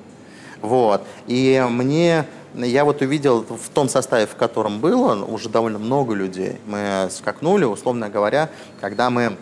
[0.62, 1.04] Вот.
[1.28, 6.58] И мне, я вот увидел в том составе, в котором было, уже довольно много людей.
[6.66, 8.50] Мы скакнули, условно говоря,
[8.82, 9.38] когда мы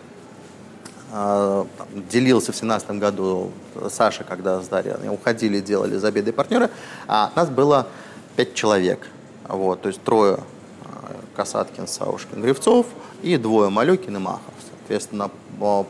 [2.10, 3.50] делился в 2017 году
[3.90, 6.70] Саша, когда с Дарьей уходили, делали за беды партнеры,
[7.06, 7.86] а нас было
[8.36, 9.08] пять человек.
[9.48, 10.40] Вот, то есть трое
[10.84, 12.86] а, Касаткин, Саушкин, Гривцов
[13.22, 14.52] и двое Малюкин и Махов.
[14.68, 15.30] Соответственно,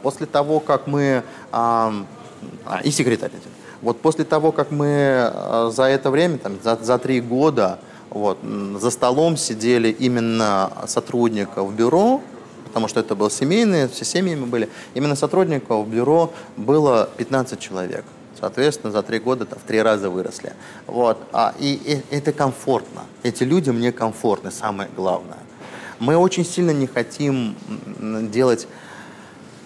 [0.03, 1.25] после того, как мы...
[1.51, 1.93] А,
[2.85, 3.33] и секретарь.
[3.83, 5.33] Вот после того, как мы
[5.73, 7.81] за это время, там, за, за три года,
[8.11, 8.39] вот,
[8.81, 12.21] за столом сидели именно сотрудников бюро,
[12.79, 14.69] потому что это был семейный, все семьями были.
[14.95, 18.05] Именно сотрудников в бюро было 15 человек.
[18.39, 20.53] Соответственно, за три года в три раза выросли.
[20.87, 21.19] Вот.
[21.33, 23.03] А, и, и это комфортно.
[23.25, 25.39] Эти люди мне комфортны, самое главное.
[25.99, 27.57] Мы очень сильно не хотим
[28.31, 28.69] делать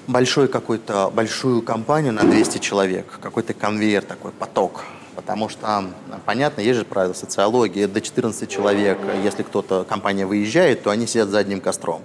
[0.06, 4.84] большой какой-то, большую компанию на 200 человек, какой-то конвейер такой, поток.
[5.16, 5.84] Потому что,
[6.24, 11.28] понятно, есть же правило социологии, до 14 человек, если кто-то, компания выезжает, то они сидят
[11.28, 12.00] за одним костром.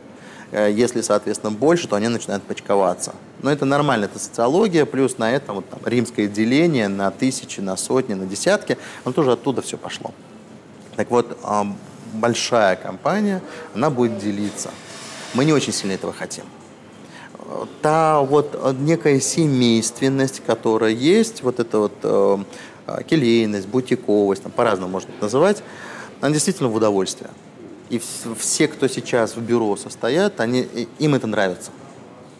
[0.51, 3.13] Э, если, соответственно, больше, то они начинают почковаться.
[3.41, 7.77] Но это нормально, это социология, плюс на этом вот, там, римское деление на тысячи, на
[7.77, 10.13] сотни, на десятки, оно тоже оттуда все пошло.
[10.95, 11.37] Так вот,
[12.13, 13.41] большая компания,
[13.75, 14.71] она будет делиться.
[15.33, 16.45] Мы не очень сильно этого хотим.
[17.81, 22.37] Та вот некая семейственность, которая есть, вот эта вот э,
[23.07, 25.63] келейность, бутиковость, там, по-разному можно это называть,
[26.19, 27.29] она действительно в удовольствие.
[27.89, 28.01] И
[28.37, 30.67] все, кто сейчас в бюро состоят, они,
[30.99, 31.71] им это нравится.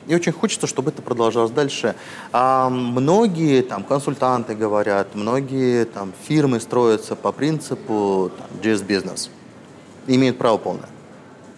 [0.07, 1.95] И очень хочется, чтобы это продолжалось дальше.
[2.32, 9.30] А многие там консультанты говорят, многие там фирмы строятся по принципу там, JS-бизнес.
[10.07, 10.90] Имеют право полное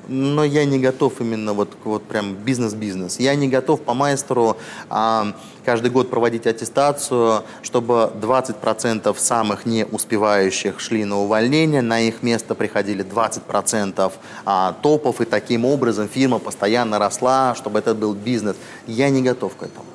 [0.08, 3.20] но я не готов именно вот, вот прям бизнес-бизнес.
[3.20, 4.58] Я не готов по майстеру
[4.90, 12.24] а, каждый год проводить аттестацию, чтобы 20% самых не успевающих шли на увольнение, на их
[12.24, 14.12] место приходили 20%
[14.46, 18.56] а, топов, и таким образом фирма постоянно росла, чтобы это был бизнес.
[18.88, 19.86] Я не готов к этому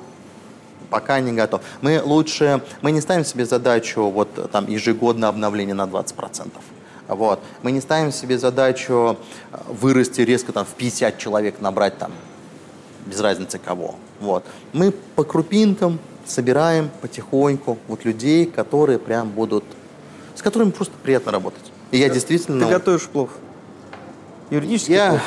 [0.89, 1.61] пока не готов.
[1.81, 6.51] Мы лучше, мы не ставим себе задачу вот там ежегодное обновление на 20%.
[7.07, 7.39] Вот.
[7.61, 9.17] Мы не ставим себе задачу
[9.51, 12.11] э, вырасти резко там, в 50 человек, набрать там,
[13.05, 13.95] без разницы кого.
[14.19, 14.43] Вот.
[14.73, 19.63] Мы по крупинкам собираем потихоньку вот людей, которые прям будут,
[20.33, 21.71] с которыми просто приятно работать.
[21.91, 22.65] И я действительно...
[22.65, 23.29] Ты готовишь плов?
[24.49, 25.09] Юридический я...
[25.09, 25.21] плов?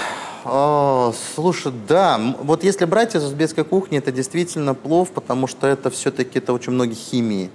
[0.44, 5.90] О, слушай, да, вот если брать из узбекской кухни, это действительно плов, потому что это
[5.90, 7.50] все-таки это очень много химии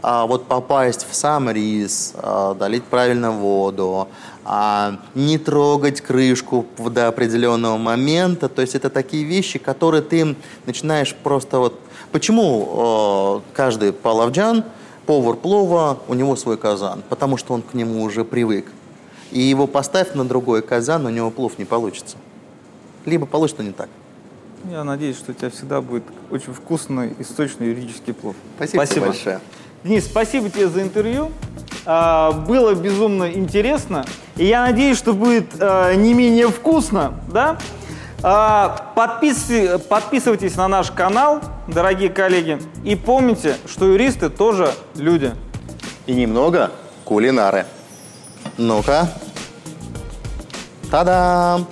[0.00, 4.08] а, вот попасть в сам рис, а, долить правильно воду,
[4.44, 8.48] а, не трогать крышку до определенного момента.
[8.48, 11.78] То есть это такие вещи, которые ты начинаешь просто вот...
[12.12, 14.64] Почему а, каждый палавджан,
[15.04, 17.02] повар плова, у него свой казан?
[17.08, 18.66] Потому что он к нему уже привык.
[19.32, 22.16] И его поставь на другой казан, у него плов не получится.
[23.04, 23.88] Либо получится не так.
[24.70, 28.34] Я надеюсь, что у тебя всегда будет очень вкусный и сочный юридический плов.
[28.56, 29.06] Спасибо, Спасибо.
[29.06, 29.40] большое.
[29.84, 31.30] Денис, спасибо тебе за интервью.
[31.86, 34.04] А, было безумно интересно.
[34.36, 37.58] И я надеюсь, что будет а, не менее вкусно, да?
[38.22, 42.60] А, подписывайтесь на наш канал, дорогие коллеги.
[42.84, 45.32] И помните, что юристы тоже люди.
[46.06, 46.72] И немного
[47.04, 47.64] кулинары.
[48.56, 49.08] Ну-ка.
[50.90, 51.66] Та-дам!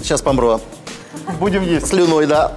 [0.00, 0.60] Сейчас помру.
[1.38, 1.86] Будем есть.
[1.86, 2.52] Слюной, да.